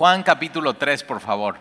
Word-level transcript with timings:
Juan 0.00 0.22
capítulo 0.22 0.72
3, 0.72 1.04
por 1.04 1.20
favor. 1.20 1.58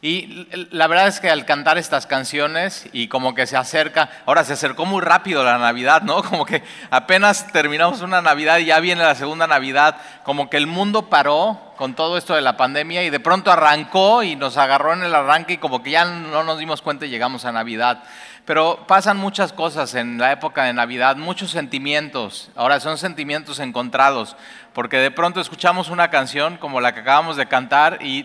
Y 0.00 0.48
la 0.70 0.86
verdad 0.86 1.08
es 1.08 1.20
que 1.20 1.28
al 1.28 1.44
cantar 1.44 1.76
estas 1.76 2.06
canciones 2.06 2.88
y 2.94 3.08
como 3.08 3.34
que 3.34 3.46
se 3.46 3.58
acerca, 3.58 4.08
ahora 4.24 4.44
se 4.44 4.54
acercó 4.54 4.86
muy 4.86 5.02
rápido 5.02 5.44
la 5.44 5.58
Navidad, 5.58 6.00
¿no? 6.00 6.22
Como 6.30 6.46
que 6.46 6.62
apenas 6.90 7.52
terminamos 7.52 8.00
una 8.00 8.22
Navidad 8.22 8.56
y 8.56 8.64
ya 8.64 8.80
viene 8.80 9.02
la 9.02 9.14
segunda 9.14 9.46
Navidad, 9.46 9.96
como 10.24 10.48
que 10.48 10.56
el 10.56 10.66
mundo 10.66 11.10
paró 11.10 11.74
con 11.76 11.94
todo 11.94 12.16
esto 12.16 12.34
de 12.34 12.40
la 12.40 12.56
pandemia 12.56 13.02
y 13.02 13.10
de 13.10 13.20
pronto 13.20 13.52
arrancó 13.52 14.22
y 14.22 14.36
nos 14.36 14.56
agarró 14.56 14.94
en 14.94 15.02
el 15.02 15.14
arranque 15.14 15.54
y 15.54 15.58
como 15.58 15.82
que 15.82 15.90
ya 15.90 16.06
no 16.06 16.44
nos 16.44 16.58
dimos 16.58 16.80
cuenta 16.80 17.04
y 17.04 17.10
llegamos 17.10 17.44
a 17.44 17.52
Navidad. 17.52 18.02
Pero 18.46 18.84
pasan 18.86 19.18
muchas 19.18 19.52
cosas 19.52 19.94
en 19.94 20.18
la 20.18 20.32
época 20.32 20.64
de 20.64 20.72
Navidad, 20.72 21.16
muchos 21.16 21.50
sentimientos. 21.50 22.50
Ahora 22.56 22.80
son 22.80 22.96
sentimientos 22.96 23.60
encontrados, 23.60 24.34
porque 24.72 24.98
de 24.98 25.10
pronto 25.10 25.40
escuchamos 25.40 25.90
una 25.90 26.10
canción 26.10 26.56
como 26.56 26.80
la 26.80 26.94
que 26.94 27.00
acabamos 27.00 27.36
de 27.36 27.46
cantar 27.46 27.98
y, 28.02 28.24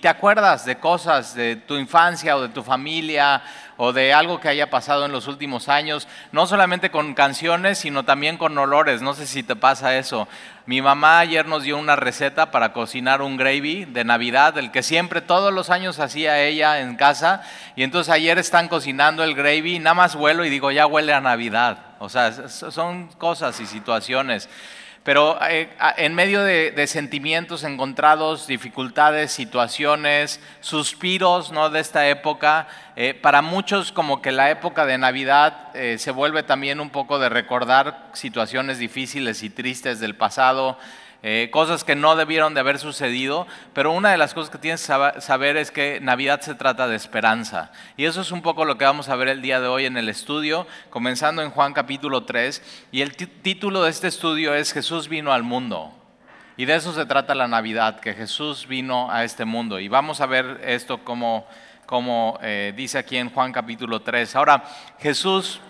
te 0.00 0.08
acuerdas 0.08 0.64
de 0.64 0.76
cosas 0.76 1.34
de 1.34 1.56
tu 1.56 1.76
infancia 1.76 2.36
o 2.36 2.42
de 2.42 2.50
tu 2.50 2.62
familia 2.62 3.42
o 3.76 3.92
de 3.92 4.14
algo 4.14 4.38
que 4.38 4.48
haya 4.48 4.70
pasado 4.70 5.04
en 5.04 5.10
los 5.10 5.26
últimos 5.26 5.68
años, 5.68 6.06
no 6.30 6.46
solamente 6.46 6.90
con 6.90 7.14
canciones, 7.14 7.78
sino 7.78 8.04
también 8.04 8.36
con 8.36 8.56
olores. 8.56 9.02
No 9.02 9.12
sé 9.12 9.26
si 9.26 9.42
te 9.42 9.56
pasa 9.56 9.96
eso. 9.96 10.28
Mi 10.66 10.80
mamá 10.80 11.18
ayer 11.18 11.46
nos 11.46 11.64
dio 11.64 11.78
una 11.78 11.96
receta 11.96 12.52
para 12.52 12.72
cocinar 12.72 13.22
un 13.22 13.36
gravy 13.36 13.86
de 13.86 14.04
Navidad, 14.04 14.56
el 14.56 14.70
que 14.70 14.84
siempre 14.84 15.20
todos 15.20 15.52
los 15.52 15.68
años 15.68 15.98
hacía 15.98 16.40
ella 16.40 16.80
en 16.80 16.94
casa. 16.94 17.42
Y 17.74 17.82
entonces 17.82 18.14
ayer 18.14 18.38
están 18.38 18.68
cocinando 18.68 19.24
el 19.24 19.34
gravy, 19.34 19.80
nada 19.80 19.94
más 19.94 20.14
huelo 20.14 20.44
y 20.44 20.50
digo, 20.50 20.70
ya 20.70 20.86
huele 20.86 21.12
a 21.12 21.20
Navidad. 21.20 21.78
O 21.98 22.08
sea, 22.08 22.32
son 22.48 23.08
cosas 23.18 23.58
y 23.58 23.66
situaciones. 23.66 24.48
Pero 25.06 25.38
eh, 25.48 25.68
en 25.98 26.16
medio 26.16 26.42
de, 26.42 26.84
sentimientos 26.88 27.62
encontrados, 27.62 28.48
dificultades, 28.48 29.30
situaciones, 29.30 30.40
suspiros 30.58 31.52
¿no? 31.52 31.70
de 31.70 31.78
esta 31.78 32.08
época, 32.08 32.66
eh, 32.96 33.14
para 33.14 33.40
muchos 33.40 33.92
como 33.92 34.20
que 34.20 34.32
la 34.32 34.50
época 34.50 34.84
de 34.84 34.98
Navidad 34.98 35.68
eh, 35.74 35.98
se 35.98 36.10
vuelve 36.10 36.42
también 36.42 36.80
un 36.80 36.90
poco 36.90 37.20
de 37.20 37.28
recordar 37.28 38.08
situaciones 38.14 38.78
difíciles 38.78 39.44
y 39.44 39.50
tristes 39.50 40.00
del 40.00 40.16
pasado, 40.16 40.76
eh, 41.22 41.48
cosas 41.50 41.82
que 41.82 41.96
no 41.96 42.14
debieron 42.14 42.54
de 42.54 42.60
haber 42.60 42.78
sucedido, 42.78 43.46
pero 43.72 43.92
una 43.92 44.10
de 44.10 44.18
las 44.18 44.34
cosas 44.34 44.50
que 44.50 44.58
tienes 44.58 44.86
que 44.86 45.20
saber 45.20 45.56
es 45.56 45.70
que 45.70 45.98
Navidad 46.00 46.40
se 46.40 46.54
trata 46.54 46.86
de 46.88 46.96
esperanza. 46.96 47.72
Y 47.96 48.04
eso 48.04 48.20
es 48.20 48.30
un 48.30 48.42
poco 48.42 48.64
lo 48.64 48.78
que 48.78 48.84
vamos 48.84 49.08
a 49.08 49.16
ver 49.16 49.28
el 49.28 49.42
día 49.42 49.60
de 49.60 49.66
hoy 49.66 49.86
en 49.86 49.96
el 49.96 50.08
estudio, 50.08 50.66
comenzando 50.90 51.42
en 51.42 51.50
Juan 51.50 51.72
capítulo 51.72 52.24
3. 52.24 52.88
Y 52.92 53.02
el 53.02 53.16
título 53.16 53.82
de 53.82 53.90
este 53.90 54.08
estudio 54.08 54.54
es 54.54 54.72
Jesús 54.72 55.08
vino 55.08 55.32
al 55.32 55.42
mundo. 55.42 55.92
Y 56.58 56.64
de 56.64 56.74
eso 56.74 56.92
se 56.92 57.04
trata 57.04 57.34
la 57.34 57.48
Navidad, 57.48 58.00
que 58.00 58.14
Jesús 58.14 58.66
vino 58.66 59.10
a 59.10 59.24
este 59.24 59.44
mundo. 59.44 59.78
Y 59.78 59.88
vamos 59.88 60.20
a 60.20 60.26
ver 60.26 60.60
esto 60.64 61.04
como, 61.04 61.46
como 61.84 62.38
eh, 62.40 62.72
dice 62.74 62.98
aquí 62.98 63.18
en 63.18 63.30
Juan 63.30 63.52
capítulo 63.52 64.00
3. 64.00 64.36
Ahora, 64.36 64.64
Jesús, 64.98 65.60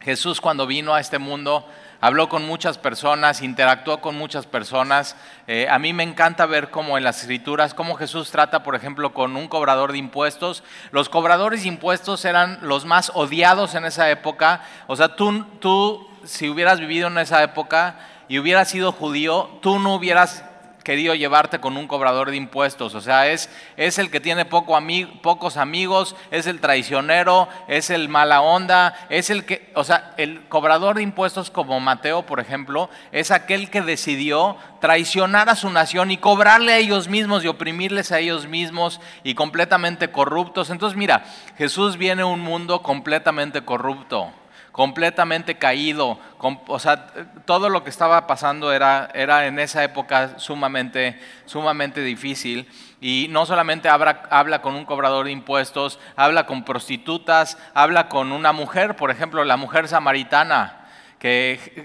Jesús 0.00 0.40
cuando 0.40 0.66
vino 0.66 0.94
a 0.94 1.00
este 1.00 1.18
mundo 1.18 1.66
habló 2.06 2.28
con 2.28 2.46
muchas 2.46 2.78
personas, 2.78 3.42
interactuó 3.42 4.00
con 4.00 4.16
muchas 4.16 4.46
personas. 4.46 5.16
Eh, 5.48 5.66
a 5.68 5.80
mí 5.80 5.92
me 5.92 6.04
encanta 6.04 6.46
ver 6.46 6.70
cómo 6.70 6.96
en 6.96 7.02
las 7.02 7.20
escrituras, 7.20 7.74
cómo 7.74 7.96
Jesús 7.96 8.30
trata, 8.30 8.62
por 8.62 8.76
ejemplo, 8.76 9.12
con 9.12 9.36
un 9.36 9.48
cobrador 9.48 9.90
de 9.90 9.98
impuestos. 9.98 10.62
Los 10.92 11.08
cobradores 11.08 11.62
de 11.62 11.68
impuestos 11.68 12.24
eran 12.24 12.60
los 12.62 12.84
más 12.84 13.10
odiados 13.14 13.74
en 13.74 13.84
esa 13.84 14.08
época. 14.08 14.60
O 14.86 14.94
sea, 14.94 15.16
tú, 15.16 15.44
tú 15.58 16.08
si 16.22 16.48
hubieras 16.48 16.78
vivido 16.78 17.08
en 17.08 17.18
esa 17.18 17.42
época 17.42 17.98
y 18.28 18.38
hubieras 18.38 18.68
sido 18.68 18.92
judío, 18.92 19.58
tú 19.60 19.80
no 19.80 19.96
hubieras 19.96 20.44
querido 20.86 21.16
llevarte 21.16 21.58
con 21.58 21.76
un 21.76 21.88
cobrador 21.88 22.30
de 22.30 22.36
impuestos. 22.36 22.94
O 22.94 23.00
sea, 23.00 23.26
es, 23.26 23.50
es 23.76 23.98
el 23.98 24.08
que 24.08 24.20
tiene 24.20 24.44
poco 24.44 24.78
pocos 25.20 25.56
amigos, 25.56 26.14
es 26.30 26.46
el 26.46 26.60
traicionero, 26.60 27.48
es 27.66 27.90
el 27.90 28.08
mala 28.08 28.40
onda, 28.40 28.94
es 29.08 29.28
el 29.28 29.44
que, 29.44 29.72
o 29.74 29.82
sea, 29.82 30.14
el 30.16 30.46
cobrador 30.46 30.94
de 30.94 31.02
impuestos 31.02 31.50
como 31.50 31.80
Mateo, 31.80 32.24
por 32.24 32.38
ejemplo, 32.38 32.88
es 33.10 33.32
aquel 33.32 33.68
que 33.68 33.82
decidió 33.82 34.58
traicionar 34.80 35.48
a 35.48 35.56
su 35.56 35.70
nación 35.70 36.12
y 36.12 36.18
cobrarle 36.18 36.74
a 36.74 36.78
ellos 36.78 37.08
mismos 37.08 37.42
y 37.42 37.48
oprimirles 37.48 38.12
a 38.12 38.20
ellos 38.20 38.46
mismos 38.46 39.00
y 39.24 39.34
completamente 39.34 40.12
corruptos. 40.12 40.70
Entonces, 40.70 40.96
mira, 40.96 41.24
Jesús 41.58 41.96
viene 41.96 42.22
a 42.22 42.26
un 42.26 42.38
mundo 42.38 42.82
completamente 42.82 43.62
corrupto 43.62 44.30
completamente 44.76 45.56
caído, 45.56 46.18
o 46.66 46.78
sea, 46.78 47.06
todo 47.46 47.70
lo 47.70 47.82
que 47.82 47.88
estaba 47.88 48.26
pasando 48.26 48.74
era, 48.74 49.08
era 49.14 49.46
en 49.46 49.58
esa 49.58 49.82
época 49.82 50.38
sumamente, 50.38 51.18
sumamente 51.46 52.02
difícil. 52.02 52.68
Y 53.00 53.28
no 53.30 53.46
solamente 53.46 53.88
habla, 53.88 54.24
habla 54.28 54.60
con 54.60 54.74
un 54.74 54.84
cobrador 54.84 55.24
de 55.24 55.32
impuestos, 55.32 55.98
habla 56.14 56.44
con 56.44 56.62
prostitutas, 56.62 57.56
habla 57.72 58.10
con 58.10 58.32
una 58.32 58.52
mujer, 58.52 58.96
por 58.96 59.10
ejemplo, 59.10 59.42
la 59.44 59.56
mujer 59.56 59.88
samaritana 59.88 60.85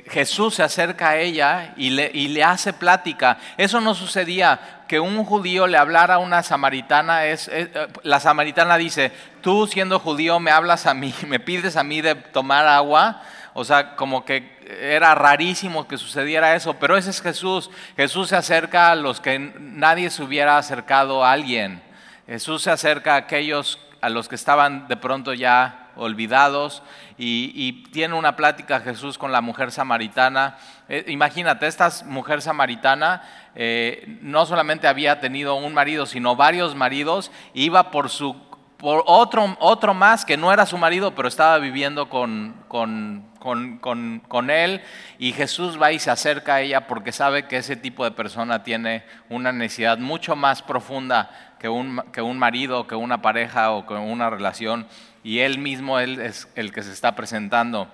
Jesús 0.09 0.55
se 0.55 0.63
acerca 0.63 1.09
a 1.09 1.17
ella 1.17 1.73
y 1.77 1.91
le, 1.91 2.11
y 2.13 2.27
le, 2.27 2.43
hace 2.43 2.73
plática. 2.73 3.37
Eso 3.57 3.79
no 3.79 3.95
sucedía, 3.95 4.81
que 4.87 4.99
un 4.99 5.23
judío 5.23 5.67
le 5.67 5.77
hablara 5.77 6.15
a 6.15 6.19
una 6.19 6.43
samaritana, 6.43 7.25
es, 7.25 7.47
eh, 7.47 7.71
la 8.03 8.19
samaritana 8.19 8.77
dice, 8.77 9.11
tú 9.41 9.67
siendo 9.67 9.99
judío 9.99 10.39
me 10.41 10.51
hablas 10.51 10.85
a 10.85 10.93
mí, 10.93 11.13
me 11.27 11.39
pides 11.39 11.77
a 11.77 11.83
mí 11.83 12.01
de 12.01 12.15
tomar 12.15 12.67
agua, 12.67 13.21
o 13.53 13.63
sea, 13.63 13.95
como 13.95 14.25
que 14.25 14.59
era 14.81 15.15
rarísimo 15.15 15.87
que 15.87 15.97
sucediera 15.97 16.55
eso, 16.55 16.75
pero 16.75 16.97
ese 16.97 17.09
es 17.09 17.21
Jesús. 17.21 17.69
Jesús 17.95 18.29
se 18.29 18.35
acerca 18.35 18.91
a 18.91 18.95
los 18.95 19.21
que 19.21 19.39
nadie 19.39 20.09
se 20.09 20.23
hubiera 20.23 20.57
acercado 20.57 21.23
a 21.23 21.31
alguien. 21.31 21.81
Jesús 22.27 22.63
se 22.63 22.71
acerca 22.71 23.13
a 23.13 23.17
aquellos 23.17 23.79
a 24.01 24.09
los 24.09 24.27
que 24.27 24.35
estaban 24.35 24.87
de 24.87 24.97
pronto 24.97 25.33
ya 25.33 25.80
olvidados, 25.95 26.83
y, 27.17 27.83
tiene 27.91 28.15
una 28.15 28.35
plática 28.35 28.79
Jesús 28.79 29.17
con 29.17 29.31
la 29.31 29.41
mujer 29.41 29.71
samaritana. 29.71 30.57
Eh, 30.89 31.05
imagínate, 31.07 31.67
esta 31.67 31.89
mujer 32.05 32.41
samaritana 32.41 33.21
eh, 33.53 34.17
no 34.21 34.45
solamente 34.45 34.87
había 34.87 35.19
tenido 35.19 35.55
un 35.55 35.73
marido, 35.73 36.05
sino 36.05 36.35
varios 36.35 36.73
maridos, 36.75 37.31
iba 37.53 37.91
por 37.91 38.09
su 38.09 38.35
por 38.81 39.03
otro, 39.05 39.55
otro 39.59 39.93
más 39.93 40.25
que 40.25 40.37
no 40.37 40.51
era 40.51 40.65
su 40.65 40.75
marido, 40.75 41.13
pero 41.13 41.27
estaba 41.27 41.59
viviendo 41.59 42.09
con, 42.09 42.55
con, 42.67 43.29
con, 43.39 44.21
con, 44.27 44.49
él, 44.49 44.81
y 45.19 45.33
Jesús 45.33 45.79
va 45.79 45.91
y 45.91 45.99
se 45.99 46.09
acerca 46.09 46.55
a 46.55 46.61
ella 46.61 46.87
porque 46.87 47.11
sabe 47.11 47.47
que 47.47 47.57
ese 47.57 47.75
tipo 47.75 48.03
de 48.03 48.11
persona 48.11 48.63
tiene 48.63 49.03
una 49.29 49.51
necesidad 49.51 49.99
mucho 49.99 50.35
más 50.35 50.63
profunda 50.63 51.50
que 51.61 51.69
un, 51.69 52.01
que 52.11 52.23
un 52.23 52.39
marido, 52.39 52.87
que 52.87 52.95
una 52.95 53.21
pareja 53.21 53.69
o 53.69 53.85
que 53.85 53.93
una 53.93 54.31
relación 54.31 54.87
y 55.23 55.39
Él 55.39 55.59
mismo 55.59 55.99
él 55.99 56.19
es 56.19 56.47
el 56.55 56.73
que 56.73 56.81
se 56.81 56.91
está 56.91 57.13
presentando. 57.15 57.87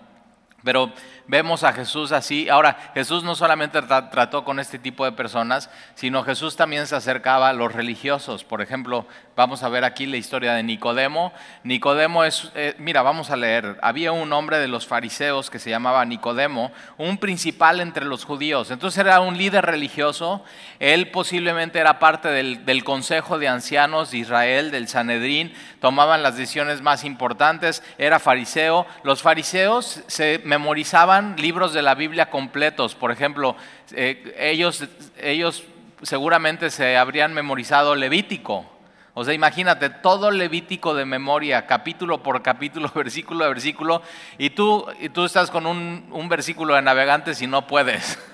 Pero 0.64 0.94
vemos 1.28 1.66
a 1.66 1.74
Jesús 1.74 2.14
así. 2.14 2.48
Ahora, 2.48 2.78
Jesús 2.94 3.26
no 3.26 3.36
solamente 3.36 3.82
trató 3.82 4.46
con 4.46 4.62
este 4.62 4.80
tipo 4.80 5.04
de 5.04 5.12
personas, 5.12 5.70
sino 5.96 6.24
Jesús 6.24 6.56
también 6.56 6.88
se 6.88 6.96
acercaba 6.96 7.50
a 7.50 7.54
los 7.54 7.74
religiosos. 7.74 8.46
Por 8.46 8.62
ejemplo, 8.62 9.06
vamos 9.38 9.62
a 9.62 9.70
ver 9.70 9.86
aquí 9.86 10.08
la 10.08 10.18
historia 10.18 10.54
de 10.54 10.64
Nicodemo. 10.64 11.32
Nicodemo 11.64 12.24
es, 12.24 12.52
eh, 12.56 12.74
mira, 12.80 13.04
vamos 13.04 13.30
a 13.30 13.36
leer. 13.36 13.78
Había 13.84 14.12
un 14.12 14.34
hombre 14.34 14.58
de 14.58 14.68
los 14.68 14.88
fariseos 14.88 15.52
que 15.52 15.60
se 15.60 15.70
llamaba 15.70 16.04
Nicodemo, 16.06 16.72
un 16.98 17.20
principal 17.20 17.80
entre 17.80 18.04
los 18.04 18.26
judíos. 18.26 18.72
Entonces 18.72 19.00
era 19.00 19.20
un 19.20 19.38
líder 19.38 19.64
religioso. 19.64 20.44
Él 20.80 21.12
posiblemente 21.12 21.78
era 21.78 22.00
parte 22.00 22.30
del, 22.30 22.84
Consejo 22.84 23.38
de 23.38 23.48
Ancianos 23.48 24.10
de 24.10 24.18
Israel, 24.18 24.72
del 24.72 24.88
Sanedrín. 24.88 25.54
Tomaban 25.80 26.24
las 26.24 26.36
decisiones 26.36 26.82
más 26.82 27.04
importantes. 27.04 27.84
Era 28.00 28.18
fariseo. 28.18 28.88
Los 29.04 29.22
fariseos 29.22 30.02
se 30.08 30.42
memorizaban 30.46 31.36
libros 31.38 31.74
de 31.74 31.84
la 31.84 31.94
Biblia 31.94 32.32
completos. 32.32 32.96
Por 32.96 33.12
ejemplo, 33.12 33.56
eh, 33.92 34.36
ellos, 34.40 34.84
ellos 35.22 35.64
seguramente 36.02 36.72
se 36.72 36.98
habrían 36.98 37.36
memorizado 37.36 37.94
Levítico. 37.94 38.77
O 39.20 39.26
sea, 39.26 39.34
imagínate 39.34 39.90
todo 39.90 40.30
Levítico 40.30 40.94
de 40.94 41.04
memoria, 41.04 41.66
capítulo 41.66 42.22
por 42.22 42.44
capítulo, 42.44 42.92
versículo 42.96 43.46
a 43.46 43.48
versículo, 43.48 44.04
y 44.38 44.52
tú, 44.52 44.86
y 45.00 45.10
tú 45.10 45.26
estás 45.26 45.50
con 45.50 45.66
un, 45.66 46.30
versículo 46.30 46.76
de 46.76 46.84
navegantes 46.84 47.42
y 47.42 47.48
no 47.48 47.66
puedes. 47.66 48.20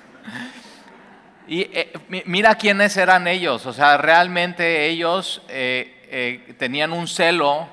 Y 1.45 1.61
eh, 1.73 1.91
mira 2.25 2.55
quiénes 2.55 2.95
eran 2.95 3.27
ellos, 3.27 3.65
o 3.65 3.73
sea, 3.73 3.97
realmente 3.97 4.87
ellos 4.87 5.41
eh, 5.49 6.55
tenían 6.57 6.93
un 6.93 7.05
celo 7.05 7.67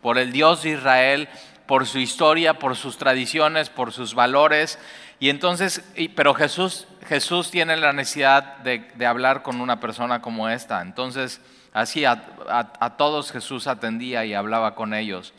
por 0.00 0.18
el 0.18 0.32
Dios 0.32 0.64
de 0.64 0.70
Israel, 0.70 1.28
por 1.66 1.86
su 1.86 2.00
historia, 2.00 2.58
por 2.58 2.74
sus 2.74 2.98
tradiciones, 2.98 3.70
por 3.70 3.92
sus 3.92 4.16
valores. 4.16 4.80
Y 5.20 5.30
entonces, 5.30 5.84
pero 6.16 6.34
Jesús, 6.34 6.88
Jesús 7.06 7.52
tiene 7.52 7.76
la 7.76 7.92
necesidad 7.92 8.56
de, 8.58 9.06
hablar 9.06 9.42
con 9.42 9.60
una 9.60 9.78
persona 9.78 10.20
como 10.20 10.48
esta. 10.48 10.82
Entonces, 10.82 11.40
así 11.72 12.04
a, 12.04 12.94
todos 12.96 13.32
Jesús 13.32 13.66
atendía 13.66 14.24
y 14.24 14.34
hablaba 14.34 14.74
con 14.74 14.94
ellos. 14.94 15.32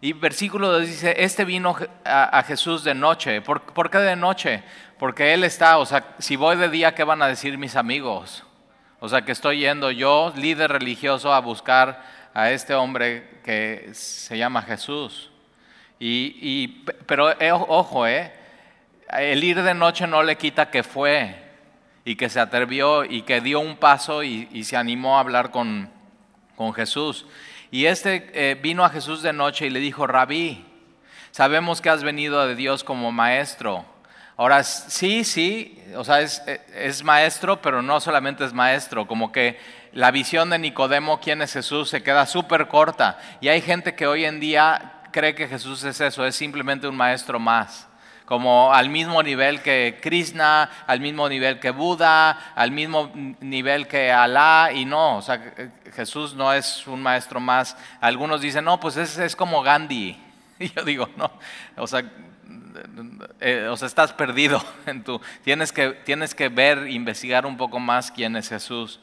Y 0.00 0.12
versículo 0.12 0.70
2 0.70 0.86
dice, 0.86 1.14
este 1.18 1.44
vino 1.44 1.76
a, 2.04 2.42
Jesús 2.42 2.84
de 2.84 2.94
noche. 2.94 3.40
¿Por, 3.40 3.90
qué 3.90 3.98
de 3.98 4.16
noche? 4.16 4.62
Porque 4.98 5.32
Él 5.32 5.44
está, 5.44 5.78
o 5.78 5.86
sea, 5.86 6.14
si 6.18 6.36
voy 6.36 6.56
de 6.56 6.68
día, 6.68 6.94
¿qué 6.94 7.04
van 7.04 7.22
a 7.22 7.26
decir 7.26 7.56
mis 7.56 7.76
amigos? 7.76 8.44
O 9.00 9.08
sea, 9.08 9.22
que 9.22 9.32
estoy 9.32 9.60
yendo 9.60 9.90
yo, 9.90 10.32
líder 10.36 10.72
religioso, 10.72 11.32
a 11.32 11.40
buscar 11.40 12.02
a 12.34 12.50
este 12.50 12.74
hombre 12.74 13.40
que 13.44 13.90
se 13.92 14.36
llama 14.36 14.62
Jesús. 14.62 15.30
Y, 15.98 16.84
pero 17.06 17.40
eh, 17.40 17.52
ojo, 17.52 18.06
eh, 18.06 18.32
el 19.08 19.42
ir 19.42 19.62
de 19.62 19.72
noche 19.72 20.06
no 20.06 20.22
le 20.22 20.36
quita 20.36 20.70
que 20.70 20.82
fue 20.82 21.43
y 22.04 22.16
que 22.16 22.28
se 22.28 22.40
atrevió 22.40 23.04
y 23.04 23.22
que 23.22 23.40
dio 23.40 23.60
un 23.60 23.76
paso 23.76 24.22
y, 24.22 24.64
se 24.64 24.76
animó 24.76 25.16
a 25.16 25.20
hablar 25.20 25.50
con, 25.50 25.90
con 26.56 26.72
Jesús. 26.74 27.26
Y 27.70 27.86
este 27.86 28.30
eh, 28.34 28.54
vino 28.56 28.84
a 28.84 28.90
Jesús 28.90 29.22
de 29.22 29.32
noche 29.32 29.66
y 29.66 29.70
le 29.70 29.80
dijo, 29.80 30.06
rabí, 30.06 30.64
sabemos 31.30 31.80
que 31.80 31.90
has 31.90 32.04
venido 32.04 32.46
de 32.46 32.54
Dios 32.54 32.84
como 32.84 33.10
maestro. 33.10 33.84
Ahora, 34.36 34.64
sí, 34.64 35.24
sí, 35.24 35.80
o 35.96 36.04
sea, 36.04 36.20
es, 36.20 36.42
es, 36.74 37.04
maestro, 37.04 37.62
pero 37.62 37.82
no 37.82 38.00
solamente 38.00 38.44
es 38.44 38.52
maestro, 38.52 39.06
como 39.06 39.30
que 39.30 39.58
la 39.92 40.10
visión 40.10 40.50
de 40.50 40.58
Nicodemo, 40.58 41.20
quién 41.20 41.40
es 41.40 41.52
Jesús, 41.52 41.88
se 41.88 42.02
queda 42.02 42.26
súper 42.26 42.66
corta. 42.66 43.18
Y 43.40 43.48
hay 43.48 43.60
gente 43.60 43.94
que 43.94 44.08
hoy 44.08 44.24
en 44.24 44.40
día 44.40 45.02
cree 45.12 45.36
que 45.36 45.46
Jesús 45.46 45.84
es 45.84 46.00
eso, 46.00 46.26
es 46.26 46.34
simplemente 46.34 46.88
un 46.88 46.96
maestro 46.96 47.38
más. 47.38 47.86
Como 48.24 48.72
al 48.72 48.88
mismo 48.88 49.22
nivel 49.22 49.60
que 49.60 49.98
Krishna, 50.00 50.70
al 50.86 51.00
mismo 51.00 51.28
nivel 51.28 51.60
que 51.60 51.70
Buda, 51.70 52.30
al 52.54 52.70
mismo 52.70 53.12
nivel 53.40 53.86
que 53.86 54.10
Alá, 54.10 54.70
y 54.72 54.86
no, 54.86 55.18
o 55.18 55.22
sea, 55.22 55.54
Jesús 55.92 56.34
no 56.34 56.52
es 56.52 56.86
un 56.86 57.02
maestro 57.02 57.38
más. 57.38 57.76
Algunos 58.00 58.40
dicen, 58.40 58.64
no, 58.64 58.80
pues 58.80 58.96
es, 58.96 59.18
es 59.18 59.36
como 59.36 59.62
Gandhi. 59.62 60.20
Y 60.58 60.72
yo 60.72 60.84
digo, 60.84 61.08
no, 61.16 61.32
o 61.76 61.86
sea, 61.86 62.04
eh, 63.40 63.66
o 63.70 63.76
sea, 63.76 63.86
estás 63.86 64.12
perdido. 64.12 64.62
En 64.86 65.02
tu, 65.02 65.20
tienes, 65.42 65.72
que, 65.72 65.90
tienes 65.90 66.34
que 66.34 66.48
ver, 66.48 66.88
investigar 66.88 67.46
un 67.46 67.56
poco 67.56 67.78
más 67.78 68.10
quién 68.10 68.36
es 68.36 68.48
Jesús. 68.48 69.00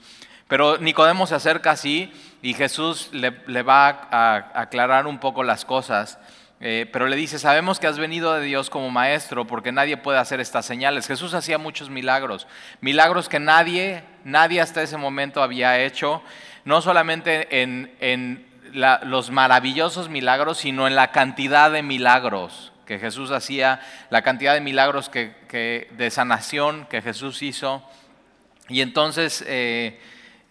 Pero 0.48 0.78
Nicodemo 0.78 1.28
se 1.28 1.36
acerca 1.36 1.72
así 1.72 2.12
y 2.42 2.54
Jesús 2.54 3.10
le, 3.14 3.32
va 3.64 3.88
a, 4.12 4.52
aclarar 4.62 5.08
un 5.08 5.18
poco 5.18 5.44
las 5.44 5.64
cosas. 5.64 6.20
Eh, 6.64 6.88
pero 6.94 7.08
le 7.08 7.16
dice, 7.16 7.40
sabemos 7.40 7.80
que 7.80 7.88
has 7.88 7.98
venido 7.98 8.36
de 8.36 8.46
Dios 8.46 8.70
como 8.70 8.92
maestro 8.92 9.48
porque 9.48 9.72
nadie 9.72 9.98
puede 9.98 10.20
hacer 10.20 10.40
estas 10.40 10.64
señales. 10.64 11.08
Jesús 11.08 11.34
hacía 11.34 11.58
muchos 11.58 11.90
milagros, 11.90 12.48
milagros 12.82 13.28
que 13.28 13.40
nadie, 13.40 14.04
nadie 14.24 14.62
hasta 14.62 14.84
ese 14.84 14.96
momento 14.96 15.42
había 15.42 15.80
hecho, 15.80 16.22
no 16.64 16.84
solamente 16.84 17.64
en, 17.64 18.46
los 18.74 19.32
maravillosos 19.32 20.08
milagros, 20.08 20.60
sino 20.60 20.88
en 20.88 20.96
la 20.96 21.12
cantidad 21.12 21.72
de 21.72 21.82
milagros 21.82 22.72
que 22.86 23.00
Jesús 23.00 23.32
hacía, 23.32 23.82
la 24.12 24.22
cantidad 24.22 24.54
de 24.54 24.62
milagros 24.62 25.10
que, 25.10 25.90
de 25.92 26.12
sanación 26.12 26.86
que 26.86 27.02
Jesús 27.02 27.42
hizo. 27.42 27.84
Y 28.70 28.82
entonces... 28.82 29.44
Eh, 29.48 30.00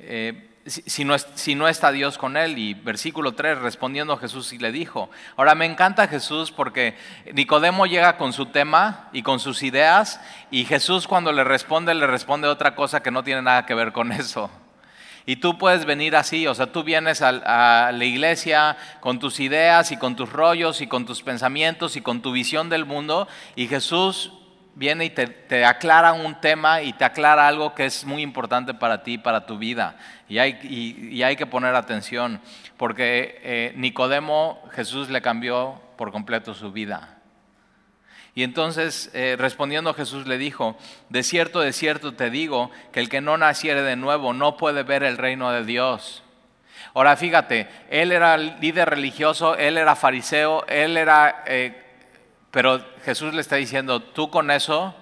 eh, 0.03 0.50
si, 0.67 1.05
no, 1.05 1.69
está 1.69 1.93
Dios 1.93 2.19
con 2.19 2.37
él. 2.37 2.59
Y 2.59 2.75
versículo 2.75 3.33
3, 3.33 3.59
respondiendo 3.59 4.17
Jesús 4.17 4.53
y 4.53 4.59
le 4.59 4.73
dijo. 4.73 5.11
Ahora 5.37 5.55
me 5.55 5.67
encanta 5.67 6.09
Jesús 6.09 6.51
porque 6.51 6.97
Nicodemo 7.33 7.87
llega 7.87 8.17
con 8.17 8.33
su 8.33 8.47
tema 8.47 9.09
y 9.13 9.23
con 9.23 9.41
sus 9.41 9.63
ideas 9.63 10.21
y 10.51 10.65
Jesús 10.65 11.07
cuando 11.07 11.33
le 11.33 11.45
responde, 11.45 11.95
le 11.95 12.07
responde 12.07 12.49
otra 12.49 12.75
cosa 12.75 13.03
que 13.03 13.11
no 13.11 13.25
tiene 13.25 13.43
nada 13.43 13.67
que 13.67 13.75
ver 13.75 13.93
con 13.93 14.13
eso. 14.13 14.51
Y 15.27 15.37
tú 15.37 15.59
puedes 15.59 15.85
venir 15.85 16.17
así, 16.17 16.47
o 16.47 16.55
sea, 16.55 16.73
tú 16.73 16.83
vienes 16.83 17.23
a, 17.23 17.29
a 17.89 17.93
la 17.93 18.05
iglesia 18.05 18.77
con 19.01 19.19
tus 19.19 19.39
ideas 19.39 19.93
y 19.93 19.97
con 19.97 20.17
tus 20.17 20.33
rollos 20.33 20.81
y 20.81 20.87
con 20.87 21.05
tus 21.07 21.23
pensamientos 21.23 21.97
y 21.97 22.01
con 22.01 22.23
tu 22.23 22.33
visión 22.33 22.69
del 22.69 22.87
mundo 22.87 23.29
y 23.55 23.69
Jesús 23.69 24.33
viene 24.75 25.05
y 25.05 25.11
te, 25.11 25.65
aclara 25.65 26.13
un 26.13 26.41
tema 26.41 26.83
y 26.83 26.93
te 26.93 27.05
aclara 27.05 27.47
algo 27.47 27.75
que 27.75 27.87
es 27.87 28.05
muy 28.05 28.23
importante 28.23 28.75
para 28.75 29.03
ti, 29.03 29.19
para 29.19 29.47
tu 29.47 29.59
vida. 29.59 29.97
Y 30.29 30.39
hay, 30.39 31.23
hay 31.23 31.37
que 31.37 31.47
poner 31.47 31.75
atención, 31.75 32.41
porque 32.77 33.41
eh, 33.43 33.73
Nicodemo, 33.77 34.63
Jesús 34.73 35.11
le 35.11 35.23
cambió 35.23 35.81
por 35.97 36.13
completo 36.13 36.55
su 36.55 36.73
vida. 36.73 37.17
Y 38.35 38.43
entonces, 38.43 39.11
eh, 39.13 39.37
respondiendo 39.39 39.93
Jesús 39.93 40.27
le 40.27 40.39
dijo, 40.39 40.77
de 41.09 41.23
cierto, 41.23 41.61
de 41.61 41.73
cierto 41.73 42.15
te 42.15 42.31
digo, 42.31 42.71
que 42.93 43.01
el 43.01 43.09
que 43.09 43.21
no 43.21 43.37
naciere 43.37 43.83
de 43.83 43.97
nuevo 43.97 44.33
no 44.33 44.57
puede 44.57 44.83
ver 44.83 45.03
el 45.03 45.19
reino 45.19 45.51
de 45.51 45.65
Dios. 45.65 46.23
Ahora 46.95 47.17
fíjate, 47.17 47.69
él 47.91 48.13
era 48.13 48.37
líder 48.37 48.89
religioso, 48.89 49.57
él 49.57 49.77
era 49.79 49.95
fariseo, 49.97 50.65
él 50.67 50.97
era 50.97 51.45
eh, 51.47 51.90
pero 52.51 52.85
Jesús 53.05 53.33
le 53.35 53.41
está 53.41 53.57
diciendo, 53.57 54.01
tú 54.01 54.31
con 54.31 54.51
eso 54.51 54.95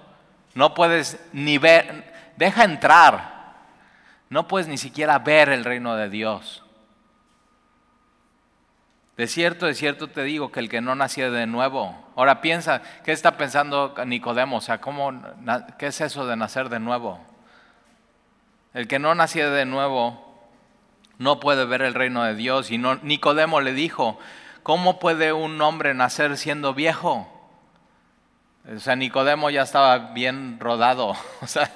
no 0.55 0.75
puedes 0.75 1.21
ni 1.33 1.59
ver, 1.59 2.13
deja 2.37 2.65
entrar, 2.65 3.55
no 4.29 4.49
puedes 4.49 4.69
ni 4.69 4.77
siquiera 4.77 5.19
ver 5.19 5.49
el 5.49 5.65
reino 5.65 5.97
de 5.97 6.11
Dios. 6.11 6.63
De 9.17 9.27
cierto, 9.27 9.67
de 9.67 9.75
cierto 9.75 10.09
te 10.09 10.23
digo 10.23 10.53
que 10.53 10.61
el 10.61 10.69
que 10.69 10.81
no 10.81 10.95
nació 10.95 11.33
de 11.33 11.47
nuevo. 11.47 11.97
Ahora 12.15 12.41
piensa, 12.41 12.83
¿qué 13.05 13.11
está 13.11 13.37
pensando 13.37 13.95
Nicodemo? 14.07 14.59
O 14.59 14.61
sea, 14.61 14.81
¿cómo, 14.81 15.13
¿qué 15.77 15.89
es 15.89 16.01
eso 16.01 16.25
de 16.27 16.37
nacer 16.37 16.69
de 16.69 16.79
nuevo? 16.79 17.21
El 18.75 18.87
que 18.87 19.01
no 19.01 19.15
nació 19.17 19.51
de 19.51 19.65
nuevo 19.65 20.25
no 21.19 21.41
puede 21.41 21.65
ver 21.65 21.83
el 21.83 21.95
reino 21.95 22.23
de 22.23 22.37
Dios. 22.37 22.71
Y 22.71 22.79
Nicodemo 22.79 23.61
le 23.61 23.73
dijo, 23.73 24.21
¿cómo 24.63 25.01
puede 25.01 25.33
un 25.33 25.61
hombre 25.63 25.95
nacer 25.95 26.37
siendo 26.37 26.75
viejo? 26.75 27.38
O 28.77 28.81
sea, 28.81 28.97
Nicodemo 28.97 29.49
ya 29.49 29.63
estaba 29.63 29.99
bien 30.13 30.61
rodado, 30.61 31.17
o 31.41 31.47
sea, 31.47 31.71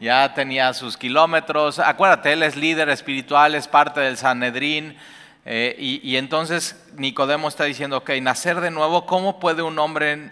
ya 0.00 0.34
tenía 0.34 0.72
sus 0.72 0.96
kilómetros. 0.96 1.80
Acuérdate, 1.80 2.32
él 2.32 2.44
es 2.44 2.54
líder 2.54 2.88
espiritual, 2.90 3.56
es 3.56 3.66
parte 3.66 4.00
del 4.00 4.16
Sanedrín. 4.16 4.96
Eh, 5.44 5.74
y, 5.78 6.16
entonces 6.16 6.80
Nicodemo 6.94 7.48
está 7.48 7.64
diciendo, 7.64 7.96
ok, 7.96 8.10
nacer 8.20 8.60
de 8.60 8.70
nuevo, 8.70 9.06
¿cómo 9.06 9.40
puede 9.40 9.62
un 9.62 9.78
hombre 9.78 10.30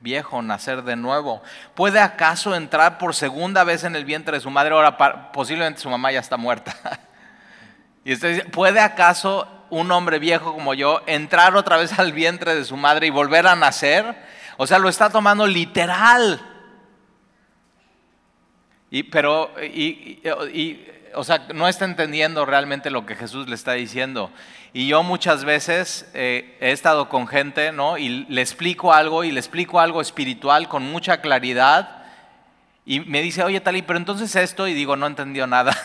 viejo 0.00 0.42
nacer 0.42 0.82
de 0.82 0.96
nuevo? 0.96 1.40
¿Puede 1.74 2.00
acaso 2.00 2.54
entrar 2.54 2.98
por 2.98 3.14
segunda 3.14 3.64
vez 3.64 3.84
en 3.84 3.96
el 3.96 4.04
vientre 4.04 4.36
de 4.36 4.42
su 4.42 4.50
madre? 4.50 4.74
Ahora, 4.74 5.32
posiblemente 5.32 5.80
su 5.80 5.88
mamá 5.88 6.12
ya 6.12 6.20
está 6.20 6.36
muerta. 6.36 6.74
y 8.04 8.12
usted 8.12 8.50
¿puede 8.50 8.80
acaso 8.80 9.48
un 9.70 9.90
hombre 9.90 10.18
viejo 10.18 10.52
como 10.52 10.74
yo 10.74 11.00
entrar 11.06 11.56
otra 11.56 11.76
vez 11.76 11.98
al 11.98 12.12
vientre 12.12 12.54
de 12.54 12.64
su 12.64 12.76
madre 12.76 13.06
y 13.06 13.10
volver 13.10 13.46
a 13.46 13.56
nacer? 13.56 14.25
O 14.56 14.66
sea, 14.66 14.78
lo 14.78 14.88
está 14.88 15.10
tomando 15.10 15.46
literal. 15.46 16.40
Y, 18.90 19.02
pero, 19.04 19.50
y, 19.62 20.20
o 21.14 21.24
sea, 21.24 21.46
no 21.54 21.68
está 21.68 21.84
entendiendo 21.84 22.46
realmente 22.46 22.90
lo 22.90 23.04
que 23.04 23.16
Jesús 23.16 23.48
le 23.48 23.54
está 23.54 23.72
diciendo. 23.72 24.30
Y 24.72 24.86
yo 24.86 25.02
muchas 25.02 25.44
veces 25.44 26.08
eh, 26.14 26.56
he 26.60 26.70
estado 26.70 27.08
con 27.08 27.26
gente, 27.26 27.72
¿no? 27.72 27.98
Y 27.98 28.26
le 28.28 28.40
explico 28.40 28.92
algo 28.92 29.24
y 29.24 29.32
le 29.32 29.40
explico 29.40 29.80
algo 29.80 30.00
espiritual 30.00 30.68
con 30.68 30.82
mucha 30.84 31.20
claridad. 31.20 32.04
Y 32.84 33.00
me 33.00 33.22
dice, 33.22 33.42
oye, 33.42 33.60
Tali, 33.60 33.82
pero 33.82 33.98
entonces 33.98 34.34
esto, 34.36 34.68
y 34.68 34.74
digo, 34.74 34.96
no 34.96 35.06
entendió 35.06 35.46
nada. 35.46 35.76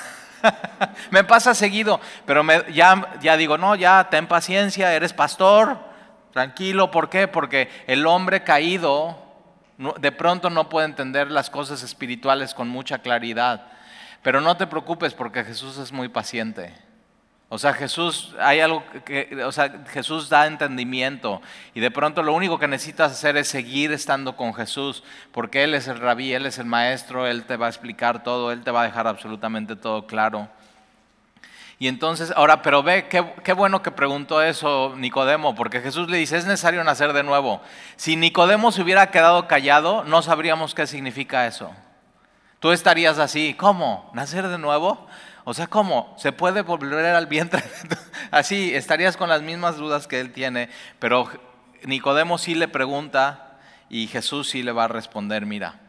me 1.12 1.24
pasa 1.24 1.54
seguido, 1.56 2.00
pero 2.26 2.44
ya, 2.70 3.18
ya 3.22 3.38
digo, 3.38 3.58
no, 3.58 3.76
ya 3.76 4.10
ten 4.10 4.28
paciencia, 4.28 4.94
eres 4.94 5.14
pastor, 5.14 5.91
Tranquilo, 6.34 6.92
¿por 6.92 7.10
qué? 7.10 7.28
Porque 7.28 7.70
el 7.88 8.06
hombre 8.06 8.44
caído 8.44 9.18
de 10.00 10.12
pronto 10.12 10.50
no 10.50 10.70
puede 10.70 10.86
entender 10.86 11.32
las 11.32 11.50
cosas 11.50 11.84
espirituales 11.84 12.54
con 12.54 12.70
mucha 12.70 13.00
claridad. 13.00 13.68
Pero 14.22 14.40
no 14.40 14.56
te 14.56 14.68
preocupes 14.68 15.14
porque 15.14 15.44
Jesús 15.44 15.78
es 15.78 15.92
muy 15.92 16.08
paciente. 16.08 16.74
O 17.54 17.58
sea, 17.58 17.74
Jesús, 17.74 18.34
hay 18.40 18.62
algo 18.62 18.82
que, 19.04 19.44
o 19.44 19.52
sea, 19.52 19.84
Jesús 19.90 20.30
da 20.30 20.48
entendimiento 20.48 21.42
y 21.74 21.82
de 21.82 21.92
pronto 21.92 22.24
lo 22.24 22.34
único 22.34 22.58
que 22.58 22.68
necesitas 22.68 23.12
hacer 23.12 23.36
es 23.36 23.50
seguir 23.50 23.92
estando 23.92 24.38
con 24.38 24.54
Jesús, 24.54 25.04
porque 25.34 25.66
Él 25.66 25.74
es 25.74 25.90
el 25.90 26.00
rabí, 26.00 26.32
Él 26.32 26.46
es 26.46 26.60
el 26.60 26.66
maestro, 26.66 27.28
Él 27.28 27.44
te 27.44 27.58
va 27.58 27.66
a 27.66 27.70
explicar 27.70 28.24
todo, 28.24 28.54
Él 28.54 28.64
te 28.64 28.72
va 28.72 28.84
a 28.84 28.86
dejar 28.86 29.06
absolutamente 29.06 29.76
todo 29.76 30.08
claro. 30.08 30.48
Y 31.82 31.88
entonces, 31.88 32.32
ahora, 32.36 32.62
pero 32.62 32.84
ve, 32.84 33.08
qué, 33.08 33.54
bueno 33.54 33.82
que 33.82 33.90
preguntó 33.90 34.44
eso 34.44 34.94
Nicodemo, 34.98 35.56
porque 35.56 35.82
Jesús 35.82 36.12
le 36.12 36.18
dice, 36.18 36.38
es 36.38 36.46
necesario 36.46 36.84
nacer 36.84 37.12
de 37.12 37.24
nuevo. 37.24 37.60
Si 37.96 38.16
Nicodemo 38.16 38.72
se 38.72 38.84
hubiera 38.84 39.10
quedado 39.10 39.48
callado, 39.48 40.04
no 40.04 40.22
sabríamos 40.22 40.76
qué 40.76 40.86
significa 40.86 41.48
eso. 41.48 41.72
Tú 42.60 42.72
estarías 42.72 43.18
así, 43.18 43.56
¿cómo? 43.56 44.12
¿Nacer 44.14 44.48
de 44.48 44.60
nuevo? 44.60 45.08
O 45.44 45.56
sea, 45.56 45.66
¿cómo? 45.66 46.14
¿Se 46.20 46.32
puede 46.32 46.62
volver 46.62 47.16
al 47.16 47.26
vientre? 47.26 47.64
así, 48.30 48.76
estarías 48.76 49.18
con 49.18 49.28
las 49.28 49.42
mismas 49.42 49.78
dudas 49.78 50.06
que 50.06 50.20
él 50.20 50.34
tiene, 50.34 50.70
pero 51.00 51.32
Nicodemo 51.84 52.38
sí 52.38 52.54
le 52.54 52.68
pregunta 52.68 53.58
y 53.90 54.06
Jesús 54.06 54.52
sí 54.52 54.62
le 54.62 54.72
va 54.72 54.84
a 54.84 54.88
responder, 54.88 55.48
mira. 55.48 55.80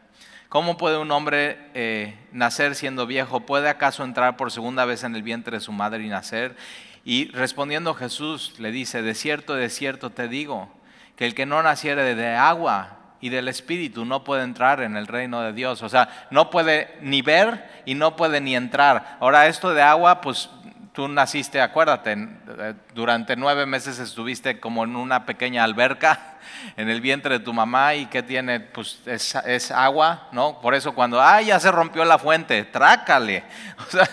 ¿Cómo 0.53 0.77
puede 0.77 0.99
un 0.99 1.09
hombre 1.09 1.57
eh, 1.73 2.13
nacer 2.31 2.75
siendo 2.75 3.07
viejo? 3.07 3.39
¿Puede 3.39 3.69
acaso 3.69 4.03
entrar 4.03 4.37
por 4.37 4.51
segunda 4.51 4.85
vez 4.85 5.03
en 5.03 5.15
el 5.15 5.23
vientre 5.23 5.57
de 5.57 5.61
su 5.61 5.71
madre 5.71 6.03
y 6.03 6.09
nacer? 6.09 6.55
Y 7.03 7.31
respondiendo 7.31 7.95
Jesús 7.95 8.53
le 8.59 8.71
dice, 8.71 9.01
de 9.01 9.15
cierto, 9.15 9.55
de 9.55 9.71
cierto 9.71 10.11
te 10.11 10.27
digo, 10.27 10.69
que 11.15 11.25
el 11.25 11.33
que 11.33 11.47
no 11.47 11.63
naciere 11.63 12.13
de 12.13 12.35
agua 12.35 12.99
y 13.19 13.29
del 13.29 13.47
espíritu 13.47 14.05
no 14.05 14.23
puede 14.23 14.43
entrar 14.43 14.81
en 14.81 14.95
el 14.95 15.07
reino 15.07 15.41
de 15.41 15.53
Dios. 15.53 15.81
O 15.81 15.89
sea, 15.89 16.27
no 16.29 16.51
puede 16.51 16.99
ni 17.01 17.23
ver 17.23 17.81
y 17.87 17.95
no 17.95 18.15
puede 18.15 18.39
ni 18.39 18.55
entrar. 18.55 19.17
Ahora, 19.21 19.47
esto 19.47 19.73
de 19.73 19.81
agua, 19.81 20.21
pues 20.21 20.51
tú 20.93 21.07
naciste, 21.07 21.59
acuérdate, 21.59 22.13
eh, 22.13 22.73
durante 22.93 23.35
nueve 23.35 23.65
meses 23.65 23.97
estuviste 23.97 24.59
como 24.59 24.83
en 24.83 24.95
una 24.95 25.25
pequeña 25.25 25.63
alberca 25.63 26.37
en 26.77 26.87
el 26.87 27.01
vientre 27.01 27.39
de 27.39 27.43
tu 27.43 27.51
mamá 27.51 27.95
y 27.95 28.05
que 28.05 28.21
tiene, 28.21 28.59
pues 28.59 29.01
es, 29.07 29.71
agua, 29.71 30.29
¿no? 30.31 30.61
Por 30.61 30.75
eso 30.75 30.93
cuando, 30.93 31.21
ay, 31.21 31.47
ya 31.47 31.59
se 31.59 31.71
rompió 31.71 32.05
la 32.05 32.19
fuente, 32.19 32.63
trácale. 32.63 33.43
O 33.85 33.91
sea, 33.91 34.07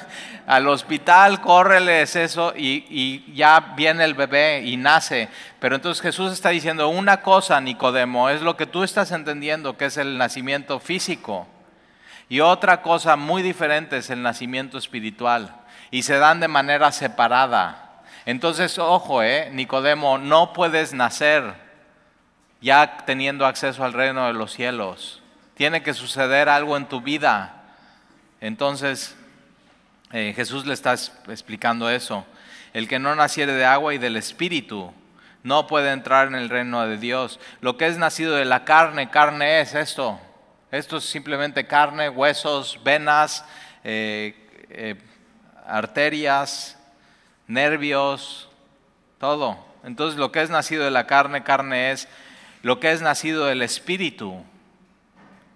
al 0.47 0.67
hospital, 0.67 1.41
córreles 1.41 2.17
eso 2.17 2.53
y, 2.57 2.85
y 2.89 3.35
ya 3.35 3.75
viene 3.77 4.03
el 4.05 4.15
bebé 4.15 4.63
y 4.65 4.77
nace. 4.77 5.29
Pero 5.61 5.77
entonces 5.77 6.03
Jesús 6.03 6.33
está 6.33 6.49
diciendo 6.49 6.89
una 6.89 7.21
cosa, 7.21 7.61
Nicodemo, 7.61 8.31
es 8.31 8.43
lo 8.43 8.57
que 8.57 8.67
tú 8.67 8.83
estás 8.83 9.13
entendiendo, 9.13 9.77
que 9.77 9.85
es 9.85 9.97
el 9.97 10.19
nacimiento 10.19 10.81
físico. 10.81 11.47
Y 12.29 12.41
otra 12.41 12.83
cosa 12.83 13.17
muy 13.17 13.43
diferente 13.43 13.99
es 13.99 14.11
el 14.11 14.23
nacimiento 14.23 14.77
espiritual. 14.77 15.61
Y 15.91 16.03
se 16.03 16.19
dan 16.19 16.41
de 16.41 16.49
manera 16.49 16.93
separada. 16.93 18.03
Entonces, 18.27 18.79
ojo, 18.79 19.23
eh, 19.23 19.51
Nicodemo, 19.53 20.19
no 20.19 20.53
puedes 20.53 20.93
nacer 20.93 21.55
ya 22.61 22.99
teniendo 23.07 23.47
acceso 23.47 23.85
al 23.85 23.93
reino 23.93 24.27
de 24.27 24.35
los 24.35 24.53
cielos. 24.53 25.23
Tiene 25.55 25.83
que 25.83 25.95
suceder 25.95 26.49
algo 26.49 26.77
en 26.77 26.87
tu 26.87 27.01
vida. 27.01 27.55
Entonces, 28.41 29.17
eh, 30.13 30.33
Jesús 30.35 30.67
le 30.67 30.75
está 30.75 30.93
explicando 30.93 31.91
eso. 31.91 32.27
El 32.73 32.89
que 32.89 32.99
no 32.99 33.15
naciere 33.15 33.53
de 33.53 33.65
agua 33.65 33.95
y 33.95 33.99
del 33.99 34.17
espíritu 34.17 34.93
no 35.43 35.67
puede 35.67 35.91
entrar 35.93 36.29
en 36.29 36.35
el 36.35 36.49
reino 36.49 36.87
de 36.87 36.99
Dios. 36.99 37.41
Lo 37.61 37.77
que 37.77 37.87
es 37.87 37.99
nacido 37.99 38.37
de 38.37 38.45
la 38.45 38.65
carne, 38.65 39.11
carne 39.11 39.61
es 39.61 39.75
esto. 39.75 40.21
Esto 40.71 40.99
es 40.99 41.05
simplemente 41.05 41.67
carne, 41.67 42.09
huesos, 42.09 42.79
venas, 42.85 43.45
eh, 43.83 44.35
eh, 44.71 44.97
arterias, 45.71 46.79
nervios, 47.47 48.49
todo. 49.19 49.59
Entonces 49.85 50.19
lo 50.19 50.33
que 50.33 50.43
es 50.43 50.51
nacido 50.51 50.85
de 50.85 50.91
la 50.91 51.07
carne, 51.07 51.43
carne 51.43 51.93
es. 51.93 52.09
Lo 52.63 52.81
que 52.81 52.93
es 52.93 53.01
nacido 53.01 53.47
del 53.47 53.63
espíritu, 53.63 54.45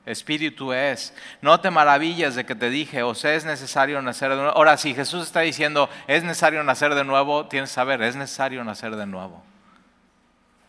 espíritu 0.06 0.72
es. 0.72 1.14
No 1.42 1.60
te 1.60 1.70
maravillas 1.70 2.34
de 2.34 2.46
que 2.46 2.54
te 2.54 2.70
dije, 2.70 3.02
o 3.02 3.14
sea, 3.14 3.34
es 3.34 3.44
necesario 3.44 4.00
nacer 4.02 4.30
de 4.30 4.36
nuevo. 4.36 4.52
Ahora, 4.52 4.76
si 4.76 4.94
Jesús 4.94 5.24
está 5.24 5.40
diciendo, 5.40 5.88
es 6.06 6.22
necesario 6.22 6.62
nacer 6.64 6.94
de 6.94 7.04
nuevo, 7.04 7.46
tienes 7.46 7.70
que 7.70 7.74
saber, 7.74 8.02
es 8.02 8.16
necesario 8.16 8.64
nacer 8.64 8.96
de 8.96 9.06
nuevo. 9.06 9.42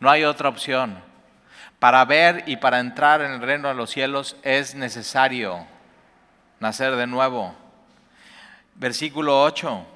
No 0.00 0.10
hay 0.10 0.24
otra 0.24 0.48
opción. 0.48 0.98
Para 1.78 2.04
ver 2.04 2.44
y 2.46 2.56
para 2.56 2.80
entrar 2.80 3.20
en 3.20 3.32
el 3.32 3.42
reino 3.42 3.68
de 3.68 3.74
los 3.74 3.90
cielos 3.90 4.36
es 4.42 4.74
necesario 4.74 5.66
nacer 6.60 6.96
de 6.96 7.06
nuevo. 7.06 7.54
Versículo 8.78 9.42
8. 9.42 9.86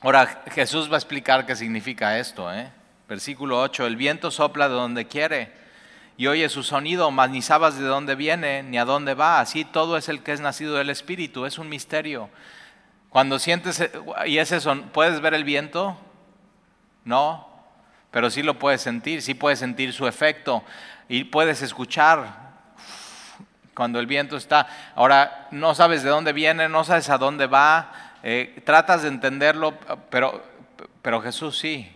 Ahora, 0.00 0.42
Jesús 0.50 0.90
va 0.90 0.94
a 0.94 0.98
explicar 0.98 1.44
qué 1.44 1.54
significa 1.54 2.18
esto. 2.18 2.52
¿eh? 2.52 2.70
Versículo 3.08 3.60
8. 3.60 3.86
El 3.86 3.96
viento 3.96 4.30
sopla 4.30 4.68
de 4.68 4.74
donde 4.74 5.06
quiere 5.06 5.52
y 6.16 6.26
oye 6.26 6.48
su 6.48 6.62
sonido, 6.62 7.10
mas 7.10 7.30
ni 7.30 7.42
sabes 7.42 7.76
de 7.76 7.84
dónde 7.84 8.14
viene 8.14 8.62
ni 8.62 8.78
a 8.78 8.86
dónde 8.86 9.12
va. 9.12 9.40
Así 9.40 9.66
todo 9.66 9.98
es 9.98 10.08
el 10.08 10.22
que 10.22 10.32
es 10.32 10.40
nacido 10.40 10.76
del 10.76 10.88
Espíritu, 10.88 11.44
es 11.44 11.58
un 11.58 11.68
misterio. 11.68 12.30
Cuando 13.10 13.38
sientes, 13.38 13.90
y 14.26 14.38
es 14.38 14.52
eso, 14.52 14.74
¿puedes 14.92 15.20
ver 15.20 15.34
el 15.34 15.44
viento? 15.44 15.98
No, 17.04 17.46
pero 18.10 18.30
sí 18.30 18.42
lo 18.42 18.58
puedes 18.58 18.80
sentir, 18.80 19.20
sí 19.20 19.34
puedes 19.34 19.58
sentir 19.58 19.92
su 19.92 20.06
efecto 20.06 20.64
y 21.08 21.24
puedes 21.24 21.60
escuchar 21.60 22.45
cuando 23.76 24.00
el 24.00 24.06
viento 24.06 24.36
está. 24.36 24.66
Ahora, 24.96 25.46
no 25.52 25.76
sabes 25.76 26.02
de 26.02 26.10
dónde 26.10 26.32
viene, 26.32 26.68
no 26.68 26.82
sabes 26.82 27.08
a 27.10 27.18
dónde 27.18 27.46
va, 27.46 27.92
eh, 28.24 28.60
tratas 28.64 29.02
de 29.02 29.08
entenderlo, 29.08 29.74
pero, 30.10 30.42
pero 31.02 31.20
Jesús 31.20 31.58
sí. 31.58 31.92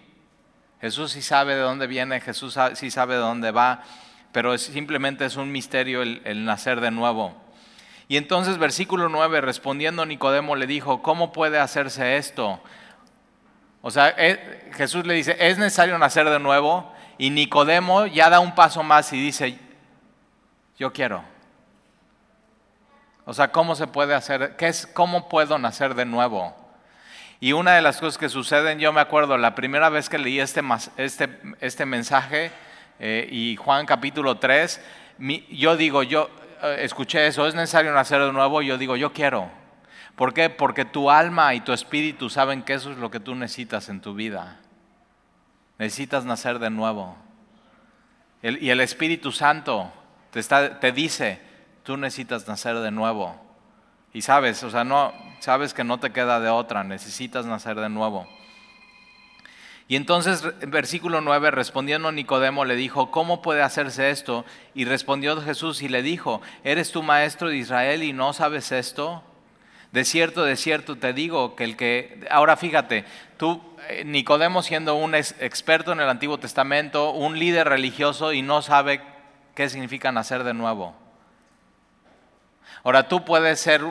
Jesús 0.81 1.11
sí 1.11 1.23
sabe 1.23 1.57
de 1.57 1.63
dónde 1.63 1.89
viene, 1.89 2.21
Jesús 2.21 2.57
sí 2.75 2.91
sabe 2.91 3.15
de 3.15 3.21
dónde 3.21 3.51
va 3.51 3.83
pero 4.33 4.57
simplemente 4.59 5.25
es 5.25 5.37
un 5.37 5.51
misterio 5.51 6.03
el, 6.03 6.45
nacer 6.45 6.81
de 6.81 6.91
nuevo. 6.91 7.35
Y 8.09 8.17
entonces 8.17 8.59
versículo 8.59 9.09
9, 9.09 9.41
respondiendo 9.41 10.05
Nicodemo 10.07 10.57
le 10.57 10.67
dijo, 10.67 11.03
¿cómo 11.03 11.33
puede 11.33 11.59
hacerse 11.59 12.17
esto? 12.17 12.61
O 13.83 13.91
sea, 13.91 14.15
eh, 14.17 14.71
Jesús 14.75 15.07
le 15.07 15.15
dice, 15.15 15.37
es 15.39 15.59
necesario 15.59 15.99
nacer 15.99 16.29
de 16.29 16.39
nuevo 16.39 16.93
y 17.19 17.31
Nicodemo 17.31 18.07
ya 18.07 18.31
da 18.31 18.41
un 18.41 18.55
paso 18.55 18.83
más 18.83 19.13
y 19.13 19.21
dice, 19.21 19.59
yo 20.79 20.93
quiero. 20.93 21.23
O 23.31 23.33
sea, 23.33 23.53
¿cómo 23.53 23.77
se 23.77 23.87
puede 23.87 24.13
hacer? 24.13 24.57
¿Qué 24.57 24.67
es, 24.67 24.89
¿Cómo 24.89 25.29
puedo 25.29 25.57
nacer 25.57 25.95
de 25.95 26.05
nuevo? 26.05 26.53
Y 27.39 27.53
una 27.53 27.77
de 27.77 27.81
las 27.81 28.01
cosas 28.01 28.19
que 28.19 28.29
suceden, 28.29 28.81
yo 28.81 28.93
me 28.93 29.01
acuerdo, 29.01 29.39
la 29.39 29.55
primera 29.55 29.89
vez 29.89 30.09
que 30.09 30.19
leí 30.19 30.41
este, 30.41 30.63
este, 30.97 31.39
este 31.61 31.87
mensaje, 31.87 32.51
eh, 32.99 33.29
y 33.31 33.55
Juan 33.55 33.87
capítulo 33.87 34.39
3, 34.39 34.81
yo 35.49 35.77
digo, 35.77 36.03
yo 36.03 36.29
eh, 36.61 36.79
escuché 36.81 37.29
eso, 37.29 37.47
es 37.47 37.55
necesario 37.55 37.93
nacer 37.93 38.21
de 38.21 38.33
nuevo, 38.33 38.63
yo 38.63 38.77
digo, 38.77 38.97
yo 38.97 39.13
quiero. 39.13 39.49
¿Por 40.17 40.35
qué? 40.35 40.51
Porque 40.51 40.85
tu 40.85 41.09
alma 41.09 41.55
y 41.55 41.61
tu 41.61 41.73
espíritu 41.73 42.31
saben 42.31 42.65
que 42.65 42.75
eso 42.75 42.91
es 42.91 42.99
lo 42.99 43.13
que 43.13 43.21
tú 43.21 43.37
necesitas 43.37 43.89
en 43.91 44.01
tu 44.01 44.13
vida. 44.13 44.59
Necesitas 45.79 46.25
nacer 46.25 46.59
de 46.59 46.71
nuevo. 46.71 47.17
y 48.43 48.71
el 48.71 48.81
Espíritu 48.81 49.31
Santo 49.31 49.93
te, 50.33 50.41
está, 50.41 50.81
te 50.81 50.91
dice, 50.91 51.49
tú 51.91 51.97
necesitas 51.97 52.47
nacer 52.47 52.79
de 52.79 52.93
nuevo. 52.93 53.35
Y 54.13 54.23
sabes, 54.23 54.63
o 54.63 54.71
sea, 54.71 54.85
no, 54.85 55.13
sabes 55.41 55.75
que 55.75 55.83
no 55.83 55.99
te 55.99 56.13
queda 56.13 56.39
de 56.39 56.49
otra, 56.49 56.85
necesitas 56.85 57.47
nacer 57.47 57.81
de 57.81 57.89
nuevo. 57.89 58.29
Y 59.89 59.97
entonces, 59.97 60.45
versículo 60.69 61.21
9, 61.21 61.51
respondiendo 61.51 62.13
Nicodemo, 62.13 62.65
le 62.65 62.77
dijo, 62.77 63.11
¿cómo 63.11 63.43
puede 63.43 63.63
hacerse 63.63 64.11
esto? 64.11 64.45
Y 64.73 64.85
respondió 64.85 65.43
Jesús 65.43 65.83
y 65.83 65.89
le 65.89 66.03
dijo, 66.03 66.41
¿eres 66.63 66.93
tú 66.93 67.03
maestro 67.03 67.49
de 67.49 67.57
Israel 67.57 68.05
y 68.05 68.13
no 68.13 68.35
sabes 68.35 68.71
esto? 68.71 69.25
De 69.91 70.05
cierto, 70.05 70.45
de 70.45 70.55
cierto 70.55 70.97
te 70.97 71.13
digo 71.13 71.57
que 71.57 71.65
el 71.65 71.77
que... 71.77 72.25
Ahora 72.31 72.57
fíjate, 72.57 73.05
tú, 73.37 73.61
eh, 73.89 74.05
Nicodemo 74.05 74.63
siendo 74.63 74.95
un 74.95 75.17
experto 75.17 75.91
en 75.91 75.99
el 75.99 76.09
Antiguo 76.09 76.39
Testamento, 76.39 77.11
un 77.11 77.37
líder 77.37 77.69
religioso 77.69 78.33
y 78.33 78.43
no 78.43 78.63
sabe 78.63 79.03
qué 79.57 79.69
significa 79.69 80.13
nacer 80.13 80.45
de 80.45 80.55
nuevo. 80.55 81.00
Ahora 82.83 83.09
tú 83.09 83.25
puedes 83.25 83.61
ser, 83.61 83.83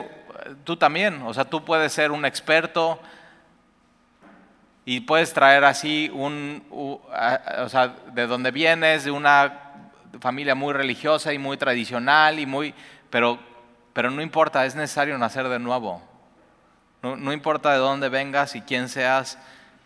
tú 0.64 0.76
también, 0.76 1.22
o 1.22 1.32
sea, 1.32 1.44
tú 1.44 1.64
puedes 1.64 1.92
ser 1.92 2.10
un 2.10 2.24
experto 2.24 3.00
y 4.84 5.00
puedes 5.00 5.32
traer 5.32 5.64
así 5.64 6.10
un, 6.12 6.64
o 6.70 7.68
sea, 7.68 7.94
de 8.12 8.26
donde 8.26 8.50
vienes, 8.50 9.04
de 9.04 9.10
una 9.10 9.70
familia 10.20 10.54
muy 10.54 10.72
religiosa 10.72 11.32
y 11.32 11.38
muy 11.38 11.56
tradicional, 11.56 12.40
y 12.40 12.46
muy, 12.46 12.74
pero, 13.10 13.38
pero 13.92 14.10
no 14.10 14.22
importa, 14.22 14.66
es 14.66 14.74
necesario 14.74 15.16
nacer 15.18 15.48
de 15.48 15.58
nuevo. 15.58 16.02
No, 17.02 17.16
no 17.16 17.32
importa 17.32 17.72
de 17.72 17.78
dónde 17.78 18.08
vengas 18.08 18.56
y 18.56 18.62
quién 18.62 18.88
seas, 18.88 19.38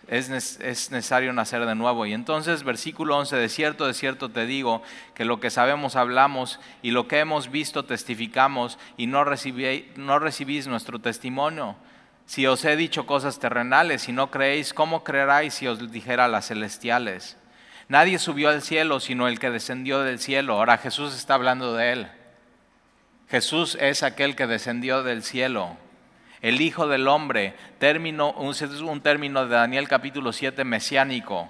es, 0.09 0.29
es, 0.61 0.91
necesario 0.91 1.33
nacer 1.33 1.65
de 1.67 1.75
nuevo. 1.75 2.07
Y 2.07 2.13
entonces, 2.13 2.63
versículo 2.65 3.17
11, 3.19 3.37
de 3.37 3.49
cierto, 3.49 3.87
de 3.87 3.95
cierto 3.95 4.31
te 4.31 4.47
digo, 4.47 4.83
que 5.15 5.25
lo 5.25 5.41
que 5.41 5.51
sabemos 5.51 5.97
hablamos 5.97 6.61
y 6.83 6.91
lo 6.91 7.09
que 7.09 7.21
hemos 7.21 7.51
visto 7.51 7.85
testificamos 7.85 8.79
y 8.97 9.07
no, 9.07 9.25
recibí, 9.25 9.91
no 9.97 10.19
recibís 10.19 10.67
nuestro 10.67 10.99
testimonio. 10.99 11.77
Si 12.27 12.47
os 12.47 12.65
he 12.65 12.77
dicho 12.77 13.07
cosas 13.07 13.39
terrenales 13.39 14.09
y 14.09 14.13
no 14.13 14.31
creéis, 14.31 14.73
¿cómo 14.73 15.05
creeráis 15.05 15.55
si 15.55 15.67
os 15.67 15.91
dijera 15.93 16.29
las 16.29 16.49
celestiales? 16.49 17.37
Nadie 17.89 18.19
subió 18.19 18.49
al 18.49 18.63
cielo 18.63 18.99
sino 19.01 19.29
el 19.29 19.39
que 19.39 19.51
descendió 19.51 20.01
del 20.01 20.19
cielo. 20.19 20.55
Ahora 20.55 20.79
Jesús 20.79 21.15
está 21.15 21.35
hablando 21.35 21.75
de 21.75 21.93
él. 21.93 22.09
Jesús 23.29 23.77
es 23.81 24.03
aquel 24.03 24.37
que 24.37 24.47
descendió 24.47 25.03
del 25.03 25.23
cielo. 25.23 25.77
El 26.45 26.61
Hijo 26.61 26.87
del 26.87 27.09
Hombre, 27.09 27.55
término, 27.79 28.33
un, 28.33 29.01
término 29.01 29.47
de 29.47 29.55
Daniel 29.55 29.89
capítulo 29.89 30.31
7 30.31 30.63
mesiánico 30.65 31.49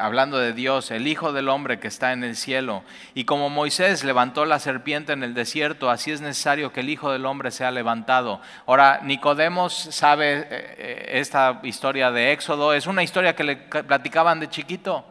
hablando 0.00 0.38
de 0.38 0.52
Dios, 0.52 0.92
el 0.92 1.08
Hijo 1.08 1.32
del 1.32 1.48
Hombre 1.48 1.80
que 1.80 1.88
está 1.88 2.12
en 2.12 2.22
el 2.22 2.36
cielo. 2.36 2.84
Y 3.12 3.24
como 3.24 3.50
Moisés 3.50 4.04
levantó 4.04 4.44
la 4.44 4.60
serpiente 4.60 5.14
en 5.14 5.24
el 5.24 5.34
desierto, 5.34 5.90
así 5.90 6.12
es 6.12 6.20
necesario 6.20 6.72
que 6.72 6.78
el 6.78 6.90
Hijo 6.90 7.10
del 7.10 7.26
Hombre 7.26 7.50
sea 7.50 7.72
levantado. 7.72 8.40
Ahora, 8.66 9.00
Nicodemos 9.02 9.74
sabe 9.74 10.42
eh, 10.42 10.46
eh, 10.50 11.10
esta 11.14 11.58
historia 11.64 12.12
de 12.12 12.30
Éxodo, 12.30 12.72
es 12.72 12.86
una 12.86 13.02
historia 13.02 13.34
que 13.34 13.42
le 13.42 13.56
platicaban 13.56 14.38
de 14.38 14.48
chiquito. 14.48 15.04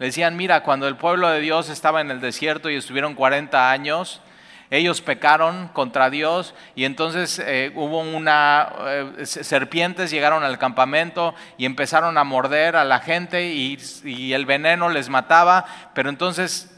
Le 0.00 0.06
decían, 0.06 0.36
mira, 0.36 0.64
cuando 0.64 0.88
el 0.88 0.96
pueblo 0.96 1.28
de 1.28 1.38
Dios 1.38 1.68
estaba 1.68 2.00
en 2.00 2.10
el 2.10 2.20
desierto 2.20 2.70
y 2.70 2.74
estuvieron 2.74 3.14
40 3.14 3.70
años, 3.70 4.20
ellos 4.70 5.00
pecaron 5.00 5.68
contra 5.68 6.10
Dios 6.10 6.54
y 6.76 6.84
entonces 6.84 7.42
eh, 7.44 7.72
hubo 7.74 8.00
una, 8.00 8.72
eh, 8.86 9.26
serpientes 9.26 10.12
llegaron 10.12 10.44
al 10.44 10.58
campamento 10.58 11.34
y 11.58 11.66
empezaron 11.66 12.16
a 12.16 12.24
morder 12.24 12.76
a 12.76 12.84
la 12.84 13.00
gente 13.00 13.48
y, 13.48 14.32
el 14.32 14.46
veneno 14.46 14.88
les 14.88 15.08
mataba, 15.08 15.64
pero 15.92 16.08
entonces 16.08 16.72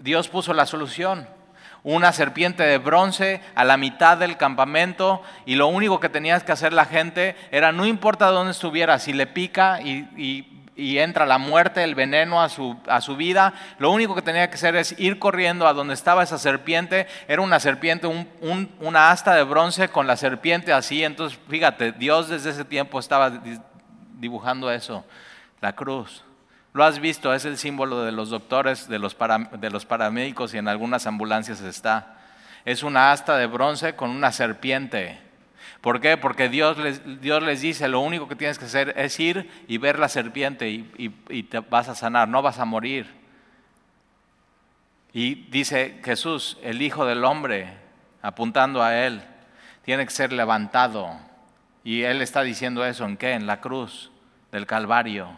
Dios 0.00 0.28
puso 0.28 0.52
la 0.52 0.66
solución. 0.66 1.26
Una 1.84 2.12
serpiente 2.12 2.62
de 2.62 2.78
bronce 2.78 3.40
a 3.54 3.64
la 3.64 3.76
mitad 3.76 4.18
del 4.18 4.36
campamento 4.36 5.22
y 5.46 5.56
lo 5.56 5.66
único 5.66 5.98
que 5.98 6.08
tenías 6.08 6.44
que 6.44 6.52
hacer 6.52 6.72
la 6.72 6.84
gente 6.84 7.34
era, 7.50 7.72
no 7.72 7.86
importa 7.86 8.26
dónde 8.26 8.52
estuviera, 8.52 8.98
si 8.98 9.12
le 9.12 9.26
pica 9.26 9.80
y, 9.80 10.51
entra 10.76 11.26
la 11.26 11.38
muerte, 11.38 11.84
el 11.84 11.94
veneno 11.94 12.42
a 12.42 12.48
su, 12.48 12.78
a 12.86 13.00
su, 13.00 13.16
vida, 13.16 13.52
lo 13.78 13.90
único 13.90 14.14
que 14.14 14.22
tenía 14.22 14.48
que 14.48 14.54
hacer 14.54 14.74
es 14.76 14.98
ir 14.98 15.18
corriendo 15.18 15.66
a 15.66 15.74
donde 15.74 15.94
estaba 15.94 16.22
esa 16.22 16.38
serpiente. 16.38 17.06
Era 17.28 17.42
una 17.42 17.60
serpiente, 17.60 18.06
una 18.80 19.10
asta 19.10 19.34
de 19.34 19.42
bronce 19.42 19.88
con 19.88 20.06
la 20.06 20.16
serpiente 20.16 20.72
así. 20.72 21.04
Entonces, 21.04 21.38
fíjate, 21.48 21.92
Dios 21.92 22.28
desde 22.28 22.50
ese 22.50 22.64
tiempo 22.64 22.98
estaba 22.98 23.30
dibujando 24.18 24.70
eso, 24.70 25.04
la 25.60 25.74
cruz. 25.74 26.24
Lo 26.72 26.84
has 26.84 27.00
visto, 27.00 27.34
es 27.34 27.44
el 27.44 27.58
símbolo 27.58 28.02
de 28.02 28.12
los 28.12 28.30
doctores, 28.30 28.88
de 28.88 28.98
los, 28.98 29.16
de 29.58 29.70
los 29.70 29.84
paramédicos 29.84 30.54
y 30.54 30.58
en 30.58 30.68
algunas 30.68 31.06
ambulancias 31.06 31.60
está. 31.60 32.16
Es 32.64 32.82
una 32.82 33.12
asta 33.12 33.36
de 33.36 33.46
bronce 33.46 33.94
con 33.94 34.10
una 34.10 34.32
serpiente. 34.32 35.20
¿Por 35.82 36.00
qué? 36.00 36.16
Porque 36.16 36.48
Dios 36.48 36.78
les, 36.78 37.20
Dios 37.20 37.42
les 37.42 37.60
dice, 37.60 37.88
lo 37.88 38.00
único 38.00 38.28
que 38.28 38.36
tienes 38.36 38.56
que 38.56 38.66
hacer 38.66 38.94
es 38.96 39.18
ir 39.18 39.50
y 39.66 39.78
ver 39.78 39.98
la 39.98 40.08
serpiente 40.08 40.70
y, 40.70 41.12
y 41.28 41.42
te 41.42 41.58
vas 41.58 41.88
a 41.88 41.96
sanar, 41.96 42.28
no 42.28 42.40
vas 42.40 42.60
a 42.60 42.64
morir. 42.64 43.12
Y 45.12 45.34
dice 45.50 46.00
Jesús, 46.04 46.56
el 46.62 46.80
Hijo 46.80 47.04
del 47.04 47.24
Hombre, 47.24 47.74
apuntando 48.22 48.80
a 48.80 48.96
Él, 48.96 49.22
tiene 49.84 50.04
que 50.06 50.12
ser 50.12 50.32
levantado. 50.32 51.18
Y 51.82 52.02
Él 52.02 52.22
está 52.22 52.42
diciendo 52.42 52.86
eso 52.86 53.04
en 53.04 53.16
qué? 53.16 53.32
En 53.32 53.48
la 53.48 53.60
cruz 53.60 54.12
del 54.52 54.66
Calvario. 54.66 55.30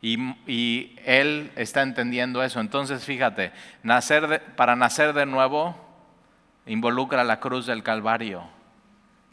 Y, 0.00 0.94
él 1.04 1.50
está 1.56 1.82
entendiendo 1.82 2.44
eso. 2.44 2.60
Entonces, 2.60 3.04
fíjate, 3.04 3.50
nacer 3.82 4.54
para 4.54 4.76
nacer 4.76 5.12
de 5.12 5.26
nuevo 5.26 5.74
involucra 6.66 7.24
la 7.24 7.40
cruz 7.40 7.66
del 7.66 7.82
Calvario 7.82 8.57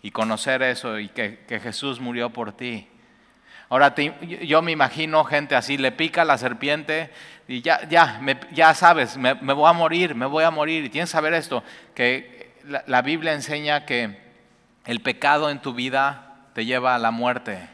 y 0.06 0.12
conocer 0.12 0.62
eso 0.62 1.00
y 1.00 1.10
que, 1.10 1.40
Jesús 1.48 2.00
murió 2.00 2.30
por 2.30 2.52
ti. 2.52 2.88
Ahora, 3.70 3.96
yo 3.96 4.62
me 4.62 4.72
imagino 4.72 5.24
gente 5.24 5.56
así, 5.56 5.80
le 5.80 5.92
pica 5.92 6.24
la 6.24 6.38
serpiente 6.38 7.10
y 7.48 7.64
ya, 7.64 7.90
ya, 7.90 8.22
ya 8.52 8.76
sabes, 8.76 9.18
me, 9.18 9.34
voy 9.34 9.68
a 9.68 9.74
morir, 9.74 10.14
me 10.14 10.28
voy 10.28 10.44
a 10.44 10.52
morir. 10.52 10.86
Y 10.86 10.90
tienes 10.90 11.10
que 11.10 11.14
saber 11.14 11.34
esto, 11.34 11.64
que 11.96 12.52
la 12.86 13.02
Biblia 13.02 13.34
enseña 13.34 13.88
que 13.88 14.16
el 14.86 15.00
pecado 15.00 15.50
en 15.50 15.58
tu 15.58 15.74
vida 15.74 16.36
te 16.54 16.66
lleva 16.66 16.94
a 16.94 17.00
la 17.00 17.10
muerte 17.10 17.68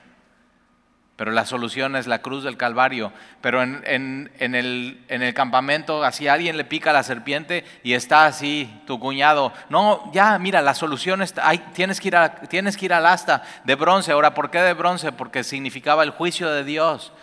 pero 1.22 1.34
la 1.34 1.46
solución 1.46 1.96
es 1.96 2.08
la 2.08 2.24
cruz 2.24 2.44
del 2.44 2.58
Calvario. 2.58 3.14
Pero 3.42 3.62
en, 3.62 4.32
el, 4.40 5.34
campamento, 5.36 6.04
así 6.04 6.28
alguien 6.28 6.58
le 6.58 6.66
pica 6.66 6.90
a 6.90 6.94
la 6.94 7.04
serpiente 7.04 7.64
y 7.84 7.94
está 7.94 8.26
así 8.26 8.82
tu 8.88 9.00
cuñado. 9.00 9.54
No, 9.70 10.12
ya, 10.14 10.40
mira, 10.40 10.64
la 10.64 10.74
solución 10.74 11.22
está, 11.22 11.52
tienes, 11.76 12.02
que 12.02 12.08
ir 12.08 12.16
tienes 12.50 12.76
que 12.76 12.86
ir 12.86 12.94
al 12.94 13.06
asta 13.06 13.44
de 13.66 13.76
bronce. 13.76 14.12
Ahora, 14.12 14.34
¿por 14.34 14.50
qué 14.50 14.62
de 14.62 14.74
bronce? 14.74 15.12
Porque 15.12 15.44
significaba 15.44 16.02
el 16.02 16.10
juicio 16.10 16.50
de 16.50 16.64
Dios. 16.64 17.14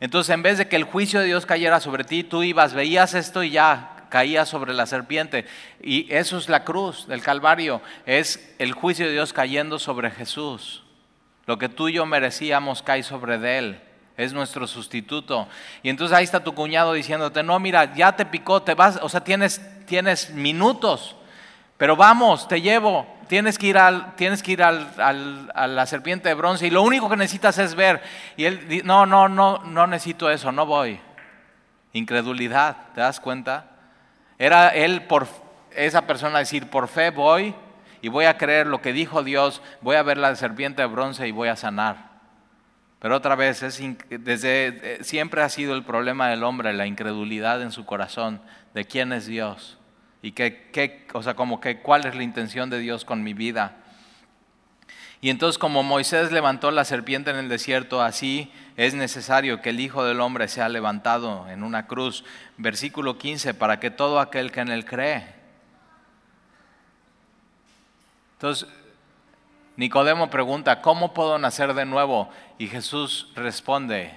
Entonces, 0.00 0.34
en 0.34 0.42
vez 0.42 0.58
de 0.58 0.66
que 0.66 0.74
el 0.74 0.82
juicio 0.82 1.20
de 1.20 1.26
Dios 1.26 1.46
cayera 1.46 1.78
sobre 1.78 2.02
ti, 2.02 2.24
tú 2.24 2.42
ibas, 2.42 2.74
veías 2.74 3.14
esto 3.14 3.44
y 3.44 3.50
ya 3.50 4.08
caía 4.08 4.44
sobre 4.44 4.74
la 4.74 4.86
serpiente. 4.86 5.46
Y 5.80 6.12
eso 6.12 6.36
es 6.36 6.48
la 6.48 6.64
cruz 6.64 7.06
del 7.06 7.22
Calvario, 7.22 7.80
es 8.06 8.56
el 8.58 8.72
juicio 8.72 9.06
de 9.06 9.12
Dios 9.12 9.32
cayendo 9.32 9.78
sobre 9.78 10.10
Jesús. 10.10 10.82
Lo 11.46 11.58
que 11.58 11.68
tú 11.68 11.88
y 11.88 11.94
yo 11.94 12.06
merecíamos 12.06 12.82
cae 12.82 13.02
sobre 13.02 13.38
de 13.38 13.58
él. 13.58 13.80
Es 14.16 14.32
nuestro 14.32 14.66
sustituto. 14.66 15.46
Y 15.82 15.90
entonces 15.90 16.16
ahí 16.16 16.24
está 16.24 16.42
tu 16.42 16.54
cuñado 16.54 16.92
diciéndote, 16.92 17.42
no, 17.42 17.58
mira, 17.60 17.94
ya 17.94 18.16
te 18.16 18.26
picó, 18.26 18.62
te 18.62 18.74
vas, 18.74 18.98
o 19.02 19.08
sea, 19.08 19.22
tienes, 19.22 19.60
tienes 19.86 20.30
minutos, 20.30 21.16
pero 21.76 21.96
vamos, 21.96 22.48
te 22.48 22.62
llevo, 22.62 23.06
tienes 23.28 23.58
que 23.58 23.66
ir, 23.66 23.78
al, 23.78 24.16
tienes 24.16 24.42
que 24.42 24.52
ir 24.52 24.62
al, 24.62 24.88
a 25.54 25.66
la 25.66 25.86
serpiente 25.86 26.30
de 26.30 26.34
bronce 26.34 26.66
y 26.66 26.70
lo 26.70 26.82
único 26.82 27.08
que 27.10 27.16
necesitas 27.16 27.58
es 27.58 27.74
ver. 27.74 28.02
Y 28.36 28.46
él, 28.46 28.68
dice, 28.68 28.86
no, 28.86 29.04
no, 29.04 29.28
no, 29.28 29.58
no 29.58 29.86
necesito 29.86 30.30
eso, 30.30 30.50
no 30.50 30.64
voy. 30.64 30.98
Incredulidad, 31.92 32.76
¿te 32.94 33.02
das 33.02 33.20
cuenta? 33.20 33.66
Era 34.38 34.70
él 34.70 35.02
por 35.02 35.26
esa 35.74 36.06
persona 36.06 36.38
decir, 36.38 36.68
por 36.68 36.88
fe 36.88 37.10
voy, 37.10 37.54
y 38.02 38.08
voy 38.08 38.26
a 38.26 38.36
creer 38.38 38.66
lo 38.66 38.82
que 38.82 38.92
dijo 38.92 39.22
Dios, 39.22 39.62
voy 39.80 39.96
a 39.96 40.02
ver 40.02 40.18
la 40.18 40.34
serpiente 40.36 40.82
de 40.82 40.88
bronce 40.88 41.26
y 41.26 41.32
voy 41.32 41.48
a 41.48 41.56
sanar. 41.56 42.16
Pero 42.98 43.16
otra 43.16 43.36
vez, 43.36 43.62
es, 43.62 43.82
desde, 44.08 44.66
eh, 44.66 44.98
siempre 45.04 45.42
ha 45.42 45.48
sido 45.48 45.74
el 45.74 45.84
problema 45.84 46.28
del 46.28 46.44
hombre, 46.44 46.72
la 46.72 46.86
incredulidad 46.86 47.62
en 47.62 47.70
su 47.70 47.84
corazón 47.84 48.40
de 48.74 48.84
quién 48.84 49.12
es 49.12 49.26
Dios 49.26 49.78
y 50.22 50.32
qué, 50.32 51.06
o 51.12 51.22
sea, 51.22 51.34
como 51.34 51.60
que 51.60 51.80
cuál 51.80 52.06
es 52.06 52.16
la 52.16 52.22
intención 52.22 52.70
de 52.70 52.78
Dios 52.78 53.04
con 53.04 53.22
mi 53.22 53.34
vida. 53.34 53.76
Y 55.20 55.30
entonces 55.30 55.58
como 55.58 55.82
Moisés 55.82 56.32
levantó 56.32 56.70
la 56.70 56.84
serpiente 56.84 57.30
en 57.30 57.36
el 57.36 57.48
desierto, 57.48 58.02
así 58.02 58.50
es 58.76 58.94
necesario 58.94 59.62
que 59.62 59.70
el 59.70 59.80
Hijo 59.80 60.04
del 60.04 60.20
Hombre 60.20 60.48
sea 60.48 60.68
levantado 60.68 61.48
en 61.48 61.62
una 61.62 61.86
cruz. 61.86 62.24
Versículo 62.58 63.18
15, 63.18 63.54
para 63.54 63.80
que 63.80 63.90
todo 63.90 64.20
aquel 64.20 64.52
que 64.52 64.60
en 64.60 64.68
él 64.68 64.84
cree 64.84 65.35
entonces, 68.46 68.68
Nicodemo 69.74 70.30
pregunta, 70.30 70.80
¿cómo 70.80 71.12
puedo 71.12 71.36
nacer 71.36 71.74
de 71.74 71.84
nuevo? 71.84 72.30
Y 72.58 72.68
Jesús 72.68 73.32
responde, 73.34 74.14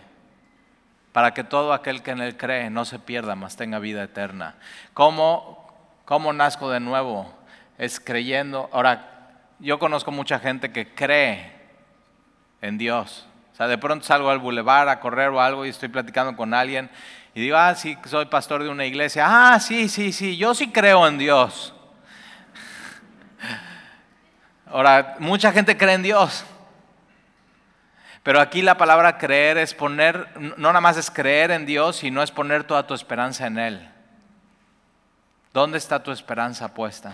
para 1.14 1.34
que 1.34 1.44
todo 1.44 1.74
aquel 1.74 2.04
que 2.04 2.12
en 2.12 2.22
él 2.22 2.38
cree 2.38 2.70
no 2.70 2.86
se 2.86 3.00
pierda, 3.00 3.34
mas 3.34 3.56
tenga 3.56 3.80
vida 3.80 4.04
eterna. 4.04 4.54
¿Cómo, 4.94 5.68
cómo 6.06 6.32
nazco 6.32 6.70
de 6.70 6.80
nuevo? 6.80 7.34
Es 7.80 8.00
creyendo. 8.00 8.70
Ahora, 8.72 9.32
yo 9.58 9.80
conozco 9.80 10.12
mucha 10.12 10.38
gente 10.38 10.72
que 10.72 10.94
cree 10.94 11.52
en 12.62 12.78
Dios. 12.78 13.26
O 13.54 13.56
sea, 13.56 13.68
de 13.68 13.80
pronto 13.80 14.06
salgo 14.06 14.30
al 14.30 14.38
bulevar 14.38 14.90
a 14.90 15.00
correr 15.00 15.30
o 15.30 15.42
algo 15.42 15.66
y 15.66 15.70
estoy 15.70 15.90
platicando 15.90 16.38
con 16.38 16.54
alguien 16.54 16.92
y 17.34 17.42
digo, 17.42 17.58
ah, 17.58 17.74
sí, 17.74 17.98
soy 18.06 18.28
pastor 18.28 18.62
de 18.62 18.70
una 18.70 18.86
iglesia. 18.86 19.26
Ah, 19.28 19.60
sí, 19.60 19.90
sí, 19.90 20.12
sí, 20.12 20.38
yo 20.38 20.54
sí 20.54 20.72
creo 20.72 21.08
en 21.08 21.18
Dios. 21.18 21.74
Ahora, 24.70 25.16
mucha 25.20 25.52
gente 25.52 25.78
cree 25.78 25.96
en 25.96 26.04
Dios. 26.04 26.46
Pero 28.24 28.40
aquí 28.40 28.62
la 28.62 28.78
palabra 28.78 29.18
creer 29.18 29.58
es 29.58 29.74
poner, 29.74 30.28
no 30.38 30.68
nada 30.68 30.82
más 30.82 30.98
es 30.98 31.10
creer 31.10 31.52
en 31.52 31.66
Dios, 31.66 31.98
sino 31.98 32.22
es 32.22 32.32
poner 32.32 32.64
toda 32.64 32.86
tu 32.86 32.94
esperanza 32.94 33.48
en 33.48 33.58
Él. 33.58 33.90
¿Dónde 35.54 35.78
está 35.78 36.04
tu 36.04 36.12
esperanza 36.12 36.74
puesta? 36.74 37.14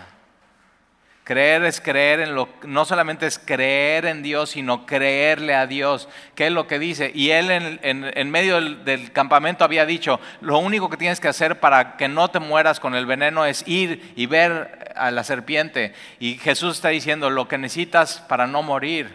Creer 1.26 1.64
es 1.64 1.80
creer 1.80 2.20
en 2.20 2.36
lo, 2.36 2.48
no 2.62 2.84
solamente 2.84 3.26
es 3.26 3.40
creer 3.40 4.04
en 4.06 4.22
Dios, 4.22 4.50
sino 4.50 4.86
creerle 4.86 5.56
a 5.56 5.66
Dios. 5.66 6.08
¿Qué 6.36 6.46
es 6.46 6.52
lo 6.52 6.68
que 6.68 6.78
dice? 6.78 7.10
Y 7.12 7.30
él 7.30 7.50
en, 7.50 8.30
medio 8.30 8.60
del, 8.60 9.10
campamento 9.10 9.64
había 9.64 9.84
dicho, 9.86 10.20
lo 10.40 10.58
único 10.58 10.88
que 10.88 10.96
tienes 10.96 11.18
que 11.18 11.26
hacer 11.26 11.58
para 11.58 11.96
que 11.96 12.06
no 12.06 12.28
te 12.28 12.38
mueras 12.38 12.78
con 12.78 12.94
el 12.94 13.06
veneno 13.06 13.44
es 13.44 13.66
ir 13.66 14.12
y 14.14 14.26
ver 14.26 14.94
a 14.94 15.10
la 15.10 15.24
serpiente. 15.24 15.94
Y 16.20 16.36
Jesús 16.36 16.76
está 16.76 16.90
diciendo, 16.90 17.28
lo 17.28 17.48
que 17.48 17.58
necesitas 17.58 18.20
para 18.20 18.46
no 18.46 18.62
morir 18.62 19.12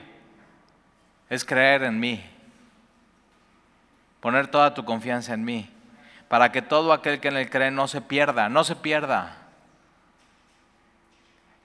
es 1.29 1.45
creer 1.45 1.83
en 1.83 1.97
mí. 1.97 2.21
Poner 4.19 4.47
toda 4.47 4.73
tu 4.73 4.83
confianza 4.83 5.33
en 5.33 5.45
mí. 5.45 5.69
Para 6.27 6.51
que 6.51 6.61
todo 6.61 6.91
aquel 6.91 7.21
que 7.21 7.29
en 7.29 7.37
él 7.37 7.49
cree 7.49 7.71
no 7.71 7.87
se 7.87 8.01
pierda, 8.01 8.49
no 8.49 8.65
se 8.65 8.75
pierda 8.75 9.40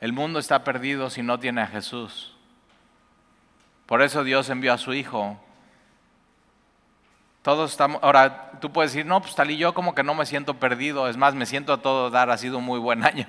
el 0.00 0.12
mundo 0.12 0.38
está 0.38 0.64
perdido 0.64 1.10
si 1.10 1.22
no 1.22 1.38
tiene 1.38 1.62
a 1.62 1.66
Jesús. 1.66 2.34
Por 3.86 4.02
eso 4.02 4.24
Dios 4.24 4.50
envió 4.50 4.72
a 4.72 4.78
su 4.78 4.92
Hijo. 4.92 5.40
Todos 7.42 7.70
estamos, 7.70 8.02
ahora 8.02 8.50
tú 8.60 8.72
puedes 8.72 8.92
decir, 8.92 9.06
no, 9.06 9.20
pues 9.22 9.34
tal 9.36 9.50
y 9.50 9.56
yo 9.56 9.72
como 9.72 9.94
que 9.94 10.02
no 10.02 10.14
me 10.14 10.26
siento 10.26 10.54
perdido, 10.54 11.08
es 11.08 11.16
más, 11.16 11.34
me 11.34 11.46
siento 11.46 11.72
a 11.72 11.80
todo 11.80 12.10
dar, 12.10 12.28
ha 12.30 12.38
sido 12.38 12.58
un 12.58 12.64
muy 12.64 12.80
buen 12.80 13.04
año. 13.06 13.26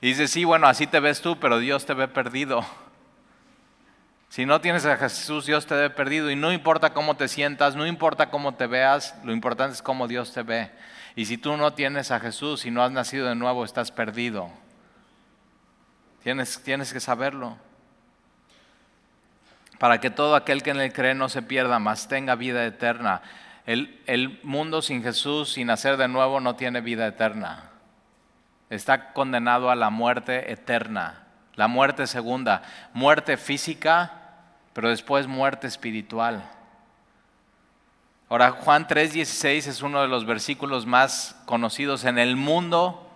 Y 0.00 0.08
dice, 0.08 0.26
sí, 0.28 0.44
bueno, 0.44 0.66
así 0.66 0.86
te 0.86 1.00
ves 1.00 1.20
tú, 1.20 1.38
pero 1.38 1.58
Dios 1.58 1.86
te 1.86 1.94
ve 1.94 2.08
perdido. 2.08 2.64
Si 4.28 4.46
no 4.46 4.60
tienes 4.60 4.84
a 4.84 4.96
Jesús, 4.96 5.46
Dios 5.46 5.64
te 5.64 5.76
ve 5.76 5.90
perdido. 5.90 6.28
Y 6.28 6.34
no 6.34 6.52
importa 6.52 6.92
cómo 6.92 7.14
te 7.14 7.28
sientas, 7.28 7.76
no 7.76 7.86
importa 7.86 8.30
cómo 8.30 8.54
te 8.54 8.66
veas, 8.66 9.14
lo 9.22 9.32
importante 9.32 9.74
es 9.74 9.82
cómo 9.82 10.08
Dios 10.08 10.32
te 10.32 10.42
ve. 10.42 10.72
Y 11.14 11.26
si 11.26 11.38
tú 11.38 11.56
no 11.56 11.72
tienes 11.72 12.10
a 12.10 12.18
Jesús 12.18 12.66
y 12.66 12.72
no 12.72 12.82
has 12.82 12.90
nacido 12.90 13.28
de 13.28 13.36
nuevo, 13.36 13.64
estás 13.64 13.92
perdido. 13.92 14.50
Tienes, 16.24 16.62
tienes 16.62 16.90
que 16.90 17.00
saberlo. 17.00 17.58
Para 19.78 20.00
que 20.00 20.08
todo 20.08 20.34
aquel 20.36 20.62
que 20.62 20.70
en 20.70 20.80
él 20.80 20.90
cree 20.90 21.14
no 21.14 21.28
se 21.28 21.42
pierda, 21.42 21.78
mas 21.78 22.08
tenga 22.08 22.34
vida 22.34 22.64
eterna. 22.64 23.20
El, 23.66 24.00
el 24.06 24.40
mundo 24.42 24.80
sin 24.80 25.02
Jesús, 25.02 25.52
sin 25.52 25.66
nacer 25.66 25.98
de 25.98 26.08
nuevo, 26.08 26.40
no 26.40 26.56
tiene 26.56 26.80
vida 26.80 27.06
eterna. 27.06 27.70
Está 28.70 29.12
condenado 29.12 29.68
a 29.70 29.76
la 29.76 29.90
muerte 29.90 30.50
eterna. 30.50 31.26
La 31.56 31.68
muerte 31.68 32.06
segunda. 32.06 32.62
Muerte 32.94 33.36
física, 33.36 34.12
pero 34.72 34.88
después 34.88 35.26
muerte 35.26 35.66
espiritual. 35.66 36.42
Ahora, 38.30 38.52
Juan 38.52 38.86
3:16 38.86 39.66
es 39.66 39.82
uno 39.82 40.00
de 40.00 40.08
los 40.08 40.24
versículos 40.24 40.86
más 40.86 41.38
conocidos 41.44 42.06
en 42.06 42.18
el 42.18 42.36
mundo 42.36 43.10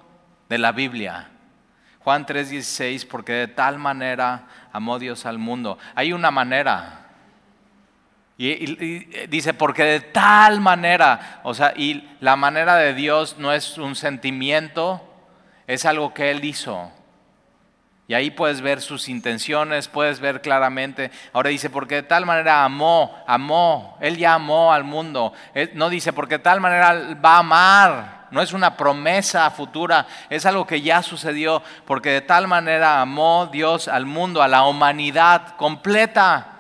de 0.50 0.58
la 0.58 0.72
Biblia. 0.72 1.30
Juan 2.08 2.24
3:16, 2.24 3.04
porque 3.04 3.32
de 3.32 3.48
tal 3.48 3.78
manera 3.78 4.46
amó 4.72 4.98
Dios 4.98 5.26
al 5.26 5.36
mundo. 5.36 5.76
Hay 5.94 6.14
una 6.14 6.30
manera. 6.30 7.00
Y, 8.38 9.26
dice, 9.26 9.52
porque 9.52 9.84
de 9.84 10.00
tal 10.00 10.62
manera, 10.62 11.40
o 11.42 11.52
sea, 11.52 11.74
y 11.76 12.08
la 12.20 12.34
manera 12.34 12.76
de 12.76 12.94
Dios 12.94 13.36
no 13.38 13.52
es 13.52 13.76
un 13.76 13.94
sentimiento, 13.94 15.02
es 15.66 15.84
algo 15.84 16.14
que 16.14 16.30
Él 16.30 16.42
hizo. 16.46 16.90
Y 18.06 18.14
ahí 18.14 18.30
puedes 18.30 18.62
ver 18.62 18.80
sus 18.80 19.10
intenciones, 19.10 19.86
puedes 19.86 20.18
ver 20.18 20.40
claramente. 20.40 21.10
Ahora 21.34 21.50
dice, 21.50 21.68
porque 21.68 21.96
de 21.96 22.04
tal 22.04 22.24
manera 22.24 22.64
amó, 22.64 23.22
amó, 23.26 23.98
Él 24.00 24.16
ya 24.16 24.32
amó 24.32 24.72
al 24.72 24.84
mundo. 24.84 25.34
no 25.74 25.90
dice, 25.90 26.14
porque 26.14 26.38
de 26.38 26.44
tal 26.44 26.62
manera 26.62 27.18
va 27.22 27.34
a 27.34 27.38
amar. 27.40 28.17
No 28.30 28.42
es 28.42 28.52
una 28.52 28.76
promesa 28.76 29.50
futura, 29.50 30.06
es 30.28 30.46
algo 30.46 30.66
que 30.66 30.82
ya 30.82 31.02
sucedió, 31.02 31.62
porque 31.86 32.10
de 32.10 32.20
tal 32.20 32.46
manera 32.46 33.00
amó 33.00 33.48
Dios 33.50 33.88
al 33.88 34.06
mundo, 34.06 34.42
a 34.42 34.48
la 34.48 34.64
humanidad 34.64 35.56
completa. 35.56 36.54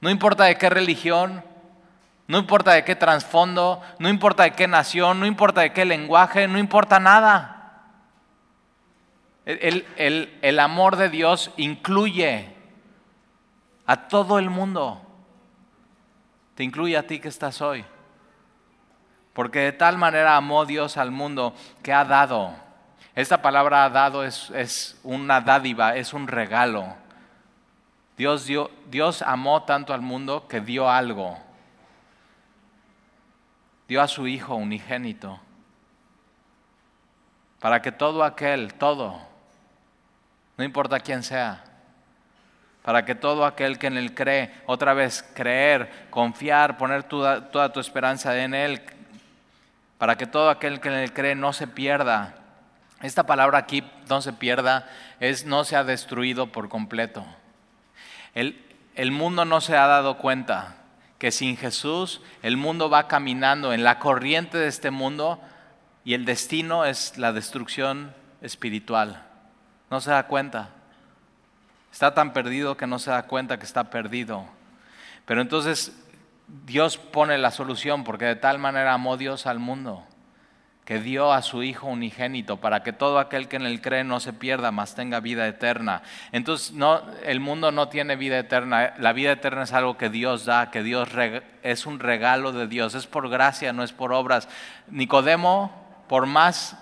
No 0.00 0.10
importa 0.10 0.44
de 0.44 0.56
qué 0.56 0.70
religión, 0.70 1.44
no 2.26 2.38
importa 2.38 2.72
de 2.72 2.84
qué 2.84 2.94
trasfondo, 2.94 3.82
no 3.98 4.08
importa 4.08 4.44
de 4.44 4.52
qué 4.52 4.68
nación, 4.68 5.20
no 5.20 5.26
importa 5.26 5.62
de 5.62 5.72
qué 5.72 5.84
lenguaje, 5.84 6.46
no 6.46 6.58
importa 6.58 7.00
nada. 7.00 7.56
El, 9.44 10.58
amor 10.60 10.96
de 10.96 11.08
Dios 11.08 11.50
incluye 11.56 12.54
a 13.84 14.08
todo 14.08 14.38
el 14.38 14.48
mundo. 14.48 15.02
Te 16.54 16.62
incluye 16.62 16.96
a 16.96 17.06
ti 17.06 17.18
que 17.18 17.28
estás 17.28 17.60
hoy. 17.60 17.84
Porque 19.40 19.60
de 19.60 19.72
tal 19.72 19.96
manera 19.96 20.36
amó 20.36 20.66
Dios 20.66 20.98
al 20.98 21.10
mundo 21.10 21.54
que 21.82 21.94
ha 21.94 22.04
dado. 22.04 22.54
Esta 23.14 23.40
palabra 23.40 23.86
ha 23.86 23.88
dado 23.88 24.22
es, 24.22 24.50
es 24.50 25.00
una 25.02 25.40
dádiva, 25.40 25.96
es 25.96 26.12
un 26.12 26.28
regalo. 26.28 26.94
Dios, 28.18 28.44
dio, 28.44 28.70
Dios 28.90 29.22
amó 29.22 29.62
tanto 29.62 29.94
al 29.94 30.02
mundo 30.02 30.46
que 30.46 30.60
dio 30.60 30.90
algo. 30.90 31.38
Dio 33.88 34.02
a 34.02 34.08
su 34.08 34.26
Hijo 34.26 34.56
unigénito. 34.56 35.40
Para 37.60 37.80
que 37.80 37.92
todo 37.92 38.22
aquel, 38.24 38.74
todo, 38.74 39.22
no 40.58 40.64
importa 40.64 41.00
quién 41.00 41.22
sea, 41.22 41.64
para 42.82 43.06
que 43.06 43.14
todo 43.14 43.46
aquel 43.46 43.78
que 43.78 43.86
en 43.86 43.96
Él 43.96 44.14
cree, 44.14 44.52
otra 44.66 44.92
vez 44.92 45.22
creer, 45.34 46.08
confiar, 46.10 46.76
poner 46.76 47.04
toda, 47.04 47.50
toda 47.50 47.72
tu 47.72 47.80
esperanza 47.80 48.38
en 48.38 48.52
Él, 48.52 48.82
para 50.00 50.16
que 50.16 50.26
todo 50.26 50.48
aquel 50.48 50.80
que 50.80 50.88
Él 50.88 51.12
cree 51.12 51.34
no 51.34 51.52
se 51.52 51.66
pierda. 51.66 52.34
Esta 53.02 53.26
palabra 53.26 53.58
aquí, 53.58 53.84
no 54.08 54.22
se 54.22 54.32
pierda, 54.32 54.88
es 55.20 55.44
no 55.44 55.62
se 55.62 55.76
ha 55.76 55.84
destruido 55.84 56.46
por 56.46 56.70
completo. 56.70 57.22
El, 58.32 58.64
el 58.94 59.12
mundo 59.12 59.44
no 59.44 59.60
se 59.60 59.76
ha 59.76 59.86
dado 59.86 60.16
cuenta 60.16 60.76
que 61.18 61.30
sin 61.30 61.58
Jesús 61.58 62.22
el 62.40 62.56
mundo 62.56 62.88
va 62.88 63.08
caminando 63.08 63.74
en 63.74 63.84
la 63.84 63.98
corriente 63.98 64.56
de 64.56 64.68
este 64.68 64.90
mundo 64.90 65.38
y 66.02 66.14
el 66.14 66.24
destino 66.24 66.86
es 66.86 67.18
la 67.18 67.34
destrucción 67.34 68.14
espiritual. 68.40 69.26
No 69.90 70.00
se 70.00 70.12
da 70.12 70.26
cuenta. 70.28 70.70
Está 71.92 72.14
tan 72.14 72.32
perdido 72.32 72.78
que 72.78 72.86
no 72.86 72.98
se 72.98 73.10
da 73.10 73.24
cuenta 73.24 73.58
que 73.58 73.66
está 73.66 73.90
perdido. 73.90 74.46
Pero 75.26 75.42
entonces 75.42 75.92
Dios 76.66 76.98
pone 76.98 77.38
la 77.38 77.50
solución 77.50 78.04
porque 78.04 78.24
de 78.24 78.36
tal 78.36 78.58
manera 78.58 78.94
amó 78.94 79.16
Dios 79.16 79.46
al 79.46 79.58
mundo 79.58 80.04
que 80.90 80.98
dio 80.98 81.32
a 81.32 81.40
su 81.42 81.62
Hijo 81.62 81.86
unigénito 81.86 82.56
para 82.56 82.82
que 82.82 82.92
todo 82.92 83.20
aquel 83.20 83.46
que 83.46 83.54
en 83.54 83.62
él 83.64 83.80
cree 83.80 84.02
no 84.02 84.18
se 84.18 84.32
pierda, 84.32 84.72
mas 84.72 84.96
tenga 84.96 85.20
vida 85.20 85.46
eterna. 85.46 86.02
Entonces, 86.32 86.72
no, 86.72 87.02
el 87.22 87.38
mundo 87.38 87.70
no 87.70 87.88
tiene 87.88 88.16
vida 88.16 88.40
eterna. 88.40 88.94
La 88.98 89.12
vida 89.12 89.30
eterna 89.30 89.62
es 89.62 89.72
algo 89.72 89.96
que 89.96 90.10
Dios 90.10 90.46
da, 90.46 90.72
que 90.72 90.82
Dios 90.82 91.08
es 91.62 91.86
un 91.86 92.00
regalo 92.00 92.50
de 92.50 92.66
Dios. 92.66 92.96
Es 92.96 93.06
por 93.06 93.28
gracia, 93.28 93.72
no 93.72 93.84
es 93.84 93.92
por 93.92 94.12
obras. 94.12 94.48
Nicodemo, 94.88 95.70
por 96.08 96.26
más 96.26 96.76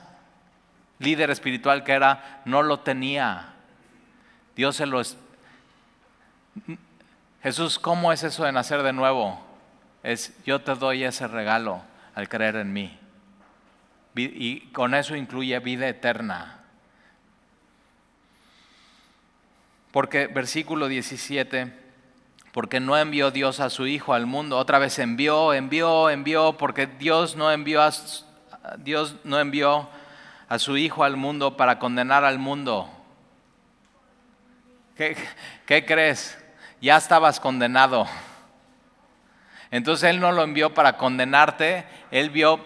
líder 0.99 1.31
espiritual 1.31 1.85
que 1.85 1.93
era, 1.93 2.41
no 2.47 2.63
lo 2.63 2.81
tenía. 2.81 3.53
Dios 4.57 4.77
se 4.77 4.87
lo... 4.87 5.03
Jesús, 7.43 7.79
¿cómo 7.79 8.11
es 8.11 8.23
eso 8.23 8.45
de 8.45 8.53
nacer 8.53 8.83
de 8.83 8.95
nuevo? 8.95 9.48
Es 10.03 10.33
yo 10.45 10.61
te 10.61 10.75
doy 10.75 11.05
ese 11.05 11.27
regalo 11.27 11.83
al 12.15 12.29
creer 12.29 12.57
en 12.57 12.73
mí. 12.73 12.99
Y 14.15 14.61
con 14.73 14.95
eso 14.95 15.15
incluye 15.15 15.59
vida 15.61 15.89
eterna. 15.89 16.59
Porque 19.93 20.27
versículo 20.27 20.89
17, 20.89 21.73
porque 22.53 22.81
no 22.81 22.97
envió 22.97 23.31
Dios 23.31 23.61
a 23.61 23.71
su 23.71 23.87
Hijo 23.87 24.15
al 24.15 24.27
mundo, 24.27 24.59
otra 24.59 24.79
vez 24.79 24.99
envió, 24.99 25.55
envió, 25.55 26.11
envió, 26.11 26.55
porque 26.55 26.87
Dios 26.87 27.37
no 27.37 27.51
envió 27.51 27.83
a, 27.83 27.93
Dios 28.79 29.17
no 29.25 29.41
envió 29.41 29.89
a 30.49 30.59
su 30.59 30.77
Hijo 30.77 31.05
al 31.05 31.17
mundo 31.17 31.57
para 31.57 31.79
condenar 31.79 32.25
al 32.25 32.39
mundo. 32.39 32.91
¿Qué, 34.97 35.85
crees? 35.87 36.37
Ya 36.81 36.97
estabas 36.97 37.39
condenado. 37.39 38.07
Entonces 39.71 40.11
Él 40.11 40.21
no 40.21 40.33
lo 40.33 40.43
envió 40.43 40.75
para 40.75 40.97
condenarte, 40.97 41.85
Él 42.11 42.31
vio, 42.31 42.65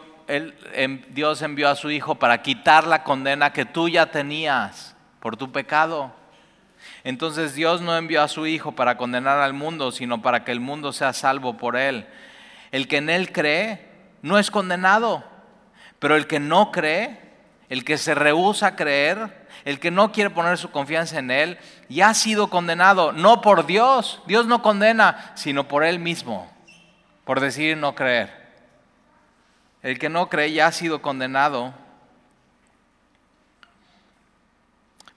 Dios 1.09 1.43
envió 1.43 1.69
a 1.69 1.77
su 1.77 1.91
Hijo 1.91 2.15
para 2.15 2.43
quitar 2.43 2.87
la 2.87 3.03
condena 3.03 3.53
que 3.53 3.65
tú 3.65 3.89
ya 3.89 4.07
tenías 4.07 4.97
por 5.21 5.37
tu 5.37 5.51
pecado. 5.51 6.13
Entonces 7.05 7.55
Dios 7.55 7.81
no 7.81 7.97
envió 7.97 8.23
a 8.23 8.29
su 8.29 8.47
Hijo 8.47 8.73
para 8.73 8.97
condenar 8.97 9.39
al 9.39 9.53
mundo, 9.53 9.93
sino 9.93 10.23
para 10.23 10.45
que 10.45 10.53
el 10.53 10.61
mundo 10.61 10.93
sea 10.93 11.13
salvo 11.13 11.57
por 11.57 11.77
Él. 11.77 12.07
El 12.71 12.89
que 12.89 12.99
en 12.99 13.11
Él 13.11 13.33
cree 13.33 13.89
no 14.23 14.39
es 14.39 14.51
condenado, 14.51 15.25
pero 15.99 16.17
el 16.17 16.27
que 16.27 16.41
no 16.41 16.71
cree 16.71 17.23
el 17.73 17.87
que 17.87 17.97
se 17.97 18.15
rehúsa 18.15 18.67
a 18.67 18.77
creer, 18.77 19.47
el 19.65 19.81
que 19.81 19.91
no 19.91 20.13
quiere 20.13 20.29
poner 20.29 20.59
su 20.59 20.71
confianza 20.71 21.19
en 21.19 21.31
Él, 21.31 21.59
ya 21.89 22.11
ha 22.11 22.15
sido 22.15 22.51
condenado, 22.51 23.13
no 23.13 23.41
por 23.41 23.65
Dios, 23.65 24.21
Dios 24.27 24.45
no 24.45 24.61
condena, 24.61 25.33
sino 25.37 25.69
por 25.69 25.83
Él 25.83 25.99
mismo, 25.99 26.52
por 27.25 27.41
decidir 27.41 27.77
no 27.77 27.95
creer. 27.95 28.43
El 29.83 29.99
que 29.99 30.09
no 30.09 30.29
cree 30.29 30.53
ya 30.53 30.69
ha 30.69 30.73
sido 30.73 31.03
condenado 31.03 31.75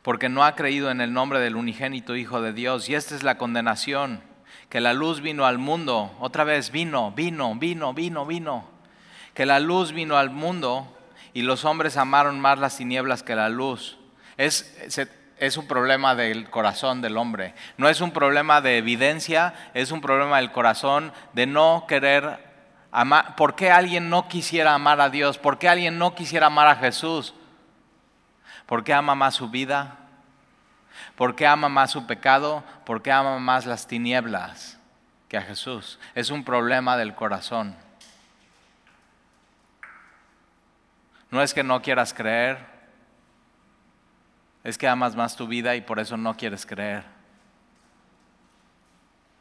porque 0.06 0.30
no 0.30 0.44
ha 0.44 0.56
creído 0.56 0.92
en 0.92 1.02
el 1.02 1.14
nombre 1.14 1.40
del 1.40 1.56
unigénito 1.56 2.16
Hijo 2.16 2.40
de 2.40 2.54
Dios. 2.54 2.90
Y 2.90 2.94
esta 2.94 3.16
es 3.16 3.24
la 3.24 3.40
condenación, 3.40 4.22
que 4.70 4.80
la 4.80 4.94
luz 4.94 5.20
vino 5.20 5.48
al 5.48 5.58
mundo, 5.58 6.16
otra 6.20 6.44
vez 6.44 6.70
vino, 6.70 7.12
vino, 7.12 7.56
vino, 7.56 7.92
vino, 7.92 8.24
vino, 8.24 8.70
que 9.34 9.48
la 9.48 9.60
luz 9.60 9.94
vino 9.94 10.18
al 10.18 10.30
mundo 10.30 10.88
y 11.34 11.42
los 11.42 11.66
hombres 11.66 11.98
amaron 11.98 12.40
más 12.40 12.60
las 12.60 12.78
tinieblas 12.78 13.24
que 13.24 13.36
la 13.36 13.50
luz. 13.50 13.98
Es, 14.38 14.76
es 15.38 15.58
un 15.58 15.68
problema 15.68 16.16
del 16.16 16.50
corazón 16.50 17.02
del 17.02 17.18
hombre. 17.18 17.54
No 17.78 17.90
es 17.90 18.02
un 18.02 18.12
problema 18.12 18.62
de 18.62 18.78
evidencia, 18.78 19.54
es 19.74 19.92
un 19.92 20.02
problema 20.02 20.38
del 20.38 20.52
corazón 20.52 21.12
de 21.34 21.46
no 21.46 21.86
querer 21.88 22.40
amar. 22.92 23.36
¿Por 23.36 23.56
qué 23.56 23.72
alguien 23.72 24.10
no 24.10 24.28
quisiera 24.28 24.74
amar 24.74 25.02
a 25.02 25.10
Dios? 25.10 25.38
¿Por 25.38 25.58
qué 25.58 25.68
alguien 25.68 25.98
no 25.98 26.16
quisiera 26.16 26.48
amar 26.48 26.68
a 26.68 26.76
Jesús? 26.78 27.34
¿Por 28.66 28.84
qué 28.84 28.94
ama 28.94 29.16
más 29.16 29.36
su 29.36 29.50
vida? 29.50 29.98
¿Por 31.16 31.36
qué 31.36 31.46
ama 31.46 31.70
más 31.70 31.92
su 31.92 32.08
pecado? 32.08 32.64
¿Por 32.86 33.02
qué 33.02 33.12
ama 33.12 33.38
más 33.40 33.66
las 33.66 33.88
tinieblas 33.88 34.80
que 35.28 35.38
a 35.38 35.42
Jesús? 35.42 36.00
Es 36.14 36.30
un 36.30 36.44
problema 36.44 36.98
del 36.98 37.14
corazón. 37.14 37.76
No 41.30 41.42
es 41.42 41.54
que 41.54 41.64
no 41.64 41.82
quieras 41.82 42.14
creer, 42.14 42.75
es 44.66 44.80
que 44.80 44.88
amas 44.88 45.16
más 45.16 45.36
tu 45.36 45.48
vida 45.48 45.76
y 45.76 45.82
por 45.82 46.00
eso 46.00 46.18
no 46.18 46.36
quieres 46.36 46.66
creer. 46.66 47.04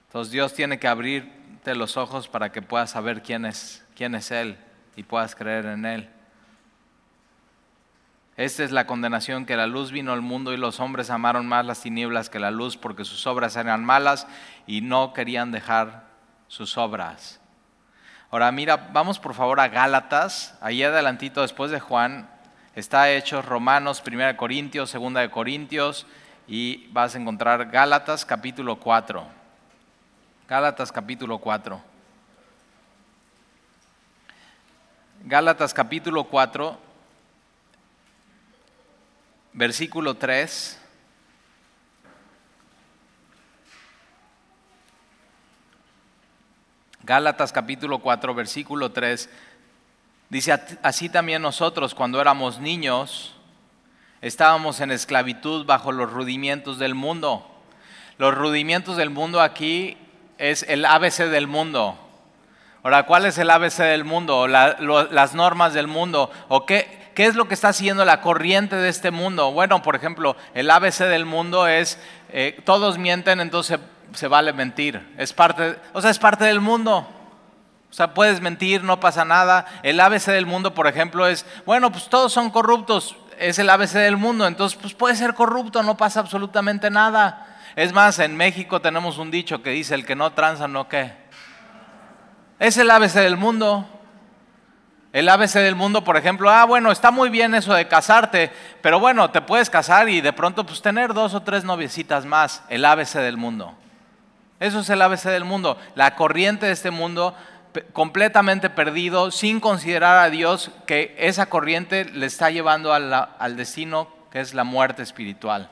Entonces 0.06 0.30
Dios 0.30 0.52
tiene 0.52 0.78
que 0.78 0.86
abrirte 0.86 1.74
los 1.74 1.96
ojos 1.96 2.28
para 2.28 2.52
que 2.52 2.60
puedas 2.60 2.90
saber 2.90 3.22
quién 3.22 3.46
es, 3.46 3.82
quién 3.96 4.14
es 4.14 4.30
Él 4.30 4.58
y 4.96 5.02
puedas 5.02 5.34
creer 5.34 5.64
en 5.64 5.86
Él. 5.86 6.10
Esta 8.36 8.64
es 8.64 8.70
la 8.70 8.86
condenación 8.86 9.46
que 9.46 9.56
la 9.56 9.66
luz 9.66 9.92
vino 9.92 10.12
al 10.12 10.20
mundo 10.20 10.52
y 10.52 10.58
los 10.58 10.78
hombres 10.78 11.08
amaron 11.08 11.46
más 11.46 11.64
las 11.64 11.80
tinieblas 11.80 12.28
que 12.28 12.38
la 12.38 12.50
luz 12.50 12.76
porque 12.76 13.06
sus 13.06 13.26
obras 13.26 13.56
eran 13.56 13.82
malas 13.82 14.26
y 14.66 14.82
no 14.82 15.14
querían 15.14 15.52
dejar 15.52 16.04
sus 16.48 16.76
obras. 16.76 17.40
Ahora 18.30 18.52
mira, 18.52 18.90
vamos 18.92 19.18
por 19.18 19.32
favor 19.32 19.58
a 19.58 19.68
Gálatas, 19.68 20.58
ahí 20.60 20.82
adelantito 20.82 21.40
después 21.40 21.70
de 21.70 21.80
Juan, 21.80 22.28
está 22.74 23.10
Hechos 23.10 23.44
Romanos, 23.44 24.02
1 24.04 24.36
Corintios, 24.36 24.92
2 24.92 25.14
de 25.14 25.30
Corintios 25.30 26.06
y 26.48 26.88
vas 26.88 27.14
a 27.14 27.18
encontrar 27.18 27.70
Gálatas 27.70 28.24
capítulo 28.24 28.80
4. 28.80 29.24
Gálatas 30.48 30.92
capítulo 30.92 31.38
4. 31.38 31.80
Gálatas 35.26 35.72
capítulo 35.72 36.24
4, 36.24 36.78
versículo 39.54 40.16
3. 40.16 40.80
Gálatas 47.04 47.52
capítulo 47.52 48.00
4, 48.00 48.34
versículo 48.34 48.92
3. 48.92 49.30
Dice, 50.34 50.52
así 50.82 51.08
también 51.08 51.42
nosotros 51.42 51.94
cuando 51.94 52.20
éramos 52.20 52.58
niños 52.58 53.36
estábamos 54.20 54.80
en 54.80 54.90
esclavitud 54.90 55.64
bajo 55.64 55.92
los 55.92 56.12
rudimientos 56.12 56.80
del 56.80 56.96
mundo. 56.96 57.48
Los 58.18 58.34
rudimientos 58.34 58.96
del 58.96 59.10
mundo 59.10 59.40
aquí 59.40 59.96
es 60.36 60.64
el 60.64 60.86
ABC 60.86 61.28
del 61.30 61.46
mundo. 61.46 61.96
Ahora, 62.82 63.04
¿cuál 63.04 63.26
es 63.26 63.38
el 63.38 63.48
ABC 63.48 63.76
del 63.84 64.02
mundo? 64.02 64.48
las 64.48 65.34
normas 65.36 65.72
del 65.72 65.86
mundo. 65.86 66.32
¿O 66.48 66.66
qué, 66.66 67.12
qué 67.14 67.26
es 67.26 67.36
lo 67.36 67.46
que 67.46 67.54
está 67.54 67.68
haciendo 67.68 68.04
la 68.04 68.20
corriente 68.20 68.74
de 68.74 68.88
este 68.88 69.12
mundo? 69.12 69.52
Bueno, 69.52 69.82
por 69.82 69.94
ejemplo, 69.94 70.36
el 70.52 70.68
ABC 70.68 71.04
del 71.04 71.26
mundo 71.26 71.68
es 71.68 71.96
eh, 72.30 72.60
todos 72.64 72.98
mienten, 72.98 73.38
entonces 73.38 73.78
se 74.12 74.26
vale 74.26 74.52
mentir. 74.52 75.00
Es 75.16 75.32
parte, 75.32 75.76
o 75.92 76.02
sea, 76.02 76.10
es 76.10 76.18
parte 76.18 76.42
del 76.42 76.60
mundo. 76.60 77.06
O 77.94 77.96
sea, 77.96 78.12
puedes 78.12 78.40
mentir, 78.40 78.82
no 78.82 78.98
pasa 78.98 79.24
nada. 79.24 79.66
El 79.84 80.00
ABC 80.00 80.24
del 80.32 80.46
mundo, 80.46 80.74
por 80.74 80.88
ejemplo, 80.88 81.28
es, 81.28 81.46
bueno, 81.64 81.92
pues 81.92 82.08
todos 82.08 82.32
son 82.32 82.50
corruptos, 82.50 83.14
es 83.38 83.60
el 83.60 83.70
ABC 83.70 83.92
del 83.92 84.16
mundo, 84.16 84.48
entonces 84.48 84.76
pues 84.82 84.94
puede 84.94 85.14
ser 85.14 85.32
corrupto, 85.34 85.80
no 85.84 85.96
pasa 85.96 86.18
absolutamente 86.18 86.90
nada. 86.90 87.56
Es 87.76 87.92
más, 87.92 88.18
en 88.18 88.36
México 88.36 88.80
tenemos 88.80 89.18
un 89.18 89.30
dicho 89.30 89.62
que 89.62 89.70
dice, 89.70 89.94
el 89.94 90.04
que 90.04 90.16
no 90.16 90.32
tranza, 90.32 90.66
no 90.66 90.88
qué. 90.88 91.12
Es 92.58 92.76
el 92.78 92.90
ABC 92.90 93.12
del 93.12 93.36
mundo. 93.36 93.88
El 95.12 95.28
ABC 95.28 95.52
del 95.52 95.76
mundo, 95.76 96.02
por 96.02 96.16
ejemplo, 96.16 96.50
ah, 96.50 96.64
bueno, 96.64 96.90
está 96.90 97.12
muy 97.12 97.30
bien 97.30 97.54
eso 97.54 97.74
de 97.74 97.86
casarte, 97.86 98.50
pero 98.82 98.98
bueno, 98.98 99.30
te 99.30 99.40
puedes 99.40 99.70
casar 99.70 100.08
y 100.08 100.20
de 100.20 100.32
pronto 100.32 100.66
pues 100.66 100.82
tener 100.82 101.14
dos 101.14 101.32
o 101.32 101.42
tres 101.42 101.62
noviecitas 101.62 102.26
más, 102.26 102.64
el 102.70 102.84
ABC 102.84 103.20
del 103.20 103.36
mundo. 103.36 103.72
Eso 104.60 104.80
es 104.80 104.88
el 104.88 105.02
ABC 105.02 105.24
del 105.24 105.44
mundo. 105.44 105.76
La 105.94 106.16
corriente 106.16 106.66
de 106.66 106.72
este 106.72 106.90
mundo 106.90 107.34
completamente 107.92 108.70
perdido, 108.70 109.30
sin 109.30 109.60
considerar 109.60 110.18
a 110.18 110.30
Dios 110.30 110.70
que 110.86 111.14
esa 111.18 111.46
corriente 111.46 112.04
le 112.04 112.26
está 112.26 112.50
llevando 112.50 112.92
al 112.92 113.56
destino 113.56 114.08
que 114.30 114.40
es 114.40 114.52
la 114.52 114.64
muerte 114.64 115.02
espiritual, 115.02 115.70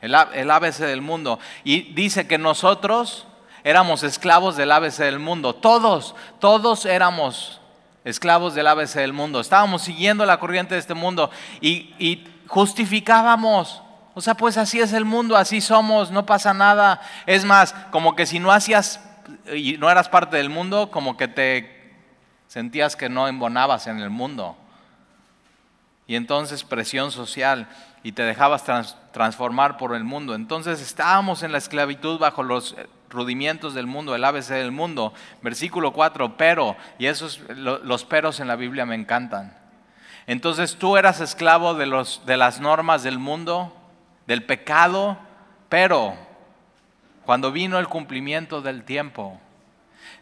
el, 0.00 0.14
el 0.34 0.50
ABC 0.50 0.78
del 0.80 1.00
mundo. 1.00 1.38
Y 1.64 1.94
dice 1.94 2.26
que 2.26 2.36
nosotros 2.36 3.26
éramos 3.62 4.02
esclavos 4.02 4.56
del 4.56 4.72
ABC 4.72 4.98
del 4.98 5.18
mundo, 5.18 5.54
todos, 5.54 6.14
todos 6.38 6.84
éramos 6.84 7.60
esclavos 8.04 8.54
del 8.54 8.66
ABC 8.66 8.94
del 8.96 9.14
mundo, 9.14 9.40
estábamos 9.40 9.82
siguiendo 9.82 10.26
la 10.26 10.38
corriente 10.38 10.74
de 10.74 10.80
este 10.80 10.94
mundo 10.94 11.30
y, 11.60 11.94
y 11.98 12.28
justificábamos. 12.46 13.80
O 14.16 14.20
sea, 14.20 14.34
pues 14.34 14.56
así 14.58 14.80
es 14.80 14.92
el 14.92 15.04
mundo, 15.04 15.36
así 15.36 15.60
somos, 15.60 16.10
no 16.10 16.24
pasa 16.24 16.54
nada. 16.54 17.00
Es 17.26 17.44
más, 17.44 17.74
como 17.90 18.14
que 18.14 18.26
si 18.26 18.38
no 18.38 18.52
hacías 18.52 19.00
y 19.52 19.76
no 19.78 19.90
eras 19.90 20.08
parte 20.08 20.36
del 20.36 20.50
mundo, 20.50 20.90
como 20.90 21.16
que 21.16 21.28
te 21.28 21.92
sentías 22.48 22.96
que 22.96 23.08
no 23.08 23.28
embonabas 23.28 23.86
en 23.86 24.00
el 24.00 24.10
mundo. 24.10 24.56
Y 26.06 26.16
entonces 26.16 26.64
presión 26.64 27.10
social 27.10 27.68
y 28.02 28.12
te 28.12 28.22
dejabas 28.22 28.64
transformar 29.12 29.78
por 29.78 29.94
el 29.94 30.04
mundo. 30.04 30.34
Entonces 30.34 30.80
estábamos 30.80 31.42
en 31.42 31.52
la 31.52 31.58
esclavitud 31.58 32.18
bajo 32.18 32.42
los 32.42 32.76
rudimientos 33.08 33.74
del 33.74 33.86
mundo, 33.86 34.14
el 34.14 34.24
ABC 34.24 34.48
del 34.48 34.72
mundo. 34.72 35.14
Versículo 35.40 35.92
4, 35.92 36.36
pero, 36.36 36.76
y 36.98 37.06
esos, 37.06 37.40
los 37.48 38.04
peros 38.04 38.40
en 38.40 38.48
la 38.48 38.56
Biblia 38.56 38.84
me 38.84 38.94
encantan. 38.94 39.56
Entonces 40.26 40.76
tú 40.76 40.96
eras 40.96 41.20
esclavo 41.20 41.74
de, 41.74 41.86
los, 41.86 42.24
de 42.26 42.36
las 42.36 42.60
normas 42.60 43.02
del 43.02 43.18
mundo, 43.18 43.74
del 44.26 44.44
pecado, 44.44 45.18
pero 45.68 46.14
cuando 47.24 47.52
vino 47.52 47.78
el 47.78 47.88
cumplimiento 47.88 48.62
del 48.62 48.84
tiempo. 48.84 49.40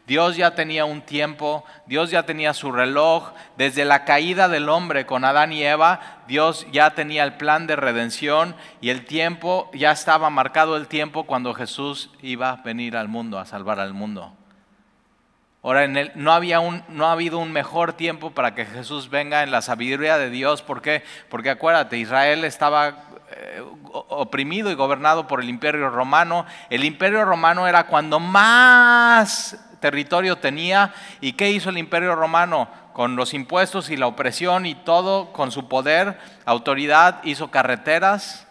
Dios 0.06 0.36
ya 0.36 0.54
tenía 0.54 0.84
un 0.84 1.02
tiempo, 1.02 1.64
Dios 1.86 2.10
ya 2.10 2.24
tenía 2.24 2.54
su 2.54 2.72
reloj. 2.72 3.32
Desde 3.56 3.84
la 3.84 4.04
caída 4.04 4.48
del 4.48 4.68
hombre 4.68 5.06
con 5.06 5.24
Adán 5.24 5.52
y 5.52 5.62
Eva, 5.62 6.22
Dios 6.26 6.66
ya 6.72 6.90
tenía 6.90 7.22
el 7.22 7.34
plan 7.34 7.66
de 7.66 7.76
redención 7.76 8.56
y 8.80 8.90
el 8.90 9.04
tiempo, 9.04 9.70
ya 9.72 9.92
estaba 9.92 10.28
marcado 10.30 10.76
el 10.76 10.88
tiempo 10.88 11.24
cuando 11.24 11.54
Jesús 11.54 12.10
iba 12.20 12.50
a 12.50 12.62
venir 12.62 12.96
al 12.96 13.08
mundo, 13.08 13.38
a 13.38 13.46
salvar 13.46 13.78
al 13.78 13.94
mundo. 13.94 14.36
Ahora, 15.62 15.84
en 15.84 16.10
no, 16.16 16.32
había 16.32 16.60
no 16.88 17.06
ha 17.06 17.12
habido 17.12 17.38
un 17.38 17.52
mejor 17.52 17.92
tiempo 17.92 18.32
para 18.32 18.54
que 18.54 18.66
Jesús 18.66 19.10
venga 19.10 19.44
en 19.44 19.52
la 19.52 19.62
sabiduría 19.62 20.18
de 20.18 20.28
Dios. 20.28 20.60
¿Por 20.60 20.82
qué? 20.82 21.04
Porque 21.28 21.50
acuérdate, 21.50 21.98
Israel 21.98 22.44
estaba 22.44 23.04
eh, 23.30 23.62
oprimido 23.92 24.72
y 24.72 24.74
gobernado 24.74 25.28
por 25.28 25.40
el 25.40 25.48
imperio 25.48 25.88
romano. 25.88 26.46
El 26.68 26.84
imperio 26.84 27.24
romano 27.24 27.68
era 27.68 27.86
cuando 27.86 28.18
más 28.18 29.56
territorio 29.78 30.36
tenía. 30.36 30.92
¿Y 31.20 31.34
qué 31.34 31.50
hizo 31.50 31.70
el 31.70 31.78
imperio 31.78 32.16
romano? 32.16 32.68
Con 32.92 33.14
los 33.14 33.32
impuestos 33.32 33.88
y 33.88 33.96
la 33.96 34.08
opresión 34.08 34.66
y 34.66 34.74
todo, 34.74 35.32
con 35.32 35.52
su 35.52 35.68
poder, 35.68 36.18
autoridad, 36.44 37.20
hizo 37.22 37.52
carreteras. 37.52 38.48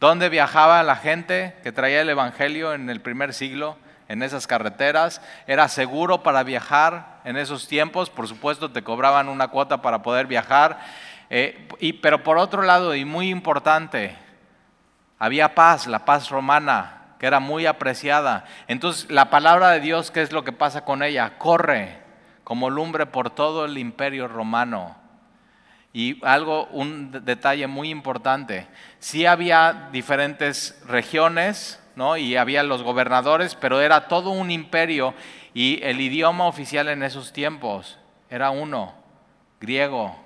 ¿Dónde 0.00 0.30
viajaba 0.30 0.82
la 0.82 0.96
gente 0.96 1.56
que 1.62 1.72
traía 1.72 2.00
el 2.00 2.08
Evangelio 2.08 2.72
en 2.72 2.88
el 2.88 3.02
primer 3.02 3.34
siglo? 3.34 3.76
En 4.08 4.22
esas 4.22 4.46
carreteras. 4.46 5.20
Era 5.46 5.68
seguro 5.68 6.22
para 6.22 6.42
viajar 6.42 7.20
en 7.24 7.36
esos 7.36 7.68
tiempos. 7.68 8.10
Por 8.10 8.28
supuesto, 8.28 8.70
te 8.70 8.82
cobraban 8.82 9.28
una 9.28 9.48
cuota 9.48 9.82
para 9.82 10.02
poder 10.02 10.26
viajar. 10.26 10.78
Eh, 11.30 11.68
y, 11.80 11.94
pero 11.94 12.22
por 12.22 12.38
otro 12.38 12.62
lado, 12.62 12.94
y 12.94 13.04
muy 13.04 13.30
importante, 13.30 14.16
había 15.18 15.54
paz, 15.54 15.86
la 15.86 16.04
paz 16.04 16.28
romana, 16.28 17.14
que 17.18 17.26
era 17.26 17.40
muy 17.40 17.66
apreciada. 17.66 18.44
Entonces, 18.68 19.10
la 19.10 19.30
palabra 19.30 19.70
de 19.70 19.80
Dios, 19.80 20.10
¿qué 20.10 20.22
es 20.22 20.32
lo 20.32 20.44
que 20.44 20.52
pasa 20.52 20.84
con 20.84 21.02
ella? 21.02 21.38
Corre 21.38 22.04
como 22.44 22.70
lumbre 22.70 23.06
por 23.06 23.30
todo 23.30 23.64
el 23.64 23.78
imperio 23.78 24.28
romano. 24.28 24.96
Y 25.92 26.24
algo, 26.24 26.66
un 26.66 27.24
detalle 27.24 27.66
muy 27.66 27.88
importante, 27.88 28.66
sí 28.98 29.26
había 29.26 29.88
diferentes 29.92 30.82
regiones, 30.86 31.80
¿no? 31.96 32.16
Y 32.16 32.36
había 32.36 32.62
los 32.62 32.82
gobernadores, 32.82 33.54
pero 33.54 33.80
era 33.80 34.08
todo 34.08 34.30
un 34.30 34.50
imperio 34.50 35.14
y 35.52 35.80
el 35.82 36.00
idioma 36.00 36.46
oficial 36.46 36.88
en 36.88 37.02
esos 37.02 37.32
tiempos 37.32 37.98
era 38.30 38.50
uno, 38.50 38.94
griego 39.60 40.23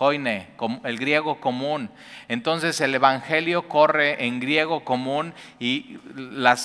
el 0.00 0.98
griego 0.98 1.40
común. 1.40 1.90
Entonces 2.28 2.80
el 2.80 2.94
Evangelio 2.94 3.68
corre 3.68 4.24
en 4.24 4.40
griego 4.40 4.82
común 4.82 5.34
y 5.58 5.98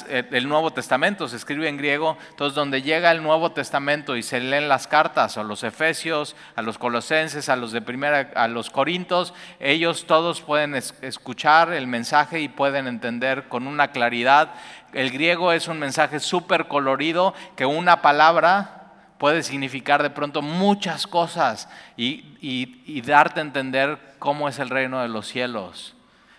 eh, 0.09 0.23
el 0.31 0.47
Nuevo 0.47 0.71
Testamento 0.71 1.27
se 1.27 1.35
escribe 1.35 1.67
en 1.67 1.75
griego. 1.75 2.17
Entonces 2.29 2.55
donde 2.55 2.81
llega 2.81 3.11
el 3.11 3.21
Nuevo 3.21 3.51
Testamento 3.51 4.15
y 4.15 4.23
se 4.23 4.39
leen 4.39 4.69
las 4.69 4.87
cartas 4.87 5.37
a 5.37 5.43
los 5.43 5.65
Efesios, 5.65 6.37
a 6.55 6.61
los 6.61 6.77
Colosenses, 6.77 7.49
a 7.49 7.57
los 7.57 7.73
de 7.73 7.81
primera, 7.81 8.31
a 8.35 8.47
los 8.47 8.69
Corintos, 8.69 9.33
ellos 9.59 10.05
todos 10.05 10.39
pueden 10.39 10.73
escuchar 10.73 11.73
el 11.73 11.87
mensaje 11.87 12.39
y 12.39 12.47
pueden 12.47 12.87
entender 12.87 13.49
con 13.49 13.67
una 13.67 13.89
claridad. 13.89 14.53
El 14.93 15.11
griego 15.11 15.51
es 15.51 15.67
un 15.67 15.79
mensaje 15.79 16.21
súper 16.21 16.69
colorido 16.69 17.33
que 17.57 17.65
una 17.65 18.01
palabra 18.01 18.84
puede 19.17 19.43
significar 19.43 20.03
de 20.03 20.09
pronto 20.09 20.41
muchas 20.41 21.07
cosas 21.07 21.69
y, 21.97 23.01
darte 23.01 23.39
a 23.39 23.43
entender 23.43 23.99
cómo 24.19 24.49
es 24.49 24.59
el 24.59 24.69
reino 24.69 25.01
de 25.01 25.07
los 25.07 25.27
cielos. 25.27 25.95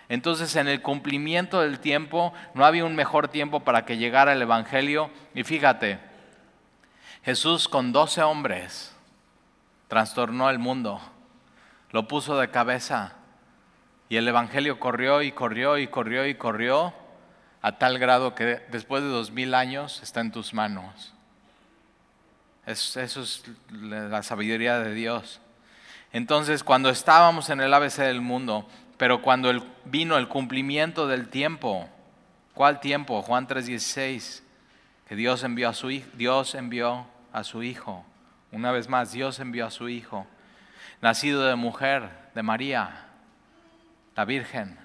Entonces 0.09 0.55
en 0.57 0.69
el 0.69 0.83
cumplimiento 0.83 1.61
del 1.61 1.81
tiempo 1.81 2.33
no 2.55 2.65
había 2.65 2.85
un 2.85 2.95
mejor 2.95 3.29
tiempo 3.29 3.61
para 3.61 3.85
que 3.85 3.97
llegara 3.97 4.33
el 4.33 4.43
Evangelio. 4.43 5.11
Y 5.35 5.43
fíjate, 5.43 5.99
Jesús 7.25 7.69
con 7.69 7.93
doce 7.93 8.23
hombres 8.23 8.95
trastornó 9.89 10.51
el 10.51 10.59
mundo, 10.59 11.01
lo 11.91 12.07
puso 12.07 12.39
de 12.39 12.51
cabeza 12.51 13.15
y 14.09 14.17
el 14.17 14.29
Evangelio 14.29 14.79
corrió 14.79 15.23
y 15.23 15.33
corrió 15.33 15.79
y 15.79 15.89
corrió 15.89 16.27
y 16.27 16.35
corrió 16.37 16.95
a 17.63 17.79
tal 17.79 17.99
grado 17.99 18.35
que 18.37 18.63
después 18.71 19.03
de 19.03 19.09
dos 19.09 19.33
mil 19.33 19.55
años 19.55 20.01
está 20.03 20.21
en 20.21 20.31
tus 20.31 20.55
manos. 20.55 21.16
Eso, 22.67 23.01
es 23.01 23.45
la 23.71 24.25
sabiduría 24.25 24.81
de 24.81 24.93
Dios. 24.93 25.41
Entonces, 26.13 26.65
cuando 26.65 26.91
estábamos 26.91 27.49
en 27.49 27.61
el 27.61 27.73
ABC 27.73 27.99
del 27.99 28.21
mundo, 28.21 28.69
pero 28.97 29.23
cuando 29.23 29.53
vino 29.85 30.17
el 30.17 30.27
cumplimiento 30.27 31.07
del 31.07 31.29
tiempo, 31.29 31.89
¿cuál 32.55 32.81
tiempo? 32.81 33.23
Juan 33.23 33.47
3:16, 33.47 34.43
que 35.09 35.15
Dios 35.15 35.45
envió 35.45 35.69
a 35.69 35.75
su 35.75 35.89
Dios 35.89 36.55
envió 36.57 37.07
a 37.33 37.45
su 37.45 37.63
hijo. 37.63 38.05
Una 38.51 38.73
vez 38.73 38.89
más, 38.89 39.13
Dios 39.13 39.39
envió 39.39 39.67
a 39.67 39.71
su 39.71 39.89
hijo, 39.89 40.27
nacido 41.01 41.45
de 41.47 41.55
mujer, 41.55 42.09
de 42.35 42.43
María, 42.43 43.07
la 44.17 44.25
Virgen. 44.25 44.77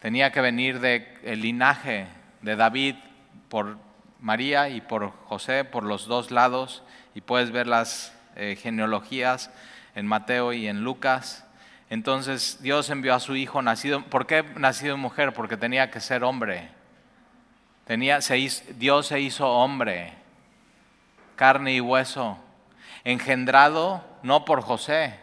Tenía 0.00 0.32
que 0.32 0.40
venir 0.40 0.80
del 0.80 1.42
linaje 1.42 2.08
de 2.40 2.56
David 2.56 2.96
por 3.48 3.76
María 4.20 4.68
y 4.68 4.80
por 4.80 5.12
José, 5.26 5.64
por 5.64 5.84
los 5.84 6.06
dos 6.06 6.30
lados, 6.30 6.82
y 7.14 7.20
puedes 7.20 7.50
ver 7.50 7.66
las 7.66 8.12
eh, 8.36 8.56
genealogías 8.60 9.50
en 9.94 10.06
Mateo 10.06 10.52
y 10.52 10.68
en 10.68 10.84
Lucas. 10.84 11.44
Entonces 11.88 12.58
Dios 12.60 12.90
envió 12.90 13.14
a 13.14 13.20
su 13.20 13.34
hijo 13.34 13.62
nacido, 13.62 14.02
¿por 14.04 14.26
qué 14.26 14.44
nacido 14.56 14.96
mujer? 14.96 15.32
Porque 15.32 15.56
tenía 15.56 15.90
que 15.90 16.00
ser 16.00 16.22
hombre. 16.22 16.70
Tenía, 17.86 18.20
Dios 18.76 19.06
se 19.08 19.20
hizo 19.20 19.48
hombre, 19.48 20.12
carne 21.34 21.74
y 21.74 21.80
hueso, 21.80 22.38
engendrado 23.02 24.04
no 24.22 24.44
por 24.44 24.62
José, 24.62 25.18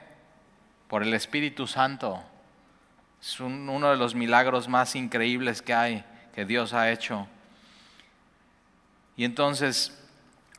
por 0.89 1.03
el 1.03 1.13
Espíritu 1.13 1.67
Santo. 1.67 2.21
Es 3.21 3.39
uno 3.39 3.89
de 3.89 3.95
los 3.95 4.15
milagros 4.15 4.67
más 4.67 4.95
increíbles 4.95 5.61
que 5.61 5.73
hay, 5.73 6.03
que 6.33 6.43
Dios 6.43 6.73
ha 6.73 6.91
hecho. 6.91 7.27
Y 9.17 9.25
entonces 9.25 9.97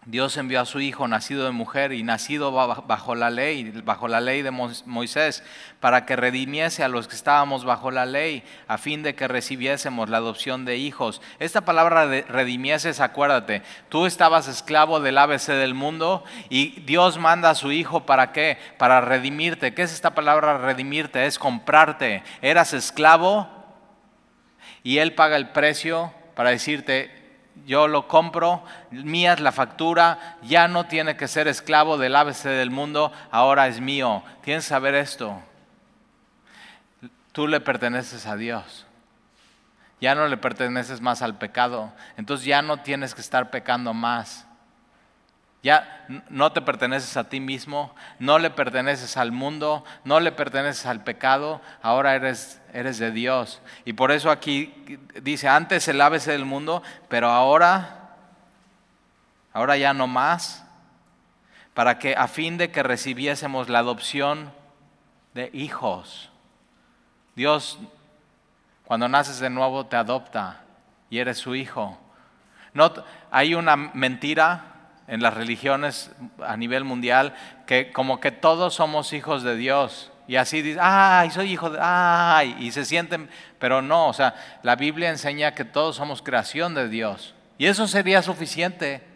Dios 0.05 0.39
envió 0.39 0.63
a 0.63 0.65
su 0.65 0.81
Hijo, 0.81 1.07
nacido 1.07 1.45
de 1.45 1.51
mujer 1.51 1.93
y 1.93 2.03
nacido 2.03 2.51
bajo 2.51 3.15
la 3.15 3.29
ley, 3.29 3.71
bajo 3.85 4.09
la 4.09 4.21
ley 4.23 4.41
de 4.41 4.51
Moisés, 4.51 5.45
para 5.81 6.07
que 6.07 6.17
redimiese 6.17 6.83
a 6.83 6.89
los 6.89 7.07
que 7.07 7.15
estábamos 7.15 7.65
bajo 7.65 7.91
la 7.91 8.07
ley, 8.07 8.43
a 8.69 8.79
fin 8.79 9.03
de 9.03 9.15
que 9.15 9.29
recibiésemos 9.29 10.09
la 10.09 10.17
adopción 10.17 10.65
de 10.65 10.77
hijos. 10.79 11.21
Esta 11.39 11.61
palabra 11.61 12.07
de 12.07 12.23
redimiese, 12.23 12.91
acuérdate, 13.03 13.63
tú 13.91 14.07
estabas 14.07 14.49
esclavo 14.49 14.99
del 14.99 15.19
ABC 15.19 15.49
del 15.49 15.75
mundo 15.75 16.25
y 16.49 16.81
Dios 16.81 17.19
manda 17.19 17.51
a 17.51 17.55
su 17.55 17.71
Hijo 17.71 18.07
para 18.07 18.33
qué? 18.33 18.57
Para 18.79 19.03
redimirte. 19.03 19.75
¿Qué 19.75 19.83
es 19.83 19.93
esta 19.93 20.15
palabra 20.15 20.57
redimirte? 20.57 21.27
Es 21.27 21.39
comprarte. 21.39 22.23
Eras 22.41 22.73
esclavo 22.73 23.47
y 24.83 24.99
Él 24.99 25.15
paga 25.15 25.37
el 25.37 25.51
precio 25.51 26.15
para 26.35 26.51
decirte, 26.51 27.18
yo 27.67 27.87
lo 27.87 28.09
compro, 28.09 28.65
mía 28.91 29.35
es 29.35 29.41
la 29.41 29.53
factura, 29.53 30.37
ya 30.43 30.69
no 30.69 30.87
tiene 30.87 31.17
que 31.17 31.29
ser 31.29 31.49
esclavo 31.49 31.99
del 31.99 32.17
ABC 32.17 32.45
del 32.45 32.71
mundo, 32.71 33.13
ahora 33.31 33.69
es 33.69 33.81
mío. 33.81 34.23
Tienes 34.43 34.65
que 34.65 34.71
saber 34.71 34.95
esto. 34.95 35.41
Tú 37.33 37.47
le 37.47 37.61
perteneces 37.61 38.27
a 38.27 38.37
Dios. 38.37 38.87
Ya 40.01 40.15
no 40.15 40.27
le 40.27 40.37
perteneces 40.37 41.01
más 41.01 41.23
al 41.23 41.39
pecado. 41.39 41.93
Entonces 42.17 42.47
ya 42.47 42.63
no 42.63 42.79
tienes 42.79 43.15
que 43.15 43.21
estar 43.21 43.51
pecando 43.51 43.95
más. 43.95 44.48
Ya 45.63 46.07
no 46.29 46.53
te 46.53 46.63
perteneces 46.63 47.17
a 47.17 47.29
ti 47.29 47.41
mismo, 47.41 47.95
no 48.21 48.39
le 48.39 48.51
perteneces 48.51 49.17
al 49.17 49.33
mundo, 49.33 49.85
no 50.05 50.21
le 50.21 50.31
perteneces 50.31 50.87
al 50.87 51.03
pecado, 51.03 51.61
ahora 51.83 52.15
eres, 52.15 52.61
eres 52.73 52.99
de 52.99 53.11
Dios. 53.11 53.61
Y 53.85 53.95
por 53.95 54.13
eso 54.13 54.31
aquí 54.31 54.73
dice, 55.21 55.49
antes 55.49 55.89
el 55.89 56.01
ABC 56.01 56.27
del 56.27 56.45
mundo, 56.45 56.83
pero 57.09 57.29
ahora, 57.29 58.15
ahora 59.53 59.77
ya 59.77 59.93
no 59.93 60.07
más, 60.07 60.65
para 61.75 61.99
que 61.99 62.15
a 62.15 62.29
fin 62.29 62.57
de 62.57 62.71
que 62.71 62.85
recibiésemos 62.85 63.69
la 63.69 63.81
adopción 63.81 64.53
de 65.35 65.51
hijos. 65.53 66.31
Dios, 67.35 67.79
cuando 68.85 69.09
naces 69.09 69.41
de 69.41 69.51
nuevo, 69.51 69.87
te 69.87 69.97
adopta 69.97 70.61
y 71.11 71.19
eres 71.19 71.39
su 71.39 71.55
hijo. 71.55 71.99
No, 72.75 72.93
hay 73.31 73.55
una 73.55 73.77
mentira 73.77 74.78
en 75.09 75.23
las 75.23 75.35
religiones 75.35 76.11
a 76.47 76.57
nivel 76.57 76.85
mundial 76.85 77.35
que 77.67 77.91
como 77.93 78.21
que 78.21 78.31
todos 78.31 78.75
somos 78.75 79.13
hijos 79.13 79.43
de 79.43 79.57
Dios. 79.57 80.13
Y 80.29 80.37
así 80.37 80.61
dicen, 80.61 80.83
ay, 80.83 81.31
soy 81.31 81.53
hijo 81.53 81.71
de, 81.71 81.79
ay, 81.81 82.55
y 82.61 82.71
se 82.71 82.85
sienten, 82.85 83.31
pero 83.59 83.81
no, 83.81 84.09
o 84.09 84.13
sea, 84.13 84.35
la 84.63 84.77
Biblia 84.77 85.09
enseña 85.09 85.55
que 85.55 85.65
todos 85.65 85.97
somos 85.97 86.21
creación 86.21 86.75
de 86.75 86.89
Dios. 86.91 87.35
Y 87.57 87.67
eso 87.67 87.89
sería 87.89 88.23
suficiente. 88.23 89.08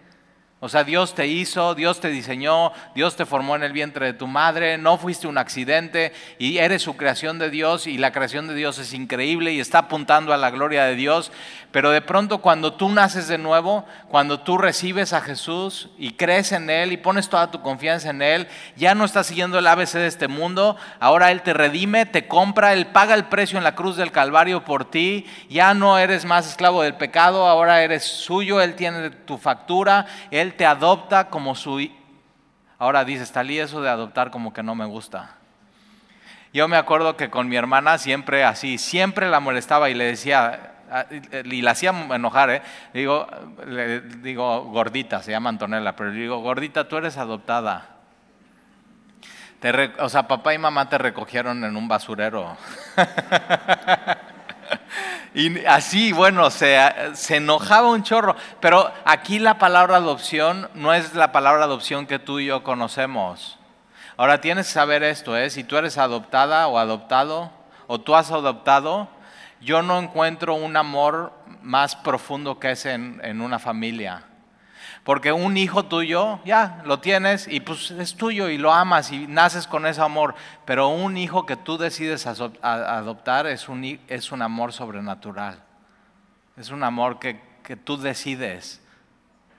O 0.64 0.68
sea, 0.68 0.85
Dios 0.85 1.16
te 1.16 1.27
hizo, 1.27 1.75
Dios 1.75 1.98
te 1.98 2.07
diseñó, 2.07 2.70
Dios 2.94 3.16
te 3.16 3.27
formó 3.27 3.57
en 3.57 3.64
el 3.64 3.72
vientre 3.72 4.07
de 4.07 4.12
tu 4.12 4.29
madre, 4.29 4.79
no 4.79 4.96
fuiste 4.96 5.27
un 5.27 5.37
accidente 5.37 6.12
y 6.38 6.59
eres 6.59 6.83
su 6.83 6.96
creación 6.96 7.40
de 7.40 7.51
Dios 7.51 7.88
y 7.88 7.98
la 7.98 8.12
creación 8.12 8.46
de 8.46 8.55
Dios 8.55 8.79
es 8.79 8.92
increíble 8.92 9.53
y 9.53 9.59
está 9.59 9.79
apuntando 9.79 10.33
a 10.33 10.37
la 10.37 10.53
gloria 10.53 10.85
de 10.85 10.94
Dios. 10.94 11.33
Pero 11.72 11.90
de 11.90 12.01
pronto 12.01 12.38
cuando 12.38 12.75
tú 12.75 12.90
naces 12.90 13.27
de 13.27 13.38
nuevo, 13.38 13.85
cuando 14.09 14.38
tú 14.38 14.57
recibes 14.57 15.12
a 15.12 15.20
Jesús 15.20 15.88
y 15.98 16.12
crees 16.12 16.53
en 16.53 16.70
Él 16.70 16.92
y 16.92 16.96
pones 16.96 17.29
toda 17.29 17.51
tu 17.51 17.61
confianza 17.61 18.11
en 18.11 18.22
Él, 18.22 18.46
ya 18.77 18.94
no 18.94 19.05
estás 19.05 19.27
siguiendo 19.27 19.59
el 19.59 19.66
ABC 19.66 19.94
de 19.94 20.07
este 20.07 20.29
mundo, 20.29 20.77
ahora 21.01 21.33
Él 21.33 21.42
te 21.42 21.55
redime, 21.55 22.07
te 22.07 22.29
compra, 22.29 22.72
Él 22.72 22.87
paga 22.87 23.16
el 23.16 23.25
precio 23.25 23.59
en 23.59 23.64
la 23.64 23.75
cruz 23.75 23.96
del 23.96 24.12
Calvario 24.12 24.64
por 24.64 24.88
ti, 24.88 25.27
ya 25.51 25.75
no 25.75 25.98
eres 25.98 26.25
más 26.25 26.46
esclavo 26.46 26.83
del 26.83 26.94
pecado, 26.94 27.48
ahora 27.48 27.83
eres 27.83 28.05
suyo, 28.05 28.61
Él 28.61 28.77
tiene 28.77 29.11
tu 29.11 29.38
factura, 29.38 30.07
Él 30.31 30.52
te 30.53 30.67
adopta 30.67 31.29
como 31.29 31.55
su... 31.55 31.88
Ahora 32.79 33.05
dices, 33.05 33.33
Talí, 33.33 33.59
eso 33.59 33.83
de 33.83 33.88
adoptar 33.88 34.31
como 34.31 34.53
que 34.53 34.62
no 34.62 34.75
me 34.75 34.85
gusta. 34.85 35.37
Yo 36.53 36.69
me 36.69 36.77
acuerdo 36.77 37.17
que 37.17 37.31
con 37.31 37.49
mi 37.49 37.57
hermana 37.57 37.97
siempre 37.99 38.45
así, 38.45 38.77
siempre 38.77 39.31
la 39.31 39.41
molestaba 39.41 39.88
y 39.88 39.95
le 39.95 40.05
decía, 40.05 40.73
y 41.45 41.62
la 41.62 41.71
hacía 41.71 41.91
enojar, 41.91 42.51
¿eh? 42.51 42.62
digo, 42.93 43.27
le 43.67 44.01
digo, 44.01 44.65
gordita, 44.65 45.23
se 45.23 45.31
llama 45.31 45.49
Antonella, 45.49 45.97
pero 45.97 46.11
le 46.11 46.21
digo, 46.21 46.38
gordita, 46.41 46.88
tú 46.88 46.99
eres 46.99 47.17
adoptada. 47.17 47.88
o 49.99 50.09
sea, 50.09 50.29
papá 50.29 50.53
y 50.53 50.59
mamá 50.59 50.88
te 50.88 50.99
recogieron 50.99 51.65
en 51.65 51.77
un 51.77 51.88
basurero. 51.88 52.57
Y 55.35 55.64
así, 55.64 56.12
bueno, 56.12 56.51
se, 56.51 56.79
se, 57.14 57.37
enojaba 57.37 57.88
un 57.88 58.03
chorro. 58.03 58.37
Pero 58.61 58.92
aquí 59.05 59.38
la 59.38 59.59
palabra 59.59 59.97
adopción 59.97 60.68
no 60.75 60.92
es 60.92 61.14
la 61.14 61.33
palabra 61.33 61.64
adopción 61.64 62.07
que 62.07 62.18
tú 62.18 62.38
y 62.38 62.47
yo 62.47 62.62
conocemos. 62.62 63.59
Ahora 64.16 64.40
tienes 64.40 64.66
que 64.66 64.73
saber 64.75 65.03
esto, 65.03 65.37
¿eh? 65.37 65.49
si 65.49 65.64
tú 65.64 65.77
eres 65.77 65.97
adoptada 65.97 66.68
o 66.68 66.79
adoptado, 66.79 67.51
o 67.87 67.99
tú 67.99 68.14
has 68.14 68.31
adoptado, 68.31 69.09
yo 69.61 69.83
no 69.83 69.99
encuentro 69.99 70.55
un 70.55 70.77
amor 70.77 71.33
más 71.62 71.97
profundo 71.97 72.59
que 72.59 72.73
ese 72.73 72.92
en 72.92 73.40
una 73.40 73.59
familia. 73.59 74.25
Porque 75.05 75.33
un 75.33 75.57
hijo 75.57 75.85
tuyo, 75.85 76.38
ya, 76.45 76.81
lo 76.85 77.01
tienes 77.01 77.49
y 77.49 77.61
pues 77.61 77.91
es 77.91 78.15
tuyo 78.15 78.49
y 78.49 78.57
lo 78.57 78.73
amas 78.73 79.11
y 79.11 79.27
naces 79.27 79.67
con 79.67 79.87
ese 79.87 80.01
amor. 80.01 80.35
Pero 80.65 80.88
un 80.88 81.17
hijo 81.17 81.45
que 81.45 81.57
tú 81.57 81.77
decides 81.77 82.27
adoptar 82.27 83.47
es 83.47 83.69
un, 83.69 83.99
es 84.07 84.31
un 84.31 84.43
amor 84.43 84.73
sobrenatural. 84.73 85.61
Es 86.57 86.71
un 86.71 86.85
amor 86.85 87.19
que, 87.19 87.41
que 87.65 87.77
tú 87.77 87.97
decides. 87.97 88.81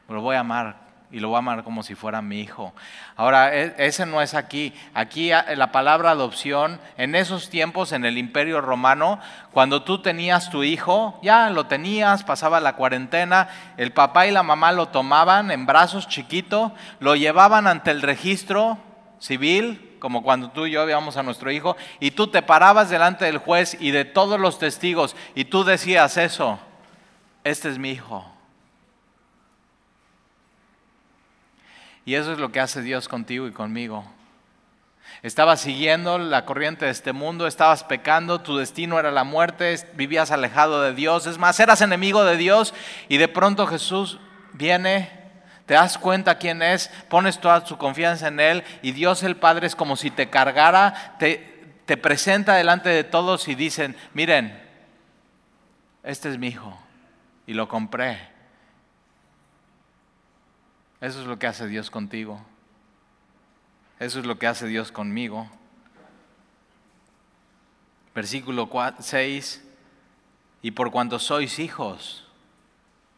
Lo 0.08 0.21
voy 0.21 0.36
a 0.38 0.41
amar 0.41 0.83
y 1.13 1.19
lo 1.19 1.30
voy 1.30 1.36
a 1.36 1.39
amar 1.39 1.63
como 1.63 1.84
si 1.84 1.93
fuera 1.93 2.23
mi 2.23 2.39
hijo. 2.39 2.73
Ahora, 3.15 3.56
e, 3.56 3.76
ese 3.78 4.08
no 4.08 4.19
es 4.19 4.34
aquí. 4.34 4.73
Aquí 4.95 5.30
la 5.30 5.71
palabra 5.71 6.10
adopción, 6.10 6.82
en 6.97 7.13
esos 7.13 7.52
tiempos 7.52 7.91
en 7.91 8.04
el 8.04 8.17
imperio 8.17 8.62
romano, 8.62 9.19
cuando 9.52 9.84
tú 9.84 10.02
tenías 10.02 10.49
tu 10.49 10.63
hijo, 10.63 11.19
ya 11.21 11.52
lo 11.52 11.67
tenías, 11.67 12.23
pasaba 12.23 12.60
la 12.60 12.76
cuarentena, 12.76 13.47
el 13.78 13.93
papá 13.93 14.26
y 14.26 14.32
la 14.32 14.41
mamá 14.41 14.71
lo 14.71 14.88
tomaban 14.88 15.52
en 15.52 15.67
brazos 15.67 16.08
chiquito, 16.08 16.73
lo 16.99 17.15
llevaban 17.15 17.67
ante 17.67 17.91
el 17.91 18.02
registro 18.02 18.80
civil, 19.19 19.95
como 19.99 20.23
cuando 20.23 20.49
tú 20.49 20.65
y 20.65 20.71
yo 20.71 20.84
veíamos 20.84 21.15
a 21.15 21.23
nuestro 21.23 21.52
hijo, 21.52 21.78
y 21.99 22.10
tú 22.12 22.26
te 22.26 22.41
parabas 22.41 22.89
delante 22.89 23.26
del 23.26 23.38
juez 23.38 23.78
y 23.80 23.91
de 23.91 24.04
todos 24.04 24.39
los 24.39 24.58
testigos, 24.58 25.15
y 25.36 25.45
tú 25.45 25.63
decías 25.63 26.17
eso, 26.17 26.58
este 27.43 27.69
es 27.69 27.78
mi 27.78 27.91
hijo 27.91 28.33
Y 32.05 32.15
eso 32.15 32.33
es 32.33 32.39
lo 32.39 32.51
que 32.51 32.59
hace 32.59 32.81
Dios 32.81 33.07
contigo 33.07 33.47
y 33.47 33.51
conmigo. 33.51 34.05
Estabas 35.21 35.61
siguiendo 35.61 36.17
la 36.17 36.45
corriente 36.45 36.85
de 36.85 36.91
este 36.91 37.13
mundo, 37.13 37.47
estabas 37.47 37.83
pecando, 37.83 38.41
tu 38.41 38.57
destino 38.57 38.99
era 38.99 39.11
la 39.11 39.23
muerte, 39.23 39.75
vivías 39.95 40.31
alejado 40.31 40.81
de 40.81 40.93
Dios, 40.93 41.27
es 41.27 41.37
más, 41.37 41.59
eras 41.59 41.81
enemigo 41.81 42.25
de 42.25 42.35
Dios 42.35 42.73
y 43.07 43.17
de 43.17 43.29
pronto 43.29 43.67
Jesús 43.67 44.19
viene, 44.51 45.09
te 45.65 45.75
das 45.75 45.97
cuenta 45.97 46.39
quién 46.39 46.61
es, 46.61 46.89
pones 47.09 47.39
toda 47.39 47.63
tu 47.63 47.77
confianza 47.77 48.27
en 48.27 48.39
Él 48.41 48.63
y 48.81 48.91
Dios 48.91 49.23
el 49.23 49.37
Padre 49.37 49.67
es 49.67 49.75
como 49.75 49.95
si 49.95 50.12
te 50.12 50.29
cargara, 50.29 51.15
te, 51.19 51.77
te 51.85 51.95
presenta 51.95 52.56
delante 52.56 52.89
de 52.89 53.06
todos 53.06 53.47
y 53.47 53.56
dicen, 53.56 53.95
miren, 54.13 54.62
este 56.04 56.29
es 56.29 56.37
mi 56.37 56.47
hijo 56.47 56.77
y 57.47 57.54
lo 57.54 57.69
compré 57.69 58.33
eso 61.04 61.19
es 61.19 61.27
lo 61.27 61.37
que 61.37 61.47
hace 61.47 61.67
Dios 61.67 61.91
contigo. 61.91 62.41
Eso 63.99 64.19
es 64.19 64.25
lo 64.25 64.39
que 64.39 64.47
hace 64.47 64.67
Dios 64.67 64.89
conmigo. 64.89 65.49
Versículo 68.15 68.69
6, 68.99 69.65
y 70.62 70.71
por 70.71 70.91
cuanto 70.91 71.19
sois 71.19 71.60
hijos, 71.60 72.25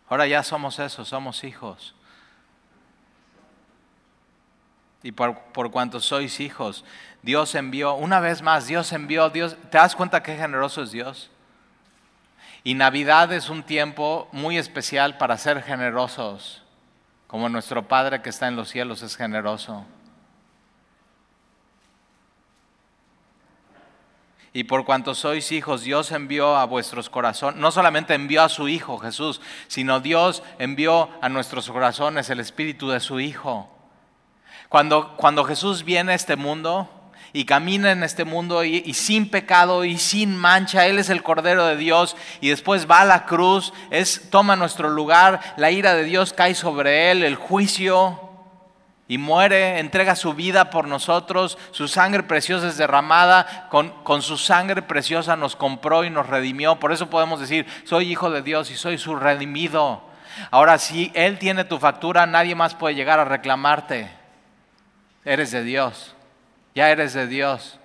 ahora 0.10 0.26
ya 0.26 0.42
somos 0.42 0.80
eso, 0.80 1.06
somos 1.06 1.44
hijos. 1.44 1.94
Y 5.04 5.12
por, 5.12 5.38
por 5.54 5.70
cuanto 5.70 6.00
sois 6.00 6.40
hijos, 6.40 6.84
Dios 7.22 7.54
envió, 7.54 7.94
una 7.94 8.20
vez 8.20 8.42
más, 8.42 8.66
Dios 8.66 8.92
envió, 8.94 9.30
Dios, 9.30 9.56
¿te 9.70 9.78
das 9.78 9.96
cuenta 9.96 10.24
qué 10.24 10.36
generoso 10.36 10.82
es 10.82 10.90
Dios? 10.90 11.30
Y 12.64 12.74
Navidad 12.74 13.32
es 13.32 13.52
un 13.52 13.62
tiempo 13.62 14.28
muy 14.32 14.58
especial 14.58 15.20
para 15.20 15.38
ser 15.38 15.62
generosos, 15.62 16.65
como 17.28 17.50
nuestro 17.50 17.88
Padre 17.88 18.22
que 18.22 18.30
está 18.30 18.48
en 18.48 18.56
los 18.56 18.70
cielos 18.70 19.02
es 19.02 19.16
generoso. 19.16 19.86
Y 24.56 24.64
por 24.64 24.86
cuanto 24.86 25.16
sois 25.16 25.52
hijos, 25.52 25.82
Dios 25.82 26.14
envió 26.14 26.56
a 26.56 26.64
vuestros 26.64 27.10
corazones, 27.10 27.60
no 27.60 27.72
solamente 27.72 28.14
envió 28.14 28.42
a 28.42 28.48
su 28.48 28.70
Hijo 28.70 28.98
Jesús, 29.00 29.42
sino 29.68 30.00
Dios 30.00 30.44
envió 30.60 31.10
a 31.22 31.28
nuestros 31.28 31.70
corazones 31.70 32.30
el 32.30 32.40
Espíritu 32.40 32.88
de 32.88 33.02
su 33.02 33.20
Hijo. 33.20 33.70
Cuando, 34.70 35.18
cuando 35.18 35.44
Jesús 35.44 35.84
viene 35.84 36.14
a 36.14 36.16
este 36.16 36.38
mundo 36.38 36.90
y 37.36 37.44
camina 37.44 37.92
en 37.92 38.02
este 38.02 38.24
mundo 38.24 38.64
y, 38.64 38.94
sin 38.94 39.30
pecado 39.30 39.84
y 39.84 39.98
sin 39.98 40.38
mancha, 40.38 40.88
Él 40.88 41.00
es 41.00 41.10
el 41.10 41.22
Cordero 41.22 41.66
de 41.66 41.76
Dios 41.76 42.16
y 42.40 42.48
después 42.48 42.90
va 42.90 43.02
a 43.02 43.06
la 43.06 43.26
cruz, 43.26 43.74
es, 43.90 44.30
toma 44.30 44.56
nuestro 44.56 44.90
lugar, 44.90 45.42
la 45.58 45.70
ira 45.70 45.96
de 45.96 46.06
Dios 46.06 46.32
cae 46.32 46.56
sobre 46.56 47.12
Él, 47.12 47.26
el 47.26 47.36
juicio 47.36 48.22
y 49.10 49.18
muere, 49.18 49.80
entrega 49.80 50.16
su 50.16 50.34
vida 50.34 50.70
por 50.70 50.88
nosotros, 50.88 51.58
su 51.72 51.90
sangre 51.90 52.24
preciosa 52.24 52.70
es 52.70 52.78
derramada, 52.78 53.68
con, 53.70 53.90
con, 54.04 54.22
su 54.22 54.38
sangre 54.38 54.82
preciosa 54.82 55.36
nos 55.36 55.58
compró 55.58 56.06
y 56.06 56.10
nos 56.10 56.28
redimió. 56.28 56.78
Por 56.78 56.94
eso 56.94 57.10
podemos 57.10 57.42
decir, 57.42 57.66
soy 57.84 58.10
hijo 58.10 58.32
de 58.32 58.44
Dios 58.44 58.72
y 58.72 58.78
soy 58.78 58.98
su 58.98 59.14
redimido. 59.14 60.02
Ahora, 60.52 60.78
si 60.78 61.12
Él 61.14 61.38
tiene 61.38 61.66
tu 61.66 61.80
factura, 61.80 62.26
nadie 62.26 62.56
más 62.56 62.76
puede 62.76 62.96
llegar 62.96 63.20
a 63.20 63.26
reclamarte. 63.26 64.10
Eres 65.26 65.52
de 65.52 65.64
Dios, 65.64 66.15
ya 66.76 66.92
eres 66.92 67.14
de 67.14 67.28
Dios. 67.28 67.80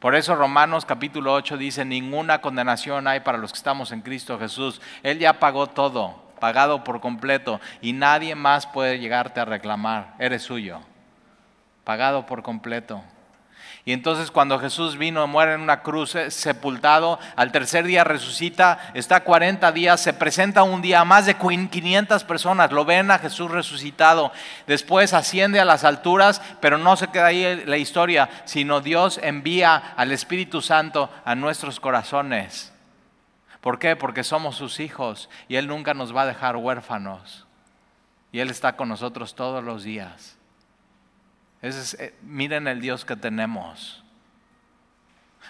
Por 0.00 0.14
eso 0.14 0.34
Romanos 0.34 0.84
capítulo 0.84 1.32
8 1.32 1.56
dice, 1.56 1.84
ninguna 1.86 2.42
condenación 2.42 3.06
hay 3.06 3.20
para 3.20 3.38
los 3.38 3.52
que 3.52 3.56
estamos 3.56 3.92
en 3.92 4.02
Cristo 4.02 4.38
Jesús. 4.38 4.82
Él 5.02 5.18
ya 5.18 5.40
pagó 5.40 5.68
todo 5.68 6.22
pagado 6.44 6.84
por 6.84 7.00
completo 7.00 7.58
y 7.80 7.94
nadie 7.94 8.34
más 8.34 8.66
puede 8.66 8.98
llegarte 8.98 9.40
a 9.40 9.46
reclamar, 9.46 10.14
eres 10.18 10.42
suyo, 10.42 10.80
pagado 11.84 12.26
por 12.26 12.42
completo. 12.42 13.02
Y 13.86 13.92
entonces 13.92 14.30
cuando 14.30 14.58
Jesús 14.58 14.96
vino, 14.96 15.26
muere 15.26 15.54
en 15.54 15.60
una 15.60 15.82
cruz, 15.82 16.16
sepultado, 16.28 17.18
al 17.36 17.52
tercer 17.52 17.84
día 17.84 18.02
resucita, 18.02 18.92
está 18.94 19.24
40 19.24 19.72
días, 19.72 20.00
se 20.00 20.14
presenta 20.14 20.62
un 20.62 20.80
día 20.80 21.04
más 21.04 21.26
de 21.26 21.34
500 21.34 22.24
personas, 22.24 22.72
lo 22.72 22.84
ven 22.84 23.10
a 23.10 23.18
Jesús 23.18 23.50
resucitado, 23.50 24.32
después 24.66 25.12
asciende 25.12 25.60
a 25.60 25.66
las 25.66 25.84
alturas, 25.84 26.40
pero 26.60 26.78
no 26.78 26.96
se 26.96 27.08
queda 27.08 27.26
ahí 27.26 27.62
la 27.66 27.76
historia, 27.76 28.30
sino 28.46 28.80
Dios 28.80 29.20
envía 29.22 29.76
al 29.96 30.12
Espíritu 30.12 30.62
Santo 30.62 31.10
a 31.24 31.34
nuestros 31.34 31.78
corazones. 31.78 32.72
¿Por 33.60 33.78
qué? 33.78 33.96
Porque 33.96 34.24
somos 34.24 34.56
sus 34.56 34.80
hijos 34.80 35.30
y 35.48 35.56
Él 35.56 35.68
nunca 35.68 35.94
nos 35.94 36.14
va 36.14 36.22
a 36.22 36.26
dejar 36.26 36.56
huérfanos. 36.56 37.46
Y 38.30 38.40
Él 38.40 38.50
está 38.50 38.76
con 38.76 38.88
nosotros 38.88 39.34
todos 39.34 39.62
los 39.62 39.84
días. 39.84 40.33
Es, 41.64 41.94
eh, 41.94 42.12
miren 42.20 42.68
el 42.68 42.82
Dios 42.82 43.06
que 43.06 43.16
tenemos. 43.16 44.04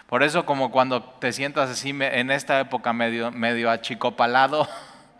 Por 0.06 0.22
eso 0.22 0.46
como 0.46 0.70
cuando 0.70 1.02
te 1.02 1.32
sientas 1.32 1.68
así 1.68 1.90
en 1.90 2.30
esta 2.30 2.60
época 2.60 2.92
medio, 2.92 3.32
medio 3.32 3.68
achicopalado 3.68 4.68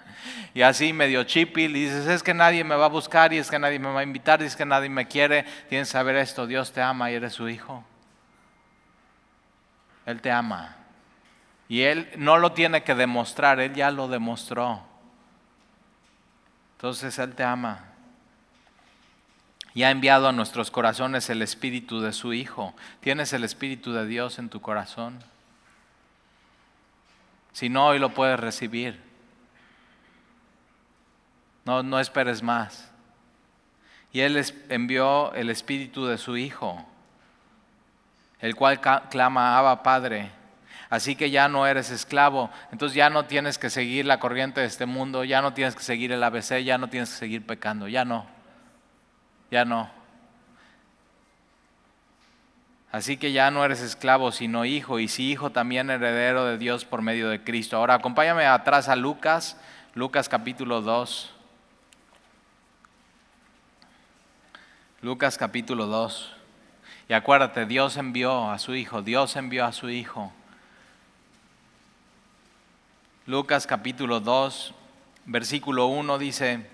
y 0.54 0.62
así 0.62 0.92
medio 0.92 1.24
chipil 1.24 1.74
y 1.74 1.86
dices, 1.86 2.06
es 2.06 2.22
que 2.22 2.32
nadie 2.32 2.62
me 2.62 2.76
va 2.76 2.84
a 2.84 2.90
buscar 2.90 3.32
y 3.32 3.38
es 3.38 3.50
que 3.50 3.58
nadie 3.58 3.80
me 3.80 3.90
va 3.90 4.00
a 4.00 4.02
invitar 4.04 4.40
y 4.40 4.44
es 4.44 4.54
que 4.54 4.64
nadie 4.64 4.88
me 4.88 5.08
quiere, 5.08 5.42
tienes 5.68 5.88
que 5.88 5.92
saber 5.92 6.14
esto, 6.14 6.46
Dios 6.46 6.72
te 6.72 6.80
ama 6.80 7.10
y 7.10 7.14
eres 7.14 7.32
su 7.32 7.48
hijo. 7.48 7.82
Él 10.06 10.20
te 10.20 10.30
ama. 10.30 10.76
Y 11.68 11.82
Él 11.82 12.08
no 12.18 12.38
lo 12.38 12.52
tiene 12.52 12.84
que 12.84 12.94
demostrar, 12.94 13.58
Él 13.58 13.74
ya 13.74 13.90
lo 13.90 14.06
demostró. 14.06 14.80
Entonces 16.76 17.18
Él 17.18 17.34
te 17.34 17.42
ama. 17.42 17.93
Y 19.74 19.82
ha 19.82 19.90
enviado 19.90 20.28
a 20.28 20.32
nuestros 20.32 20.70
corazones 20.70 21.28
el 21.30 21.42
Espíritu 21.42 22.00
de 22.00 22.12
su 22.12 22.32
Hijo. 22.32 22.74
¿Tienes 23.00 23.32
el 23.32 23.42
Espíritu 23.42 23.92
de 23.92 24.06
Dios 24.06 24.38
en 24.38 24.48
tu 24.48 24.60
corazón? 24.60 25.18
Si 27.52 27.68
no, 27.68 27.88
hoy 27.88 27.98
lo 27.98 28.10
puedes 28.10 28.38
recibir. 28.38 29.00
No, 31.64 31.82
no 31.82 31.98
esperes 31.98 32.42
más. 32.42 32.90
Y 34.12 34.20
Él 34.20 34.40
envió 34.68 35.32
el 35.34 35.50
Espíritu 35.50 36.06
de 36.06 36.18
su 36.18 36.36
Hijo, 36.36 36.86
el 38.38 38.54
cual 38.54 38.80
clama, 38.80 39.58
Abba 39.58 39.82
Padre. 39.82 40.30
Así 40.88 41.16
que 41.16 41.30
ya 41.30 41.48
no 41.48 41.66
eres 41.66 41.90
esclavo, 41.90 42.50
entonces 42.70 42.94
ya 42.94 43.10
no 43.10 43.24
tienes 43.24 43.58
que 43.58 43.70
seguir 43.70 44.04
la 44.04 44.20
corriente 44.20 44.60
de 44.60 44.66
este 44.66 44.86
mundo, 44.86 45.24
ya 45.24 45.42
no 45.42 45.52
tienes 45.52 45.74
que 45.74 45.82
seguir 45.82 46.12
el 46.12 46.22
ABC, 46.22 46.62
ya 46.62 46.78
no 46.78 46.88
tienes 46.88 47.10
que 47.10 47.16
seguir 47.16 47.44
pecando, 47.44 47.88
ya 47.88 48.04
no, 48.04 48.26
ya 49.50 49.64
no. 49.64 49.90
Así 52.94 53.16
que 53.16 53.32
ya 53.32 53.50
no 53.50 53.64
eres 53.64 53.80
esclavo, 53.80 54.30
sino 54.30 54.64
hijo, 54.64 55.00
y 55.00 55.08
si 55.08 55.28
hijo 55.30 55.50
también 55.50 55.90
heredero 55.90 56.44
de 56.44 56.58
Dios 56.58 56.84
por 56.84 57.02
medio 57.02 57.28
de 57.28 57.42
Cristo. 57.42 57.76
Ahora 57.76 57.94
acompáñame 57.94 58.46
atrás 58.46 58.88
a 58.88 58.94
Lucas, 58.94 59.56
Lucas 59.94 60.28
capítulo 60.28 60.80
2. 60.80 61.32
Lucas 65.02 65.36
capítulo 65.36 65.86
2. 65.86 66.32
Y 67.08 67.12
acuérdate, 67.12 67.66
Dios 67.66 67.96
envió 67.96 68.48
a 68.48 68.58
su 68.58 68.74
hijo, 68.74 69.02
Dios 69.02 69.34
envió 69.34 69.64
a 69.64 69.72
su 69.72 69.90
hijo. 69.90 70.32
Lucas 73.26 73.66
capítulo 73.66 74.20
2, 74.20 74.72
versículo 75.26 75.86
1 75.86 76.18
dice, 76.18 76.70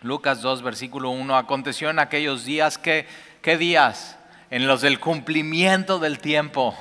Lucas 0.00 0.42
2, 0.42 0.62
versículo 0.62 1.10
1, 1.10 1.36
aconteció 1.36 1.90
en 1.90 1.98
aquellos 1.98 2.44
días 2.44 2.78
que, 2.78 3.08
¿qué 3.42 3.58
días? 3.58 4.16
En 4.48 4.68
los 4.68 4.80
del 4.80 5.00
cumplimiento 5.00 5.98
del 5.98 6.20
tiempo. 6.20 6.76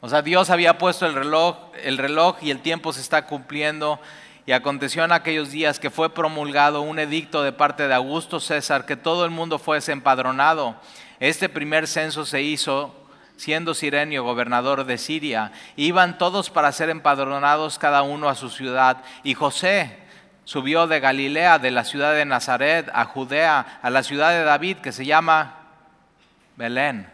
O 0.00 0.08
sea, 0.08 0.22
Dios 0.22 0.48
había 0.48 0.78
puesto 0.78 1.04
el 1.04 1.14
reloj, 1.14 1.56
el 1.82 1.98
reloj 1.98 2.38
y 2.40 2.50
el 2.50 2.60
tiempo 2.60 2.94
se 2.94 3.02
está 3.02 3.26
cumpliendo. 3.26 4.00
Y 4.46 4.52
aconteció 4.52 5.04
en 5.04 5.12
aquellos 5.12 5.50
días 5.50 5.78
que 5.78 5.90
fue 5.90 6.14
promulgado 6.14 6.80
un 6.80 6.98
edicto 6.98 7.42
de 7.42 7.52
parte 7.52 7.86
de 7.86 7.94
Augusto 7.94 8.40
César 8.40 8.86
que 8.86 8.96
todo 8.96 9.26
el 9.26 9.30
mundo 9.30 9.58
fuese 9.58 9.92
empadronado. 9.92 10.74
Este 11.20 11.50
primer 11.50 11.86
censo 11.86 12.24
se 12.24 12.40
hizo 12.40 12.94
siendo 13.36 13.74
Sirenio 13.74 14.24
gobernador 14.24 14.84
de 14.84 14.96
Siria. 14.96 15.52
Iban 15.76 16.16
todos 16.16 16.48
para 16.48 16.72
ser 16.72 16.88
empadronados 16.88 17.78
cada 17.78 18.00
uno 18.00 18.30
a 18.30 18.34
su 18.34 18.48
ciudad. 18.48 19.04
Y 19.22 19.34
José 19.34 20.07
subió 20.48 20.86
de 20.86 20.98
Galilea, 20.98 21.58
de 21.58 21.70
la 21.70 21.84
ciudad 21.84 22.14
de 22.14 22.24
Nazaret, 22.24 22.88
a 22.94 23.04
Judea, 23.04 23.80
a 23.82 23.90
la 23.90 24.02
ciudad 24.02 24.30
de 24.30 24.44
David, 24.44 24.78
que 24.78 24.92
se 24.92 25.04
llama 25.04 25.56
Belén. 26.56 27.06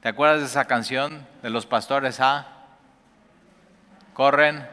¿Te 0.00 0.08
acuerdas 0.08 0.40
de 0.40 0.46
esa 0.46 0.64
canción 0.64 1.26
de 1.42 1.50
los 1.50 1.66
pastores 1.66 2.18
A? 2.20 2.46
Corren. 4.14 4.66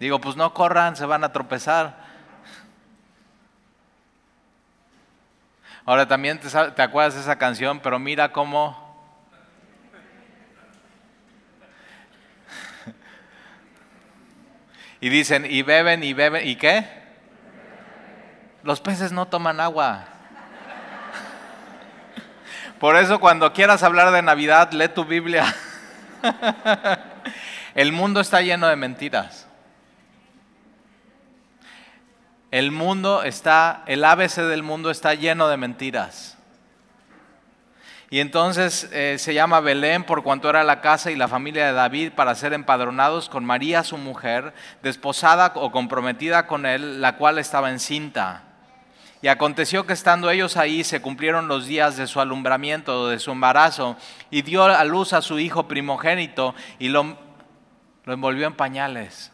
Digo, 0.00 0.20
pues 0.20 0.34
no 0.34 0.52
corran, 0.52 0.96
se 0.96 1.06
van 1.06 1.22
a 1.22 1.30
tropezar. 1.30 1.96
Ahora 5.84 6.08
también 6.08 6.40
te, 6.40 6.82
acuerdas 6.82 7.14
de 7.14 7.20
esa 7.20 7.38
canción, 7.38 7.78
pero 7.78 8.00
mira 8.00 8.32
cómo... 8.32 8.83
y 15.04 15.10
dicen, 15.10 15.44
y 15.44 15.60
beben, 15.60 16.02
y 16.02 16.14
beben, 16.14 16.48
¿y 16.48 16.56
qué? 16.56 16.88
Los 18.62 18.80
peces 18.80 19.12
no 19.12 19.28
toman 19.28 19.60
agua. 19.60 20.06
Por 22.80 22.96
eso 22.96 23.20
cuando 23.20 23.52
quieras 23.52 23.82
hablar 23.82 24.12
de 24.12 24.22
Navidad, 24.22 24.72
lee 24.72 24.88
tu 24.88 25.04
Biblia. 25.04 25.54
El 27.74 27.92
mundo 27.92 28.18
está 28.18 28.40
lleno 28.40 28.66
de 28.66 28.76
mentiras. 28.76 29.46
El 32.50 32.70
mundo 32.70 33.24
está, 33.24 33.82
el 33.84 34.06
ABC 34.06 34.36
del 34.36 34.62
mundo 34.62 34.90
está 34.90 35.12
lleno 35.12 35.48
de 35.48 35.58
mentiras. 35.58 36.33
Y 38.14 38.20
entonces 38.20 38.88
eh, 38.92 39.16
se 39.18 39.34
llama 39.34 39.58
Belén 39.58 40.04
por 40.04 40.22
cuanto 40.22 40.48
era 40.48 40.62
la 40.62 40.80
casa 40.80 41.10
y 41.10 41.16
la 41.16 41.26
familia 41.26 41.66
de 41.66 41.72
David 41.72 42.12
para 42.12 42.36
ser 42.36 42.52
empadronados 42.52 43.28
con 43.28 43.44
María 43.44 43.82
su 43.82 43.98
mujer, 43.98 44.54
desposada 44.84 45.50
o 45.56 45.72
comprometida 45.72 46.46
con 46.46 46.64
él, 46.64 47.00
la 47.00 47.16
cual 47.16 47.40
estaba 47.40 47.72
encinta. 47.72 48.44
Y 49.20 49.26
aconteció 49.26 49.84
que 49.84 49.94
estando 49.94 50.30
ellos 50.30 50.56
ahí 50.56 50.84
se 50.84 51.02
cumplieron 51.02 51.48
los 51.48 51.66
días 51.66 51.96
de 51.96 52.06
su 52.06 52.20
alumbramiento, 52.20 53.08
de 53.08 53.18
su 53.18 53.32
embarazo, 53.32 53.96
y 54.30 54.42
dio 54.42 54.62
a 54.62 54.84
luz 54.84 55.12
a 55.12 55.20
su 55.20 55.40
hijo 55.40 55.66
primogénito 55.66 56.54
y 56.78 56.90
lo, 56.90 57.18
lo 58.04 58.12
envolvió 58.12 58.46
en 58.46 58.54
pañales. 58.54 59.32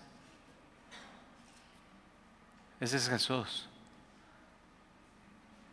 Ese 2.81 2.97
es 2.97 3.11
Jesús. 3.11 3.69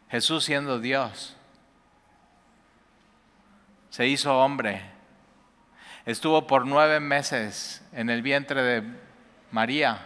Jesús 0.09 0.43
siendo 0.43 0.77
Dios, 0.77 1.36
se 3.97 4.05
hizo 4.05 4.37
hombre. 4.37 4.79
estuvo 6.05 6.45
por 6.45 6.67
nueve 6.67 6.99
meses 6.99 7.83
en 7.91 8.11
el 8.11 8.21
vientre 8.21 8.61
de 8.61 8.83
María 9.49 10.05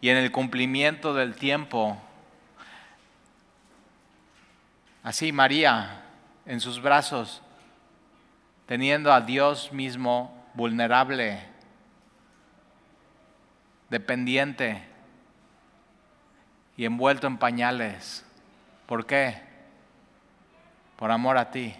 y 0.00 0.10
en 0.10 0.16
el 0.16 0.30
cumplimiento 0.30 1.12
del 1.12 1.34
tiempo, 1.34 2.00
así 5.02 5.32
María 5.32 6.04
en 6.46 6.60
sus 6.60 6.80
brazos, 6.80 7.42
teniendo 8.66 9.12
a 9.12 9.22
Dios 9.22 9.72
mismo 9.72 10.46
vulnerable, 10.54 11.42
dependiente 13.90 14.84
y 16.76 16.84
envuelto 16.84 17.26
en 17.26 17.38
pañales. 17.38 18.24
¿Por 18.86 19.04
qué? 19.04 19.42
Por 20.94 21.10
amor 21.10 21.36
a 21.36 21.50
ti. 21.50 21.74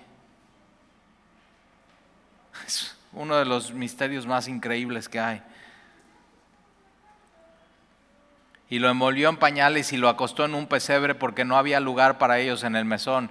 Es 2.67 2.97
uno 3.13 3.37
de 3.37 3.45
los 3.45 3.73
misterios 3.73 4.27
más 4.27 4.49
increíbles 4.49 5.09
que 5.09 5.21
hay. 5.21 5.43
Y 8.69 8.79
lo 8.79 8.89
envolvió 8.89 9.29
en 9.29 9.37
pañales 9.37 9.93
y 9.93 9.99
lo 9.99 10.09
acostó 10.09 10.47
en 10.47 10.55
un 10.55 10.67
pesebre 10.67 11.15
porque 11.15 11.45
no 11.45 11.59
había 11.59 11.79
lugar 11.79 12.17
para 12.17 12.39
ellos 12.39 12.65
en 12.65 12.75
el 12.75 12.87
mesón. 12.87 13.31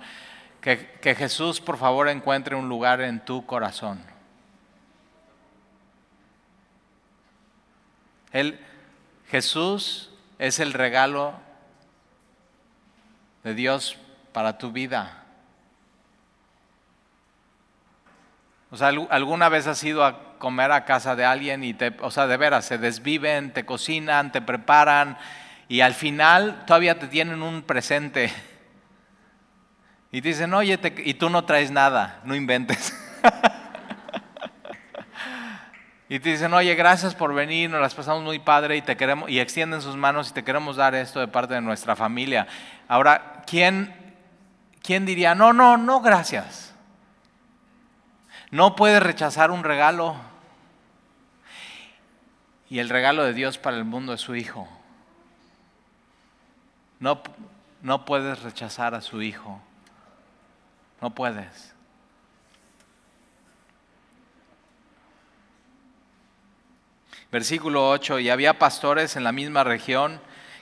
Que, 0.62 1.16
Jesús, 1.18 1.60
por 1.60 1.78
favor, 1.78 2.08
encuentre 2.10 2.56
un 2.56 2.70
lugar 2.70 3.02
en 3.02 3.26
tu 3.26 3.44
corazón. 3.48 4.00
Él, 8.32 8.60
Jesús 9.30 10.12
es 10.38 10.60
el 10.60 10.74
regalo 10.74 11.34
de 13.44 13.56
Dios 13.56 13.98
para 14.34 14.60
tu 14.60 14.72
vida. 14.72 15.21
O 18.72 18.78
sea, 18.78 18.88
¿alguna 18.88 19.50
vez 19.50 19.68
has 19.68 19.84
ido 19.84 20.06
a 20.06 20.38
comer 20.38 20.72
a 20.72 20.86
casa 20.86 21.16
de 21.18 21.26
alguien 21.26 21.64
y 21.64 21.74
te, 21.74 21.94
o 22.00 22.10
sea, 22.10 22.26
de 22.26 22.38
veras, 22.38 22.66
se 22.66 22.78
desviven, 22.78 23.52
te 23.52 23.66
cocinan, 23.66 24.32
te 24.32 24.42
preparan 24.42 25.18
y 25.68 25.82
al 25.82 25.94
final 25.94 26.64
todavía 26.66 26.98
te 26.98 27.08
tienen 27.08 27.44
un 27.44 27.64
presente? 27.64 28.32
Y 30.14 30.22
te 30.22 30.30
dicen, 30.30 30.54
oye, 30.54 30.80
y 31.04 31.14
tú 31.16 31.30
no 31.30 31.44
traes 31.44 31.70
nada, 31.70 32.22
no 32.24 32.34
inventes. 32.34 32.98
y 36.10 36.20
te 36.20 36.30
dicen, 36.30 36.54
oye, 36.54 36.74
gracias 36.76 37.14
por 37.14 37.34
venir, 37.34 37.70
nos 37.70 37.82
las 37.82 37.94
pasamos 37.94 38.24
muy 38.24 38.40
padre 38.40 38.78
y 38.78 38.82
te 38.82 38.96
queremos, 38.96 39.30
y 39.30 39.40
extienden 39.40 39.82
sus 39.82 39.98
manos 39.98 40.30
y 40.30 40.34
te 40.34 40.44
queremos 40.44 40.78
dar 40.78 40.96
esto 40.96 41.20
de 41.20 41.28
parte 41.28 41.54
de 41.54 41.62
nuestra 41.62 41.98
familia. 41.98 42.48
Ahora, 42.88 43.44
¿quién, 43.46 43.94
quién 44.82 45.06
diría, 45.06 45.36
no, 45.36 45.52
no, 45.52 45.76
no, 45.76 46.00
gracias? 46.00 46.71
No 48.52 48.76
puedes 48.76 49.02
rechazar 49.02 49.50
un 49.50 49.64
regalo. 49.64 50.16
Y 52.70 52.80
el 52.80 52.90
regalo 52.90 53.24
de 53.24 53.34
Dios 53.34 53.58
para 53.58 53.78
el 53.78 53.86
mundo 53.86 54.14
es 54.14 54.22
su 54.22 54.36
Hijo. 54.36 54.68
No, 57.00 57.24
no 57.82 58.06
puedes 58.06 58.44
rechazar 58.44 58.94
a 58.94 59.02
su 59.02 59.22
Hijo. 59.22 59.62
No 61.02 61.10
puedes. 61.12 61.74
Versículo 67.32 67.90
8, 67.90 68.20
y 68.20 68.30
había 68.30 68.60
pastores 68.60 69.16
en 69.16 69.24
la 69.24 69.32
misma 69.32 69.64
región 69.64 70.20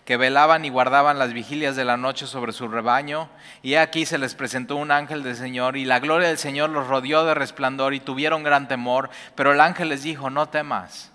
que 0.10 0.18
velaban 0.18 0.66
y 0.66 0.70
guardaban 0.70 1.20
las 1.20 1.34
vigilias 1.34 1.76
de 1.76 1.86
la 1.86 1.96
noche 1.96 2.26
sobre 2.26 2.52
su 2.52 2.68
rebaño, 2.68 3.30
y 3.62 3.76
aquí 3.76 4.08
se 4.08 4.18
les 4.18 4.34
presentó 4.34 4.76
un 4.76 4.90
ángel 4.90 5.22
del 5.22 5.36
Señor, 5.36 5.78
y 5.78 5.86
la 5.86 6.00
gloria 6.00 6.30
del 6.30 6.40
Señor 6.40 6.72
los 6.72 6.88
rodeó 6.88 7.26
de 7.26 7.36
resplandor, 7.36 7.94
y 7.94 8.00
tuvieron 8.00 8.42
gran 8.42 8.68
temor, 8.68 9.12
pero 9.36 9.54
el 9.54 9.62
ángel 9.62 9.90
les 9.90 10.02
dijo, 10.02 10.32
no 10.32 10.50
temas, 10.50 11.12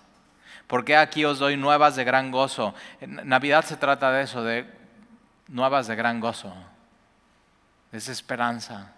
porque 0.67 0.95
aquí 0.95 1.25
os 1.25 1.39
doy 1.39 1.57
nuevas 1.57 1.97
de 1.97 2.05
gran 2.05 2.31
gozo. 2.31 2.73
Navidad 3.01 3.65
se 3.65 3.75
trata 3.75 4.13
de 4.13 4.23
eso, 4.23 4.45
de 4.45 4.65
nuevas 5.49 5.87
de 5.87 5.97
gran 5.97 6.21
gozo, 6.21 6.53
es 7.91 8.07
esperanza 8.07 8.93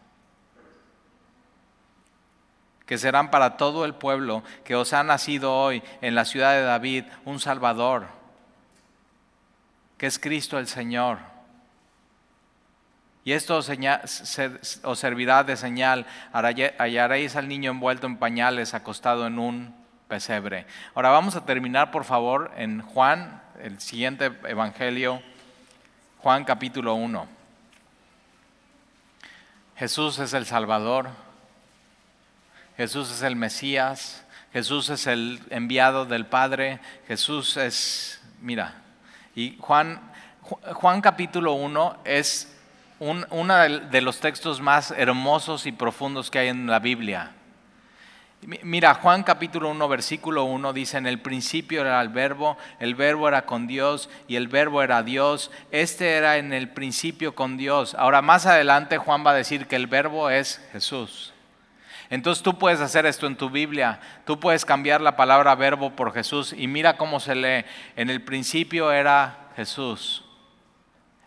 que 2.86 3.00
serán 3.00 3.32
para 3.32 3.58
todo 3.58 3.84
el 3.84 3.96
pueblo 3.96 4.44
que 4.64 4.76
os 4.76 4.94
ha 4.94 5.02
nacido 5.02 5.56
hoy 5.56 5.82
en 6.02 6.14
la 6.14 6.24
ciudad 6.24 6.54
de 6.54 6.62
David 6.62 7.06
un 7.26 7.40
Salvador 7.40 8.17
que 9.98 10.06
es 10.06 10.20
Cristo 10.20 10.60
el 10.60 10.68
Señor. 10.68 11.20
Y 13.28 13.34
esto 13.34 13.58
os, 13.58 13.66
servirá 15.00 15.44
de 15.44 15.58
señal. 15.58 16.06
Hallaréis 16.32 17.36
al 17.36 17.50
niño 17.50 17.72
envuelto 17.72 18.08
en 18.08 18.16
pañales, 18.16 18.74
acostado 18.74 19.28
en 19.28 19.38
un 19.38 19.76
pesebre. 20.08 20.66
Ahora 20.96 21.10
vamos 21.10 21.36
a 21.36 21.46
terminar, 21.46 21.92
por 21.92 22.06
favor, 22.06 22.54
en 22.56 22.82
Juan, 22.82 23.42
el 23.62 23.82
siguiente 23.82 24.32
evangelio, 24.48 25.22
Juan 26.20 26.46
capítulo 26.46 26.96
1. 26.96 27.28
Jesús 29.76 30.20
es 30.20 30.34
el 30.34 30.46
Salvador. 30.46 31.10
Jesús 32.78 33.12
es 33.12 33.24
el 33.24 33.36
Mesías. 33.36 34.26
Jesús 34.54 34.90
es 34.90 35.06
el 35.06 35.42
enviado 35.50 36.06
del 36.06 36.26
Padre. 36.26 36.80
Jesús 37.10 37.58
es, 37.58 38.22
mira, 38.42 38.76
y 39.38 39.56
Juan, 39.60 40.02
Juan 40.42 41.00
capítulo 41.00 41.54
1 41.54 41.98
es 42.06 42.58
uno 43.00 43.56
de 43.56 44.02
los 44.02 44.20
textos 44.20 44.60
más 44.62 44.90
hermosos 44.90 45.68
y 45.68 45.72
profundos 45.72 46.32
que 46.32 46.40
hay 46.40 46.48
en 46.48 46.66
la 46.66 46.80
Biblia. 46.80 47.34
Mira, 48.64 48.96
Juan 48.96 49.22
capítulo 49.22 49.70
1, 49.70 49.88
versículo 49.88 50.46
1 50.46 50.74
dice, 50.74 50.98
en 50.98 51.06
el 51.06 51.20
principio 51.20 51.82
era 51.82 52.02
el 52.02 52.10
verbo, 52.10 52.58
el 52.80 52.96
verbo 52.96 53.28
era 53.28 53.46
con 53.46 53.68
Dios 53.68 54.10
y 54.28 54.38
el 54.38 54.48
verbo 54.48 54.82
era 54.82 55.04
Dios. 55.04 55.52
Este 55.70 56.16
era 56.16 56.38
en 56.38 56.52
el 56.52 56.70
principio 56.70 57.36
con 57.36 57.58
Dios. 57.58 57.94
Ahora 57.94 58.24
más 58.24 58.48
adelante 58.48 58.98
Juan 58.98 59.24
va 59.24 59.32
a 59.32 59.36
decir 59.36 59.68
que 59.68 59.76
el 59.76 59.86
verbo 59.86 60.32
es 60.32 60.68
Jesús. 60.72 61.36
Entonces 62.10 62.44
tú 62.44 62.58
puedes 62.58 62.80
hacer 62.80 63.06
esto 63.06 63.28
en 63.28 63.36
tu 63.36 63.50
Biblia, 63.50 64.00
tú 64.26 64.40
puedes 64.40 64.64
cambiar 64.64 65.02
la 65.02 65.18
palabra 65.18 65.56
verbo 65.56 65.92
por 65.92 66.14
Jesús 66.14 66.54
y 66.58 66.68
mira 66.68 66.98
cómo 66.98 67.20
se 67.20 67.36
lee. 67.36 67.66
En 67.96 68.10
el 68.10 68.22
principio 68.22 68.92
era 68.92 69.50
Jesús. 69.56 70.24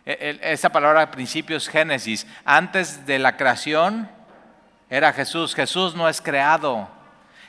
E, 0.05 0.39
esa 0.41 0.69
palabra 0.69 1.11
principio 1.11 1.55
es 1.55 1.67
Génesis. 1.67 2.25
Antes 2.45 3.05
de 3.05 3.19
la 3.19 3.37
creación 3.37 4.09
era 4.89 5.13
Jesús. 5.13 5.53
Jesús 5.53 5.95
no 5.95 6.09
es 6.09 6.21
creado. 6.21 6.89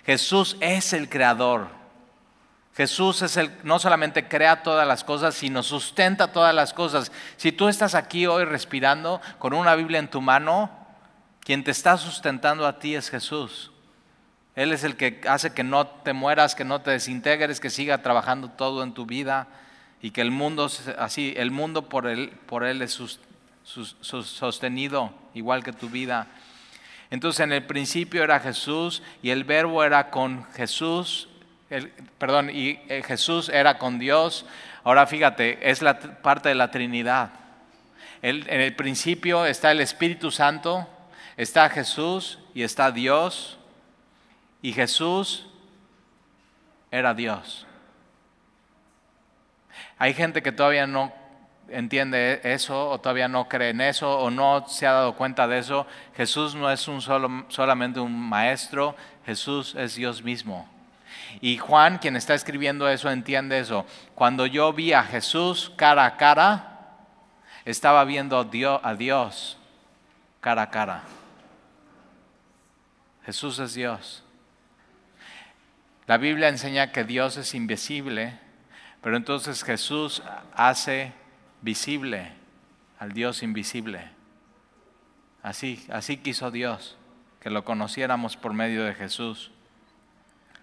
Jesús 0.05 0.57
es 0.61 0.93
el 0.93 1.09
creador. 1.09 1.68
Jesús 2.74 3.20
es 3.22 3.37
el, 3.37 3.51
no 3.64 3.78
solamente 3.78 4.28
crea 4.28 4.62
todas 4.62 4.87
las 4.87 5.05
cosas, 5.05 5.35
sino 5.35 5.62
sustenta 5.62 6.33
todas 6.33 6.55
las 6.55 6.72
cosas. 6.72 7.12
Si 7.37 7.53
tú 7.53 7.68
estás 7.68 7.95
aquí 7.95 8.26
hoy 8.26 8.45
respirando 8.45 9.20
con 9.39 9.53
una 9.53 9.74
Biblia 9.74 9.99
en 9.99 10.09
tu 10.09 10.20
mano, 10.20 10.70
quien 11.45 11.64
te 11.64 11.70
está 11.70 11.97
sustentando 11.97 12.66
a 12.66 12.78
ti 12.78 12.95
es 12.95 13.11
Jesús. 13.11 13.72
Él 14.55 14.72
es 14.72 14.84
el 14.84 14.97
que 14.97 15.20
hace 15.28 15.53
que 15.53 15.64
no 15.64 15.86
te 15.86 16.12
mueras, 16.12 16.55
que 16.55 16.64
no 16.64 16.80
te 16.82 16.90
desintegres, 16.90 17.59
que 17.59 17.70
siga 17.70 18.03
trabajando 18.03 18.51
todo 18.51 18.82
en 18.82 18.93
tu 18.93 19.07
vida 19.07 19.49
y 20.01 20.11
que 20.11 20.20
el 20.20 20.30
mundo, 20.30 20.70
así, 20.99 21.34
el 21.36 21.51
mundo 21.51 21.88
por 21.88 22.07
él, 22.07 22.32
por 22.47 22.64
él 22.64 22.82
es 22.82 23.01
sostenido, 23.64 25.12
igual 25.34 25.64
que 25.64 25.72
tu 25.72 25.88
vida. 25.88 26.26
Entonces 27.11 27.40
en 27.40 27.53
el 27.53 27.64
principio 27.64 28.22
era 28.22 28.40
Jesús 28.40 29.03
y 29.22 29.30
el 29.30 29.45
verbo 29.45 29.82
era 29.84 30.11
con 30.11 30.45
Jesús, 30.53 31.28
perdón, 32.18 32.51
y 32.51 32.78
eh, 32.88 33.03
Jesús 33.07 33.49
era 33.49 33.78
con 33.78 33.99
Dios. 33.99 34.47
Ahora 34.84 35.07
fíjate, 35.07 35.70
es 35.70 35.82
la 35.82 35.99
parte 35.99 36.51
de 36.51 36.55
la 36.55 36.70
Trinidad. 36.70 37.30
en 38.20 38.61
el 38.61 38.76
principio 38.76 39.47
está 39.47 39.72
el 39.72 39.80
Espíritu 39.80 40.30
Santo, 40.30 40.88
Está 41.37 41.68
Jesús 41.70 42.39
y 42.55 42.62
está 42.62 42.91
Dios. 42.91 43.59
Y 44.61 44.72
Jesús 44.72 45.47
era 46.91 47.14
Dios. 47.14 47.66
Hay 49.99 50.14
gente 50.14 50.43
que 50.43 50.53
todavía 50.53 50.87
no 50.87 51.12
entiende 51.68 52.41
eso 52.45 52.91
o 52.91 53.01
todavía 53.01 53.28
no 53.28 53.49
cree 53.49 53.70
en 53.70 53.80
eso 53.80 54.18
o 54.18 54.30
no 54.30 54.66
se 54.68 54.87
ha 54.87 54.93
dado 54.93 55.16
cuenta 55.16 55.49
de 55.49 55.59
eso. 55.59 55.87
Jesús 56.16 56.55
no 56.55 56.70
es 56.70 56.87
un 56.89 57.01
solo, 57.01 57.45
solamente 57.49 58.01
un 58.01 58.18
maestro, 58.18 58.95
Jesús 59.24 59.74
es 59.74 59.95
Dios 59.95 60.22
mismo. 60.22 60.68
Y 61.41 61.57
Juan, 61.57 61.99
quien 61.99 62.16
está 62.16 62.35
escribiendo 62.35 62.89
eso, 62.89 63.11
entiende 63.11 63.59
eso. 63.59 63.87
Cuando 64.14 64.47
yo 64.47 64.72
vi 64.72 64.93
a 64.93 65.03
Jesús 65.03 65.72
cara 65.76 66.05
a 66.05 66.16
cara, 66.16 66.97
estaba 67.64 68.05
viendo 68.05 68.39
a 68.39 68.95
Dios 68.95 69.57
cara 70.41 70.62
a 70.62 70.70
cara. 70.70 71.03
Jesús 73.25 73.59
es 73.59 73.75
Dios. 73.75 74.25
La 76.07 76.18
Biblia 76.18 76.49
enseña 76.49 76.93
que 76.93 77.05
Dios 77.05 77.37
es 77.37 77.55
invisible, 77.55 78.39
pero 79.01 79.16
entonces 79.16 79.62
Jesús 79.62 80.23
hace 80.55 81.12
visible 81.61 82.33
al 82.99 83.12
Dios 83.12 83.43
invisible. 83.43 84.11
Así, 85.43 85.85
así 85.91 86.18
quiso 86.18 86.51
Dios, 86.51 86.97
que 87.41 87.51
lo 87.51 87.64
conociéramos 87.64 88.37
por 88.37 88.53
medio 88.53 88.85
de 88.85 88.95
Jesús. 88.95 89.51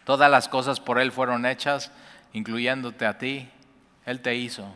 Todas 0.06 0.32
las 0.32 0.48
cosas 0.48 0.80
por 0.80 1.00
Él 1.00 1.12
fueron 1.12 1.46
hechas, 1.46 1.92
incluyéndote 2.34 3.06
a 3.06 3.18
ti. 3.18 3.50
Él 4.06 4.22
te 4.22 4.36
hizo. 4.36 4.74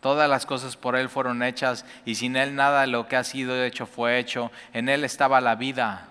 Todas 0.00 0.30
las 0.30 0.46
cosas 0.46 0.76
por 0.76 0.96
Él 0.96 1.10
fueron 1.10 1.42
hechas 1.42 1.84
y 2.06 2.14
sin 2.14 2.36
Él 2.36 2.54
nada 2.54 2.82
de 2.82 2.86
lo 2.86 3.06
que 3.06 3.16
ha 3.16 3.24
sido 3.24 3.62
hecho 3.62 3.86
fue 3.86 4.18
hecho. 4.18 4.50
En 4.72 4.88
Él 4.88 5.04
estaba 5.04 5.42
la 5.42 5.56
vida, 5.56 6.08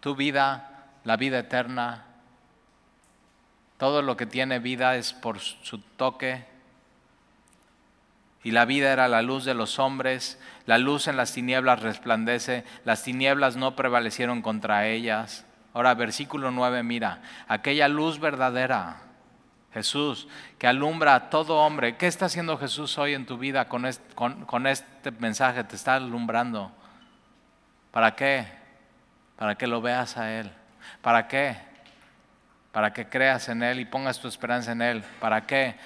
tu 0.00 0.16
vida, 0.16 0.88
la 1.04 1.16
vida 1.16 1.38
eterna. 1.38 2.06
Todo 3.78 4.02
lo 4.02 4.16
que 4.16 4.26
tiene 4.26 4.58
vida 4.58 4.96
es 4.96 5.12
por 5.12 5.38
su 5.38 5.78
toque. 5.78 6.44
Y 8.42 8.50
la 8.50 8.64
vida 8.64 8.92
era 8.92 9.06
la 9.06 9.22
luz 9.22 9.44
de 9.44 9.54
los 9.54 9.78
hombres, 9.78 10.40
la 10.66 10.78
luz 10.78 11.08
en 11.08 11.16
las 11.16 11.32
tinieblas 11.32 11.82
resplandece, 11.82 12.64
las 12.84 13.04
tinieblas 13.04 13.56
no 13.56 13.76
prevalecieron 13.76 14.42
contra 14.42 14.88
ellas. 14.88 15.44
Ahora, 15.72 15.94
versículo 15.94 16.50
9, 16.50 16.82
mira, 16.82 17.20
aquella 17.48 17.86
luz 17.86 18.18
verdadera 18.18 19.09
Jesús, 19.72 20.26
que 20.58 20.66
alumbra 20.66 21.14
a 21.14 21.30
todo 21.30 21.58
hombre. 21.58 21.96
¿Qué 21.96 22.06
está 22.06 22.26
haciendo 22.26 22.58
Jesús 22.58 22.98
hoy 22.98 23.14
en 23.14 23.24
tu 23.24 23.38
vida 23.38 23.68
con 23.68 23.86
este, 23.86 25.10
mensaje? 25.18 25.62
Te 25.64 25.76
está 25.76 25.94
alumbrando. 25.94 26.72
¿Para 27.92 28.16
qué? 28.16 28.46
Para 29.36 29.54
que 29.54 29.66
lo 29.66 29.80
veas 29.80 30.16
a 30.16 30.32
Él. 30.32 30.50
¿Para 31.02 31.28
qué? 31.28 31.56
Para 32.72 32.92
que 32.92 33.08
creas 33.08 33.48
en 33.48 33.62
Él 33.62 33.80
y 33.80 33.84
pongas 33.84 34.20
tu 34.20 34.26
esperanza 34.26 34.72
en 34.72 34.82
Él. 34.82 35.04
¿Para 35.20 35.46
qué? 35.46 35.76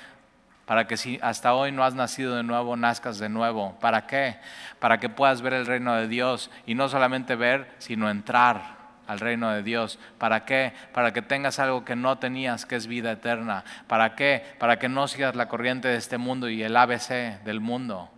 Para 0.64 0.86
que 0.86 0.96
si 0.96 1.18
hasta 1.22 1.52
hoy 1.54 1.70
no 1.70 1.84
has 1.84 1.94
nacido 1.94 2.36
de 2.36 2.42
nuevo, 2.42 2.76
nazcas 2.76 3.18
de 3.18 3.28
nuevo. 3.28 3.78
¿Para 3.80 4.06
qué? 4.06 4.38
Para 4.78 4.98
que 4.98 5.10
puedas 5.10 5.42
ver 5.42 5.52
el 5.52 5.66
reino 5.66 5.94
de 5.94 6.08
Dios 6.08 6.50
y 6.64 6.74
no 6.74 6.88
solamente 6.88 7.36
ver, 7.36 7.70
sino 7.78 8.08
entrar 8.08 8.83
al 9.06 9.20
reino 9.20 9.50
de 9.50 9.62
Dios. 9.62 9.98
¿Para 10.18 10.44
qué? 10.44 10.72
Para 10.92 11.12
que 11.12 11.22
tengas 11.22 11.58
algo 11.58 11.84
que 11.84 11.96
no 11.96 12.18
tenías, 12.18 12.66
que 12.66 12.76
es 12.76 12.86
vida 12.86 13.12
eterna. 13.12 13.64
¿Para 13.86 14.14
qué? 14.14 14.42
Para 14.58 14.78
que 14.78 14.88
no 14.88 15.08
sigas 15.08 15.34
la 15.34 15.48
corriente 15.48 15.88
de 15.88 15.96
este 15.96 16.18
mundo 16.18 16.48
y 16.48 16.62
el 16.62 16.76
ABC 16.76 17.42
del 17.44 17.60
mundo. 17.60 18.10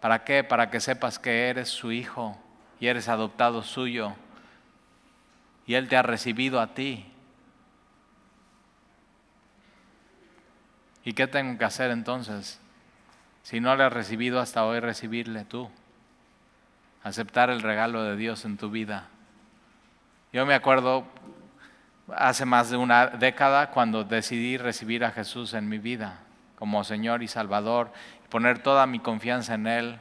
¿Para 0.00 0.24
qué? 0.24 0.44
Para 0.44 0.70
que 0.70 0.80
sepas 0.80 1.18
que 1.18 1.48
eres 1.48 1.68
su 1.68 1.92
hijo 1.92 2.38
y 2.80 2.86
eres 2.86 3.08
adoptado 3.08 3.62
suyo. 3.62 4.14
Y 5.66 5.74
Él 5.74 5.88
te 5.88 5.96
ha 5.96 6.02
recibido 6.02 6.60
a 6.60 6.68
ti. 6.68 7.06
¿Y 11.04 11.12
qué 11.14 11.26
tengo 11.26 11.58
que 11.58 11.64
hacer 11.64 11.90
entonces? 11.90 12.60
Si 13.42 13.60
no 13.60 13.74
le 13.76 13.84
has 13.84 13.92
recibido 13.92 14.40
hasta 14.40 14.64
hoy, 14.64 14.80
recibirle 14.80 15.44
tú. 15.44 15.70
Aceptar 17.02 17.50
el 17.50 17.62
regalo 17.62 18.02
de 18.02 18.16
Dios 18.16 18.44
en 18.44 18.58
tu 18.58 18.70
vida. 18.70 19.08
Yo 20.32 20.44
me 20.44 20.54
acuerdo 20.54 21.04
hace 22.14 22.44
más 22.44 22.70
de 22.70 22.76
una 22.76 23.06
década 23.06 23.70
cuando 23.70 24.04
decidí 24.04 24.56
recibir 24.58 25.04
a 25.04 25.10
Jesús 25.10 25.54
en 25.54 25.68
mi 25.68 25.78
vida 25.78 26.20
como 26.58 26.82
Señor 26.82 27.22
y 27.22 27.28
Salvador, 27.28 27.92
poner 28.30 28.58
toda 28.58 28.86
mi 28.86 28.98
confianza 28.98 29.54
en 29.54 29.68
Él. 29.68 30.00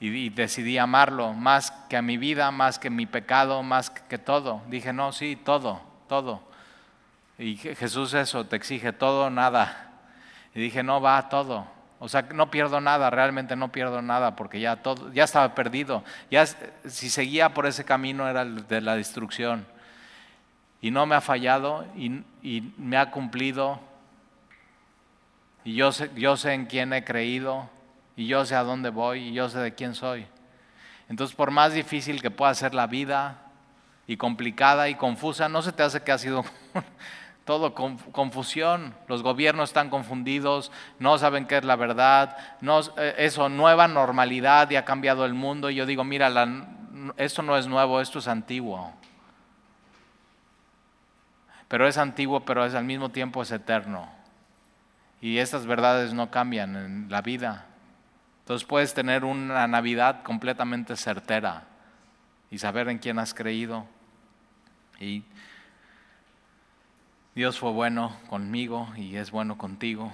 Y, 0.00 0.30
decidí 0.30 0.78
amarlo 0.78 1.34
más 1.34 1.70
que 1.88 1.96
a 1.96 2.02
mi 2.02 2.16
vida, 2.16 2.50
más 2.50 2.78
que 2.78 2.88
mi 2.88 3.06
pecado, 3.06 3.62
más 3.62 3.90
que 3.90 4.18
todo. 4.18 4.62
Dije, 4.68 4.92
no, 4.92 5.12
sí, 5.12 5.36
todo, 5.36 5.82
todo. 6.08 6.42
Y 7.38 7.56
Jesús 7.56 8.14
eso, 8.14 8.46
te 8.46 8.56
exige 8.56 8.92
todo, 8.92 9.28
nada. 9.28 9.90
Y 10.54 10.60
dije, 10.60 10.82
no, 10.82 11.00
va 11.00 11.28
todo. 11.28 11.66
O 11.98 12.08
sea, 12.08 12.22
no 12.22 12.50
pierdo 12.50 12.80
nada, 12.80 13.08
realmente 13.08 13.56
no 13.56 13.72
pierdo 13.72 14.02
nada 14.02 14.36
porque 14.36 14.60
ya 14.60 14.76
todo 14.76 15.12
ya 15.12 15.24
estaba 15.24 15.54
perdido. 15.54 16.04
Ya 16.30 16.44
si 16.46 17.08
seguía 17.08 17.54
por 17.54 17.66
ese 17.66 17.84
camino 17.84 18.28
era 18.28 18.42
el 18.42 18.66
de 18.68 18.80
la 18.80 18.96
destrucción. 18.96 19.66
Y 20.82 20.90
no 20.90 21.06
me 21.06 21.14
ha 21.14 21.20
fallado 21.20 21.86
y, 21.96 22.22
y 22.42 22.72
me 22.76 22.98
ha 22.98 23.10
cumplido. 23.10 23.80
Y 25.64 25.74
yo 25.74 25.90
sé, 25.90 26.10
yo 26.14 26.36
sé 26.36 26.52
en 26.52 26.66
quién 26.66 26.92
he 26.92 27.02
creído 27.02 27.68
y 28.14 28.26
yo 28.26 28.44
sé 28.44 28.54
a 28.54 28.62
dónde 28.62 28.90
voy 28.90 29.28
y 29.28 29.32
yo 29.32 29.48
sé 29.48 29.58
de 29.58 29.74
quién 29.74 29.94
soy. 29.94 30.26
Entonces, 31.08 31.34
por 31.34 31.50
más 31.50 31.72
difícil 31.72 32.20
que 32.20 32.30
pueda 32.30 32.54
ser 32.54 32.74
la 32.74 32.86
vida 32.86 33.38
y 34.06 34.16
complicada 34.16 34.88
y 34.88 34.94
confusa, 34.94 35.48
no 35.48 35.62
se 35.62 35.72
te 35.72 35.82
hace 35.82 36.02
que 36.02 36.12
ha 36.12 36.18
sido 36.18 36.44
todo 37.46 37.74
confusión, 37.74 38.92
los 39.06 39.22
gobiernos 39.22 39.70
están 39.70 39.88
confundidos, 39.88 40.72
no 40.98 41.16
saben 41.16 41.46
qué 41.46 41.58
es 41.58 41.64
la 41.64 41.76
verdad, 41.76 42.36
no, 42.60 42.80
eh, 42.98 43.14
eso, 43.18 43.48
nueva 43.48 43.86
normalidad 43.86 44.68
y 44.68 44.74
ha 44.74 44.84
cambiado 44.84 45.24
el 45.24 45.32
mundo. 45.32 45.70
Y 45.70 45.76
yo 45.76 45.86
digo, 45.86 46.02
mira, 46.02 46.28
esto 47.16 47.42
no 47.42 47.56
es 47.56 47.68
nuevo, 47.68 48.00
esto 48.00 48.18
es 48.18 48.26
antiguo. 48.26 48.92
Pero 51.68 51.86
es 51.86 51.98
antiguo, 51.98 52.40
pero 52.40 52.66
es, 52.66 52.74
al 52.74 52.84
mismo 52.84 53.10
tiempo 53.10 53.42
es 53.42 53.52
eterno. 53.52 54.10
Y 55.20 55.38
estas 55.38 55.66
verdades 55.66 56.12
no 56.14 56.32
cambian 56.32 56.74
en 56.74 57.06
la 57.08 57.22
vida. 57.22 57.66
Entonces 58.40 58.66
puedes 58.66 58.92
tener 58.92 59.24
una 59.24 59.68
Navidad 59.68 60.24
completamente 60.24 60.96
certera 60.96 61.62
y 62.50 62.58
saber 62.58 62.88
en 62.88 62.98
quién 62.98 63.20
has 63.20 63.34
creído. 63.34 63.86
Y 64.98 65.22
Dios 67.36 67.58
fue 67.58 67.70
bueno 67.70 68.16
conmigo 68.30 68.88
y 68.96 69.16
es 69.16 69.30
bueno 69.30 69.58
contigo. 69.58 70.10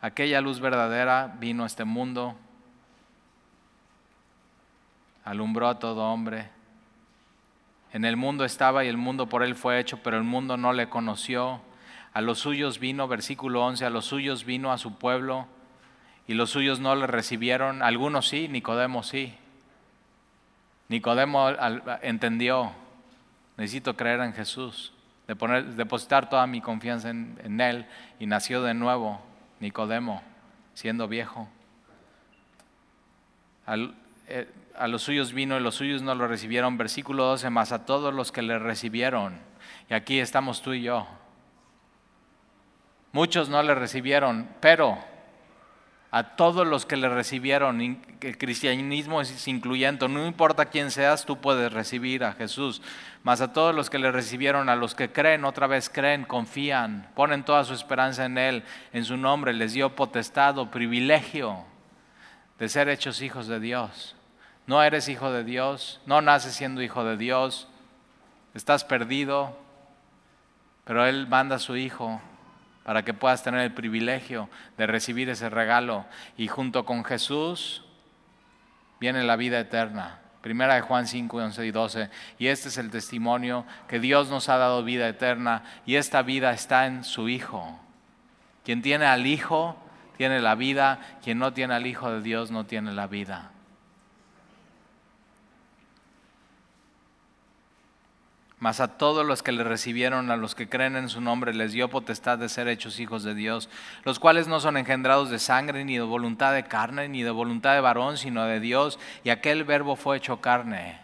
Aquella 0.00 0.40
luz 0.40 0.58
verdadera 0.58 1.36
vino 1.38 1.64
a 1.64 1.66
este 1.66 1.84
mundo, 1.84 2.34
alumbró 5.22 5.68
a 5.68 5.78
todo 5.78 6.02
hombre. 6.02 6.48
En 7.92 8.06
el 8.06 8.16
mundo 8.16 8.46
estaba 8.46 8.86
y 8.86 8.88
el 8.88 8.96
mundo 8.96 9.28
por 9.28 9.42
él 9.42 9.54
fue 9.54 9.78
hecho, 9.78 9.98
pero 10.02 10.16
el 10.16 10.24
mundo 10.24 10.56
no 10.56 10.72
le 10.72 10.88
conoció. 10.88 11.60
A 12.14 12.22
los 12.22 12.38
suyos 12.38 12.78
vino, 12.78 13.06
versículo 13.06 13.66
11, 13.66 13.84
a 13.84 13.90
los 13.90 14.06
suyos 14.06 14.46
vino 14.46 14.72
a 14.72 14.78
su 14.78 14.94
pueblo 14.94 15.46
y 16.26 16.32
los 16.32 16.48
suyos 16.48 16.80
no 16.80 16.96
le 16.96 17.06
recibieron. 17.06 17.82
Algunos 17.82 18.28
sí, 18.28 18.48
Nicodemo 18.48 19.02
sí. 19.02 19.34
Nicodemo 20.88 21.50
entendió, 22.00 22.72
necesito 23.62 23.94
creer 23.94 24.18
en 24.18 24.32
Jesús, 24.32 24.92
de 25.28 25.36
poner, 25.36 25.64
depositar 25.64 26.28
toda 26.28 26.48
mi 26.48 26.60
confianza 26.60 27.10
en, 27.10 27.60
Él 27.60 27.86
y 28.18 28.26
nació 28.26 28.60
de 28.60 28.74
nuevo 28.74 29.20
Nicodemo, 29.60 30.20
siendo 30.74 31.06
viejo. 31.06 31.48
Eh, 34.26 34.48
a 34.76 34.88
los 34.88 35.02
suyos 35.02 35.32
vino 35.32 35.56
y 35.56 35.60
los 35.60 35.76
suyos 35.76 36.02
no 36.02 36.12
lo 36.16 36.26
recibieron. 36.26 36.76
Versículo 36.76 37.22
12, 37.24 37.50
más 37.50 37.70
a 37.70 37.86
todos 37.86 38.12
los 38.12 38.32
que 38.32 38.42
le 38.42 38.58
recibieron. 38.58 39.38
Y 39.88 39.94
aquí 39.94 40.18
estamos 40.18 40.60
tú 40.60 40.72
y 40.72 40.82
yo. 40.82 41.06
Muchos 43.12 43.48
no 43.48 43.62
le 43.62 43.76
recibieron, 43.76 44.48
pero 44.58 44.98
a 46.12 46.36
todos 46.36 46.66
los 46.66 46.84
que 46.84 46.98
le 46.98 47.08
recibieron. 47.08 47.80
El 48.20 48.38
cristianismo 48.38 49.22
es 49.22 49.48
incluyente, 49.48 50.06
no 50.08 50.24
importa 50.26 50.66
quién 50.66 50.90
seas, 50.90 51.24
tú 51.24 51.40
puedes 51.40 51.72
recibir 51.72 52.22
a 52.22 52.34
Jesús. 52.34 52.82
Mas 53.24 53.40
a 53.40 53.52
todos 53.54 53.74
los 53.74 53.88
que 53.88 53.98
le 53.98 54.12
recibieron, 54.12 54.68
a 54.68 54.76
los 54.76 54.94
que 54.94 55.10
creen, 55.10 55.46
otra 55.46 55.66
vez 55.66 55.88
creen, 55.88 56.24
confían, 56.24 57.10
ponen 57.14 57.44
toda 57.44 57.64
su 57.64 57.72
esperanza 57.72 58.26
en 58.26 58.36
Él, 58.36 58.62
en 58.92 59.06
su 59.06 59.16
nombre, 59.16 59.54
les 59.54 59.72
dio 59.72 59.96
potestad 59.96 60.54
privilegio 60.68 61.64
de 62.58 62.68
ser 62.68 62.90
hechos 62.90 63.22
hijos 63.22 63.48
de 63.48 63.58
Dios. 63.58 64.14
No 64.66 64.82
eres 64.82 65.08
hijo 65.08 65.32
de 65.32 65.44
Dios, 65.44 66.02
no 66.04 66.20
naces 66.20 66.52
siendo 66.52 66.82
hijo 66.82 67.04
de 67.04 67.16
Dios, 67.16 67.68
estás 68.52 68.84
perdido, 68.84 69.58
pero 70.84 71.06
Él 71.06 71.26
manda 71.26 71.56
a 71.56 71.58
su 71.58 71.76
Hijo 71.76 72.20
para 72.84 73.04
que 73.04 73.14
puedas 73.14 73.42
tener 73.42 73.60
el 73.60 73.72
privilegio 73.72 74.48
de 74.76 74.86
recibir 74.86 75.28
ese 75.28 75.48
regalo. 75.48 76.04
Y 76.36 76.48
junto 76.48 76.84
con 76.84 77.04
Jesús 77.04 77.84
viene 79.00 79.22
la 79.22 79.36
vida 79.36 79.60
eterna. 79.60 80.18
Primera 80.42 80.74
de 80.74 80.80
Juan 80.80 81.06
5, 81.06 81.36
11 81.36 81.66
y 81.66 81.70
12. 81.70 82.10
Y 82.38 82.48
este 82.48 82.68
es 82.68 82.78
el 82.78 82.90
testimonio 82.90 83.64
que 83.86 84.00
Dios 84.00 84.28
nos 84.28 84.48
ha 84.48 84.56
dado 84.56 84.82
vida 84.82 85.08
eterna 85.08 85.62
y 85.86 85.94
esta 85.94 86.22
vida 86.22 86.52
está 86.52 86.86
en 86.86 87.04
su 87.04 87.28
Hijo. 87.28 87.78
Quien 88.64 88.82
tiene 88.82 89.06
al 89.06 89.26
Hijo 89.26 89.76
tiene 90.16 90.40
la 90.40 90.56
vida, 90.56 90.98
quien 91.22 91.38
no 91.38 91.52
tiene 91.52 91.74
al 91.74 91.86
Hijo 91.86 92.10
de 92.10 92.22
Dios 92.22 92.50
no 92.50 92.66
tiene 92.66 92.92
la 92.92 93.06
vida. 93.06 93.51
Mas 98.62 98.78
a 98.78 98.96
todos 98.96 99.26
los 99.26 99.42
que 99.42 99.50
le 99.50 99.64
recibieron, 99.64 100.30
a 100.30 100.36
los 100.36 100.54
que 100.54 100.68
creen 100.68 100.94
en 100.94 101.08
su 101.08 101.20
nombre, 101.20 101.52
les 101.52 101.72
dio 101.72 101.90
potestad 101.90 102.38
de 102.38 102.48
ser 102.48 102.68
hechos 102.68 103.00
hijos 103.00 103.24
de 103.24 103.34
Dios, 103.34 103.68
los 104.04 104.20
cuales 104.20 104.46
no 104.46 104.60
son 104.60 104.76
engendrados 104.76 105.30
de 105.30 105.40
sangre, 105.40 105.84
ni 105.84 105.94
de 105.94 106.02
voluntad 106.02 106.54
de 106.54 106.62
carne, 106.62 107.08
ni 107.08 107.24
de 107.24 107.32
voluntad 107.32 107.74
de 107.74 107.80
varón, 107.80 108.18
sino 108.18 108.44
de 108.44 108.60
Dios. 108.60 109.00
Y 109.24 109.30
aquel 109.30 109.64
verbo 109.64 109.96
fue 109.96 110.18
hecho 110.18 110.40
carne. 110.40 111.00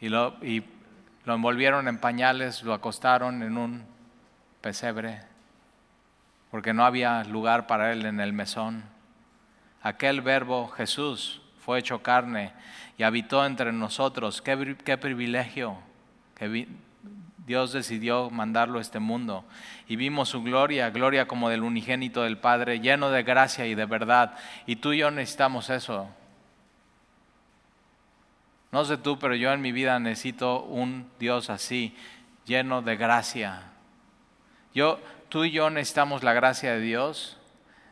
Y 0.00 0.08
lo, 0.08 0.34
y 0.42 0.64
lo 1.24 1.34
envolvieron 1.34 1.86
en 1.86 1.98
pañales, 1.98 2.64
lo 2.64 2.74
acostaron 2.74 3.44
en 3.44 3.58
un 3.58 3.84
pesebre, 4.60 5.20
porque 6.50 6.74
no 6.74 6.84
había 6.84 7.22
lugar 7.22 7.68
para 7.68 7.92
él 7.92 8.06
en 8.06 8.18
el 8.18 8.32
mesón. 8.32 8.82
Aquel 9.82 10.20
verbo 10.20 10.66
Jesús 10.66 11.40
fue 11.60 11.78
hecho 11.78 12.02
carne 12.02 12.52
y 12.98 13.04
habitó 13.04 13.46
entre 13.46 13.72
nosotros. 13.72 14.42
Qué, 14.42 14.98
privilegio 14.98 15.78
que 16.34 16.66
Dios 17.46 17.72
decidió 17.72 18.28
mandarlo 18.28 18.78
a 18.78 18.82
este 18.82 18.98
mundo. 18.98 19.44
Y 19.86 19.94
vimos 19.94 20.28
su 20.28 20.42
gloria, 20.42 20.90
gloria 20.90 21.28
como 21.28 21.48
del 21.48 21.62
unigénito 21.62 22.24
del 22.24 22.38
Padre, 22.38 22.80
lleno 22.80 23.10
de 23.10 23.22
gracia 23.22 23.66
y 23.66 23.76
de 23.76 23.86
verdad. 23.86 24.36
Y 24.66 24.76
tú 24.76 24.92
y 24.92 24.98
yo 24.98 25.12
necesitamos 25.12 25.70
eso. 25.70 26.10
No 28.72 28.84
sé 28.84 28.98
tú, 28.98 29.18
pero 29.18 29.36
yo 29.36 29.52
en 29.52 29.62
mi 29.62 29.70
vida 29.70 29.98
necesito 30.00 30.64
un 30.64 31.08
Dios 31.20 31.50
así, 31.50 31.96
lleno 32.44 32.82
de 32.82 32.96
gracia. 32.96 33.62
Yo, 34.74 35.00
tú 35.28 35.44
y 35.44 35.52
yo 35.52 35.70
necesitamos 35.70 36.24
la 36.24 36.32
gracia 36.32 36.72
de 36.72 36.80
Dios 36.80 37.38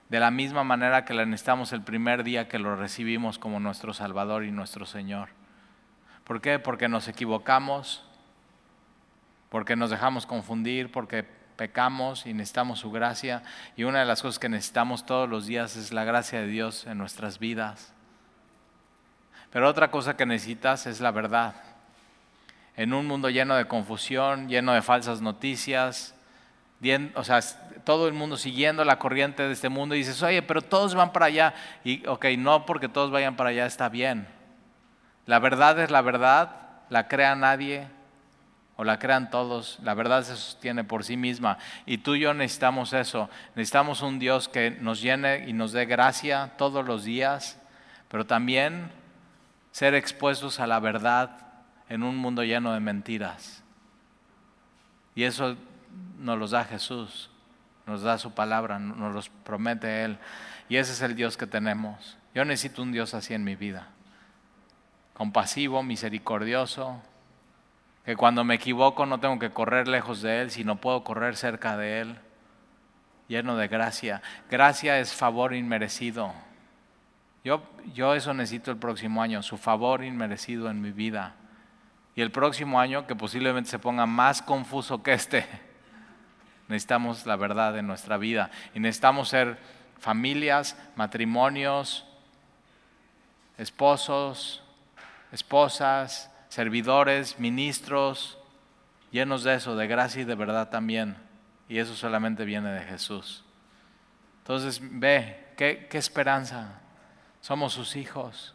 de 0.09 0.21
la 0.21 0.31
misma 0.31 0.65
manera 0.65 1.05
que 1.05 1.15
la 1.15 1.27
necesitamos 1.27 1.73
el 1.73 1.83
primer 1.83 2.23
día 2.23 2.49
que 2.49 2.59
lo 2.59 2.77
recibimos 2.77 3.39
como 3.39 3.61
nuestro 3.61 3.93
Salvador 3.93 4.45
y 4.45 4.53
nuestro 4.53 4.87
Señor. 4.87 5.31
¿Por 6.25 6.41
qué? 6.41 6.59
Porque 6.59 6.89
nos 6.89 7.09
equivocamos, 7.09 8.05
porque 9.49 9.77
nos 9.77 9.91
dejamos 9.91 10.27
confundir, 10.27 10.91
porque 10.91 11.25
pecamos 11.57 12.27
y 12.27 12.35
necesitamos 12.35 12.81
su 12.81 12.91
gracia. 12.91 13.43
Y 13.77 13.85
una 13.85 14.01
de 14.01 14.07
las 14.07 14.23
cosas 14.23 14.39
que 14.39 14.49
necesitamos 14.49 15.07
todos 15.07 15.29
los 15.29 15.47
días 15.47 15.77
es 15.77 15.93
la 15.93 16.05
gracia 16.05 16.41
de 16.41 16.47
Dios 16.49 16.87
en 16.87 16.99
nuestras 16.99 17.39
vidas. 17.39 17.93
Pero 19.51 19.69
otra 19.69 19.91
cosa 19.91 20.17
que 20.17 20.27
necesitas 20.27 20.87
es 20.87 21.01
la 21.01 21.13
verdad. 21.13 21.55
En 22.77 22.93
un 22.93 23.07
mundo 23.07 23.31
lleno 23.31 23.55
de 23.55 23.67
confusión, 23.67 24.49
lleno 24.49 24.73
de 24.73 24.83
falsas 24.83 25.23
noticias, 25.23 26.16
o 27.15 27.25
sea, 27.25 27.41
todo 27.85 28.09
el 28.09 28.15
mundo 28.15 28.37
siguiendo 28.37 28.85
la 28.85 28.99
corriente 28.99 29.43
de 29.45 29.53
este 29.53 29.69
mundo 29.69 29.95
y 29.95 29.99
dices, 29.99 30.23
oye, 30.23 30.43
pero 30.43 30.61
todos 30.61 30.95
van 30.95 31.13
para 31.13 31.27
allá. 31.27 31.55
Y, 31.85 32.07
ok, 32.07 32.27
no 32.39 32.67
porque 32.67 32.89
todos 32.89 33.11
vayan 33.11 33.37
para 33.37 33.51
allá 33.51 33.67
está 33.67 33.89
bien. 33.89 34.27
La 35.25 35.39
verdad 35.39 35.79
es 35.81 35.91
la 35.91 36.03
verdad, 36.03 36.51
la 36.91 37.09
crea 37.09 37.35
nadie 37.35 37.87
o 38.77 38.85
la 38.85 38.99
crean 38.99 39.31
todos. 39.31 39.79
La 39.83 39.95
verdad 39.95 40.23
se 40.23 40.37
sostiene 40.37 40.85
por 40.85 41.05
sí 41.05 41.17
misma. 41.17 41.59
Y 41.87 41.99
tú 41.99 42.15
y 42.15 42.21
yo 42.21 42.35
necesitamos 42.35 42.93
eso. 42.93 43.31
Necesitamos 43.55 44.03
un 44.03 44.19
Dios 44.19 44.49
que 44.49 44.73
nos 44.73 45.01
llene 45.01 45.49
y 45.49 45.53
nos 45.53 45.73
dé 45.73 45.87
gracia 45.87 46.53
todos 46.59 46.85
los 46.85 47.05
días, 47.05 47.59
pero 48.09 48.27
también 48.27 48.91
ser 49.71 49.95
expuestos 49.95 50.61
a 50.61 50.67
la 50.67 50.81
verdad 50.81 51.39
en 51.89 52.03
un 52.03 52.17
mundo 52.17 52.43
lleno 52.43 52.73
de 52.73 52.81
mentiras. 52.81 53.63
Y 55.15 55.25
eso 55.25 55.57
nos 56.19 56.39
los 56.39 56.51
da 56.51 56.65
Jesús, 56.65 57.31
nos 57.87 58.03
da 58.03 58.19
su 58.19 58.33
palabra, 58.33 58.79
nos 58.79 59.15
los 59.15 59.29
promete 59.29 60.05
Él. 60.05 60.19
Y 60.69 60.77
ese 60.77 60.93
es 60.93 61.03
el 61.03 61.15
Dios 61.15 61.37
que 61.37 61.47
tenemos. 61.47 62.19
Yo 62.35 62.45
necesito 62.45 62.83
un 62.83 62.93
Dios 62.93 63.15
así 63.15 63.35
en 63.35 63.45
mi 63.45 63.57
vida. 63.57 63.89
Compasivo, 65.15 65.83
misericordioso, 65.83 67.01
que 68.05 68.17
cuando 68.17 68.45
me 68.45 68.55
equivoco 68.55 69.07
no 69.07 69.19
tengo 69.21 69.39
que 69.39 69.51
correr 69.51 69.89
lejos 69.89 70.23
de 70.23 70.43
Él, 70.43 70.51
sino 70.51 70.77
puedo 70.77 71.03
correr 71.03 71.37
cerca 71.37 71.77
de 71.77 72.01
Él, 72.01 72.19
lleno 73.29 73.57
de 73.57 73.69
gracia. 73.69 74.23
Gracia 74.51 74.99
es 74.99 75.13
favor 75.15 75.55
inmerecido. 75.55 76.33
Yo, 77.95 78.15
eso 78.15 78.35
necesito 78.35 78.73
el 78.73 78.77
próximo 78.77 79.23
año, 79.23 79.41
su 79.41 79.57
favor 79.57 80.03
inmerecido 80.03 80.69
en 80.69 80.81
mi 80.81 80.91
vida. 80.91 81.37
Y 82.17 82.23
el 82.23 82.33
próximo 82.33 82.81
año, 82.81 83.07
que 83.07 83.15
posiblemente 83.15 83.71
se 83.71 83.79
ponga 83.79 84.05
más 84.05 84.43
confuso 84.43 85.03
que 85.03 85.13
este, 85.13 85.47
necesitamos 86.69 87.27
la 87.27 87.37
verdad 87.37 87.79
en 87.79 87.87
nuestra 87.87 88.17
vida. 88.17 88.51
Y 88.75 88.81
necesitamos 88.81 89.29
ser 89.29 89.59
familias, 89.99 90.77
matrimonios, 90.97 92.05
esposos, 93.59 94.63
esposas, 95.33 96.31
servidores, 96.49 97.39
ministros, 97.39 98.39
llenos 99.11 99.45
de 99.45 99.55
eso, 99.55 99.77
de 99.77 99.87
gracia 99.87 100.23
y 100.23 100.25
de 100.25 100.35
verdad 100.35 100.69
también. 100.69 101.17
Y 101.69 101.79
eso 101.79 101.95
solamente 101.95 102.45
viene 102.45 102.71
de 102.71 102.85
Jesús. 102.85 103.45
Entonces, 104.39 104.81
ve, 104.83 105.53
qué, 105.57 105.89
qué 105.91 105.99
esperanza 105.99 106.81
somos 107.41 107.73
sus 107.73 107.97
hijos. 107.97 108.55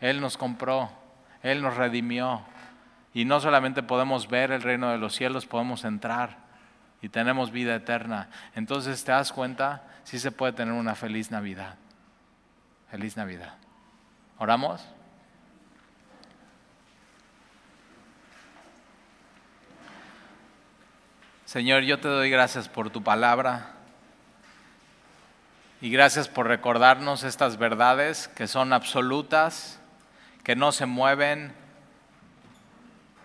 Él 0.00 0.20
nos 0.20 0.36
compró, 0.36 0.90
Él 1.42 1.62
nos 1.62 1.76
redimió. 1.76 2.42
Y 3.14 3.24
no 3.24 3.40
solamente 3.40 3.82
podemos 3.82 4.28
ver 4.28 4.52
el 4.52 4.62
reino 4.62 4.90
de 4.90 4.98
los 4.98 5.14
cielos, 5.14 5.46
podemos 5.46 5.84
entrar 5.84 6.41
y 7.02 7.08
tenemos 7.08 7.50
vida 7.50 7.74
eterna. 7.74 8.30
Entonces, 8.54 9.04
¿te 9.04 9.10
das 9.10 9.32
cuenta? 9.32 9.82
Sí 10.04 10.20
se 10.20 10.30
puede 10.30 10.52
tener 10.52 10.72
una 10.72 10.94
feliz 10.94 11.32
Navidad. 11.32 11.74
Feliz 12.90 13.16
Navidad. 13.16 13.54
¿Oramos? 14.38 14.80
Señor, 21.44 21.82
yo 21.82 21.98
te 21.98 22.08
doy 22.08 22.30
gracias 22.30 22.68
por 22.68 22.90
tu 22.90 23.02
palabra. 23.02 23.72
Y 25.80 25.90
gracias 25.90 26.28
por 26.28 26.46
recordarnos 26.46 27.24
estas 27.24 27.58
verdades 27.58 28.28
que 28.28 28.46
son 28.46 28.72
absolutas, 28.72 29.80
que 30.44 30.54
no 30.54 30.70
se 30.70 30.86
mueven, 30.86 31.52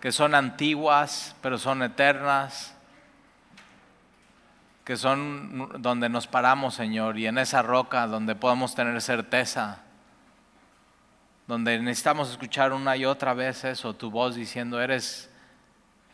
que 0.00 0.10
son 0.10 0.34
antiguas, 0.34 1.36
pero 1.40 1.58
son 1.58 1.84
eternas, 1.84 2.74
que 4.88 4.96
son 4.96 5.82
donde 5.82 6.08
nos 6.08 6.26
paramos, 6.26 6.74
Señor, 6.74 7.18
y 7.18 7.26
en 7.26 7.36
esa 7.36 7.60
roca 7.60 8.06
donde 8.06 8.34
podemos 8.34 8.74
tener 8.74 8.98
certeza, 9.02 9.82
donde 11.46 11.78
necesitamos 11.78 12.30
escuchar 12.30 12.72
una 12.72 12.96
y 12.96 13.04
otra 13.04 13.34
vez 13.34 13.64
eso, 13.64 13.92
tu 13.94 14.10
voz 14.10 14.34
diciendo, 14.34 14.80
eres, 14.80 15.28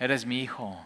eres 0.00 0.26
mi 0.26 0.40
hijo, 0.40 0.84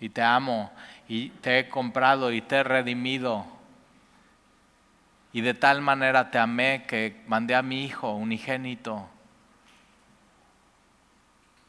y 0.00 0.10
te 0.10 0.20
amo, 0.20 0.70
y 1.08 1.30
te 1.30 1.60
he 1.60 1.68
comprado, 1.70 2.30
y 2.30 2.42
te 2.42 2.56
he 2.56 2.62
redimido 2.62 3.46
y 5.32 5.40
de 5.40 5.54
tal 5.54 5.80
manera 5.80 6.30
te 6.30 6.38
amé 6.38 6.84
que 6.86 7.22
mandé 7.26 7.54
a 7.54 7.62
mi 7.62 7.84
Hijo 7.84 8.12
unigénito. 8.12 9.08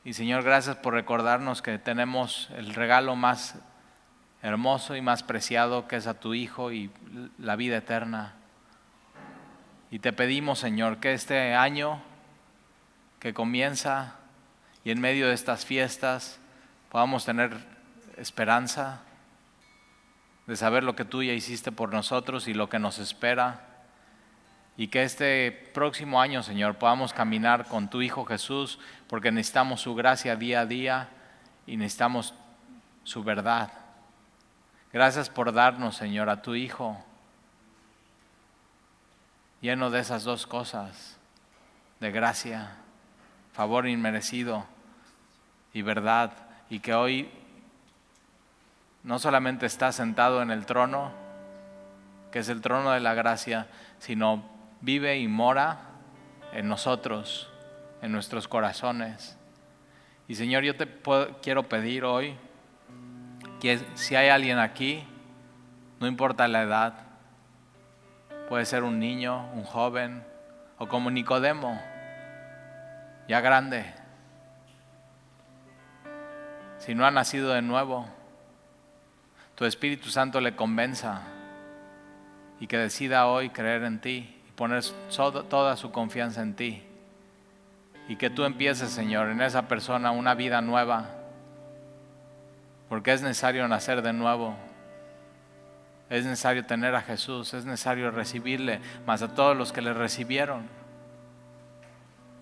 Y 0.03 0.11
Señor, 0.11 0.43
gracias 0.43 0.75
por 0.75 0.95
recordarnos 0.95 1.61
que 1.61 1.77
tenemos 1.77 2.49
el 2.57 2.73
regalo 2.73 3.15
más 3.15 3.55
hermoso 4.41 4.95
y 4.95 5.01
más 5.01 5.23
preciado 5.23 5.87
que 5.87 5.97
es 5.97 6.07
a 6.07 6.19
tu 6.19 6.33
Hijo 6.33 6.71
y 6.71 6.89
la 7.37 7.55
vida 7.55 7.77
eterna. 7.77 8.33
Y 9.91 9.99
te 9.99 10.13
pedimos, 10.13 10.59
Señor, 10.59 10.97
que 10.97 11.13
este 11.13 11.53
año 11.53 12.01
que 13.19 13.33
comienza 13.33 14.15
y 14.83 14.91
en 14.91 14.99
medio 14.99 15.27
de 15.27 15.33
estas 15.33 15.65
fiestas 15.65 16.39
podamos 16.89 17.25
tener 17.25 17.55
esperanza, 18.17 19.01
de 20.47 20.55
saber 20.55 20.83
lo 20.83 20.95
que 20.95 21.05
tú 21.05 21.23
ya 21.23 21.33
hiciste 21.33 21.71
por 21.71 21.93
nosotros 21.93 22.47
y 22.47 22.53
lo 22.53 22.69
que 22.69 22.79
nos 22.79 22.99
espera. 22.99 23.67
Y 24.75 24.87
que 24.87 25.03
este 25.03 25.51
próximo 25.73 26.19
año, 26.19 26.41
Señor, 26.41 26.75
podamos 26.75 27.13
caminar 27.13 27.67
con 27.67 27.89
tu 27.89 28.01
Hijo 28.01 28.25
Jesús, 28.25 28.79
porque 29.07 29.31
necesitamos 29.31 29.81
su 29.81 29.93
gracia 29.93 30.35
día 30.35 30.61
a 30.61 30.65
día 30.65 31.09
y 31.67 31.77
necesitamos 31.77 32.33
su 33.03 33.23
verdad. 33.23 33.71
Gracias 34.93 35.29
por 35.29 35.53
darnos, 35.53 35.95
Señor, 35.95 36.29
a 36.29 36.41
tu 36.41 36.53
Hijo, 36.53 37.01
lleno 39.61 39.89
de 39.89 40.01
esas 40.01 40.25
dos 40.25 40.45
cosas, 40.45 41.17
de 42.01 42.11
gracia, 42.11 42.71
favor 43.53 43.87
inmerecido 43.87 44.65
y 45.73 45.81
verdad, 45.81 46.33
y 46.69 46.79
que 46.79 46.93
hoy 46.93 47.29
no 49.03 49.17
solamente 49.17 49.65
está 49.65 49.93
sentado 49.93 50.41
en 50.41 50.51
el 50.51 50.65
trono, 50.65 51.13
que 52.33 52.39
es 52.39 52.49
el 52.49 52.59
trono 52.59 52.91
de 52.91 52.99
la 52.99 53.13
gracia, 53.13 53.67
sino 53.99 54.43
vive 54.81 55.19
y 55.19 55.29
mora 55.29 55.83
en 56.51 56.67
nosotros, 56.67 57.49
en 58.01 58.11
nuestros 58.11 58.49
corazones. 58.49 59.37
Y 60.27 60.35
Señor, 60.35 60.63
yo 60.63 60.75
te 60.75 60.87
quiero 61.41 61.63
pedir 61.69 62.03
hoy 62.03 62.35
que 63.61 63.79
si 63.93 64.15
hay 64.15 64.29
alguien 64.29 64.57
aquí, 64.57 65.05
no 65.99 66.07
importa 66.07 66.47
la 66.47 66.63
edad, 66.63 66.93
puede 68.49 68.65
ser 68.65 68.83
un 68.83 68.99
niño, 68.99 69.49
un 69.53 69.63
joven, 69.63 70.23
o 70.79 70.87
como 70.87 71.11
Nicodemo, 71.11 71.79
ya 73.27 73.39
grande, 73.39 73.85
si 76.79 76.95
no 76.95 77.05
ha 77.05 77.11
nacido 77.11 77.53
de 77.53 77.61
nuevo, 77.61 78.07
tu 79.53 79.65
Espíritu 79.65 80.09
Santo 80.09 80.41
le 80.41 80.55
convenza 80.55 81.21
y 82.59 82.65
que 82.65 82.79
decida 82.79 83.27
hoy 83.27 83.51
creer 83.51 83.83
en 83.83 84.01
ti 84.01 84.41
y 84.47 84.51
poner 84.53 84.83
toda 85.49 85.77
su 85.77 85.91
confianza 85.91 86.41
en 86.41 86.55
ti. 86.55 86.83
Y 88.07 88.15
que 88.15 88.31
tú 88.31 88.43
empieces, 88.43 88.89
Señor, 88.89 89.29
en 89.29 89.41
esa 89.41 89.67
persona 89.67 90.09
una 90.09 90.33
vida 90.33 90.61
nueva, 90.61 91.20
porque 92.91 93.13
es 93.13 93.21
necesario 93.21 93.65
nacer 93.69 94.01
de 94.01 94.11
nuevo. 94.11 94.53
Es 96.09 96.25
necesario 96.25 96.65
tener 96.65 96.93
a 96.93 97.01
Jesús, 97.01 97.53
es 97.53 97.63
necesario 97.63 98.11
recibirle, 98.11 98.81
más 99.05 99.21
a 99.21 99.33
todos 99.33 99.55
los 99.55 99.71
que 99.71 99.81
le 99.81 99.93
recibieron. 99.93 100.67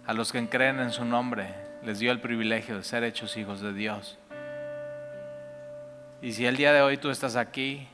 a 0.07 0.13
los 0.13 0.31
que 0.31 0.49
creen 0.49 0.79
en 0.79 0.89
su 0.89 1.05
nombre, 1.05 1.53
les 1.83 1.99
dio 1.99 2.11
el 2.11 2.19
privilegio 2.19 2.77
de 2.77 2.83
ser 2.83 3.03
hechos 3.03 3.37
hijos 3.37 3.61
de 3.61 3.73
Dios. 3.73 4.17
Y 6.23 6.31
si 6.31 6.47
el 6.47 6.57
día 6.57 6.73
de 6.73 6.81
hoy 6.81 6.97
tú 6.97 7.11
estás 7.11 7.35
aquí 7.35 7.87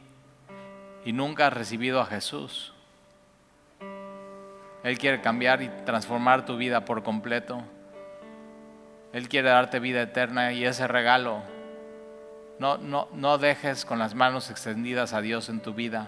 y 1.03 1.11
nunca 1.11 1.47
has 1.47 1.53
recibido 1.53 1.99
a 1.99 2.05
Jesús, 2.05 2.73
Él 4.81 4.97
quiere 4.97 5.19
cambiar 5.19 5.61
y 5.61 5.67
transformar 5.83 6.45
tu 6.45 6.55
vida 6.55 6.85
por 6.85 7.03
completo. 7.03 7.61
Él 9.11 9.27
quiere 9.27 9.49
darte 9.49 9.81
vida 9.81 10.01
eterna 10.01 10.53
y 10.53 10.63
ese 10.63 10.87
regalo 10.87 11.53
no, 12.59 12.77
no, 12.77 13.07
no 13.13 13.37
dejes 13.37 13.85
con 13.85 13.99
las 13.99 14.15
manos 14.15 14.49
extendidas 14.49 15.13
a 15.13 15.21
Dios 15.21 15.49
en 15.49 15.61
tu 15.61 15.73
vida 15.73 16.07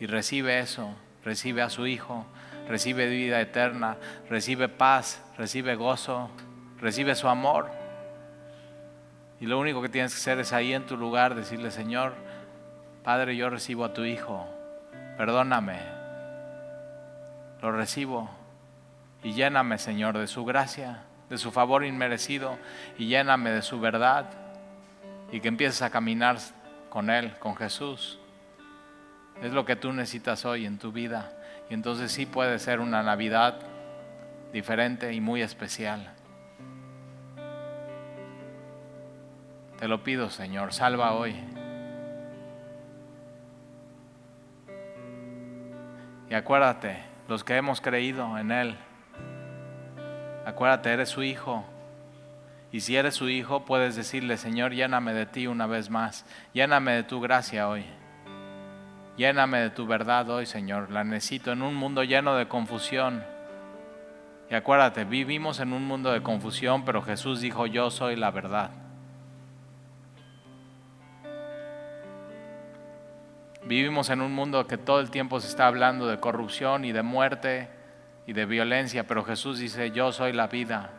y 0.00 0.06
recibe 0.06 0.58
eso, 0.58 0.94
recibe 1.24 1.62
a 1.62 1.70
su 1.70 1.86
Hijo, 1.86 2.26
recibe 2.68 3.08
vida 3.08 3.40
eterna, 3.40 3.96
recibe 4.28 4.68
paz, 4.68 5.22
recibe 5.38 5.76
gozo, 5.76 6.30
recibe 6.80 7.14
su 7.14 7.28
amor. 7.28 7.70
Y 9.40 9.46
lo 9.46 9.58
único 9.58 9.82
que 9.82 9.88
tienes 9.88 10.12
que 10.12 10.18
hacer 10.18 10.40
es 10.40 10.52
ahí 10.52 10.72
en 10.72 10.86
tu 10.86 10.96
lugar 10.96 11.34
decirle, 11.34 11.70
Señor, 11.70 12.14
Padre, 13.04 13.36
yo 13.36 13.48
recibo 13.50 13.84
a 13.84 13.92
tu 13.92 14.04
Hijo, 14.04 14.46
perdóname, 15.16 15.78
lo 17.62 17.70
recibo. 17.70 18.28
Y 19.22 19.32
lléname, 19.32 19.78
Señor, 19.78 20.18
de 20.18 20.26
su 20.26 20.44
gracia, 20.44 21.02
de 21.28 21.38
su 21.38 21.50
favor 21.50 21.84
inmerecido 21.84 22.58
y 22.98 23.06
lléname 23.06 23.50
de 23.50 23.62
su 23.62 23.80
verdad 23.80 24.45
y 25.30 25.40
que 25.40 25.48
empieces 25.48 25.82
a 25.82 25.90
caminar 25.90 26.38
con 26.88 27.10
Él, 27.10 27.38
con 27.38 27.56
Jesús. 27.56 28.18
Es 29.42 29.52
lo 29.52 29.64
que 29.64 29.76
tú 29.76 29.92
necesitas 29.92 30.44
hoy 30.44 30.66
en 30.66 30.78
tu 30.78 30.92
vida. 30.92 31.32
Y 31.68 31.74
entonces 31.74 32.12
sí 32.12 32.26
puede 32.26 32.58
ser 32.58 32.80
una 32.80 33.02
Navidad 33.02 33.58
diferente 34.52 35.12
y 35.12 35.20
muy 35.20 35.42
especial. 35.42 36.12
Te 39.78 39.88
lo 39.88 40.02
pido, 40.02 40.30
Señor, 40.30 40.72
salva 40.72 41.12
hoy. 41.12 41.36
Y 46.30 46.34
acuérdate, 46.34 46.98
los 47.28 47.44
que 47.44 47.56
hemos 47.56 47.80
creído 47.80 48.38
en 48.38 48.50
Él, 48.50 48.76
acuérdate, 50.46 50.92
eres 50.92 51.10
su 51.10 51.22
hijo. 51.22 51.64
Y 52.72 52.80
si 52.80 52.96
eres 52.96 53.14
su 53.14 53.28
hijo, 53.28 53.64
puedes 53.64 53.96
decirle, 53.96 54.36
Señor, 54.36 54.72
lléname 54.72 55.14
de 55.14 55.26
ti 55.26 55.46
una 55.46 55.66
vez 55.66 55.88
más, 55.88 56.26
lléname 56.52 56.92
de 56.92 57.02
tu 57.04 57.20
gracia 57.20 57.68
hoy. 57.68 57.84
Lléname 59.16 59.60
de 59.60 59.70
tu 59.70 59.86
verdad 59.86 60.28
hoy, 60.28 60.44
Señor. 60.44 60.90
La 60.90 61.02
necesito 61.02 61.52
en 61.52 61.62
un 61.62 61.74
mundo 61.74 62.04
lleno 62.04 62.36
de 62.36 62.48
confusión. 62.48 63.24
Y 64.50 64.54
acuérdate, 64.54 65.04
vivimos 65.04 65.58
en 65.60 65.72
un 65.72 65.84
mundo 65.84 66.12
de 66.12 66.22
confusión, 66.22 66.84
pero 66.84 67.02
Jesús 67.02 67.40
dijo, 67.40 67.66
yo 67.66 67.90
soy 67.90 68.14
la 68.14 68.30
verdad. 68.30 68.70
Vivimos 73.64 74.10
en 74.10 74.20
un 74.20 74.32
mundo 74.32 74.66
que 74.66 74.78
todo 74.78 75.00
el 75.00 75.10
tiempo 75.10 75.40
se 75.40 75.48
está 75.48 75.66
hablando 75.66 76.06
de 76.06 76.20
corrupción 76.20 76.84
y 76.84 76.92
de 76.92 77.02
muerte 77.02 77.68
y 78.26 78.32
de 78.32 78.46
violencia, 78.46 79.06
pero 79.08 79.24
Jesús 79.24 79.58
dice, 79.58 79.90
yo 79.90 80.12
soy 80.12 80.32
la 80.32 80.46
vida. 80.46 80.90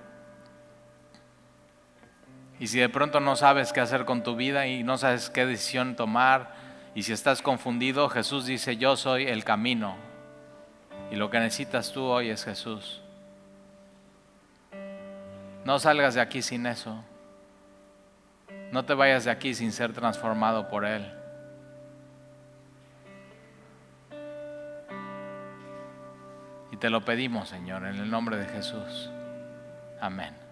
Y 2.59 2.67
si 2.67 2.79
de 2.79 2.89
pronto 2.89 3.19
no 3.19 3.35
sabes 3.35 3.71
qué 3.71 3.81
hacer 3.81 4.05
con 4.05 4.23
tu 4.23 4.35
vida 4.35 4.65
y 4.67 4.83
no 4.83 4.97
sabes 4.97 5.29
qué 5.29 5.45
decisión 5.45 5.95
tomar, 5.95 6.55
y 6.95 7.03
si 7.03 7.13
estás 7.13 7.41
confundido, 7.43 8.09
Jesús 8.09 8.45
dice, 8.47 8.77
yo 8.77 8.95
soy 8.97 9.27
el 9.27 9.43
camino. 9.43 9.95
Y 11.11 11.15
lo 11.15 11.29
que 11.29 11.39
necesitas 11.39 11.91
tú 11.91 12.03
hoy 12.03 12.29
es 12.29 12.43
Jesús. 12.43 13.01
No 15.63 15.77
salgas 15.79 16.15
de 16.15 16.21
aquí 16.21 16.41
sin 16.41 16.65
eso. 16.65 17.03
No 18.71 18.85
te 18.85 18.93
vayas 18.93 19.25
de 19.25 19.31
aquí 19.31 19.53
sin 19.53 19.71
ser 19.71 19.93
transformado 19.93 20.67
por 20.69 20.85
Él. 20.85 21.13
Y 26.71 26.77
te 26.77 26.89
lo 26.89 27.05
pedimos, 27.05 27.49
Señor, 27.49 27.85
en 27.85 27.95
el 27.95 28.09
nombre 28.09 28.37
de 28.37 28.45
Jesús. 28.45 29.11
Amén. 30.01 30.46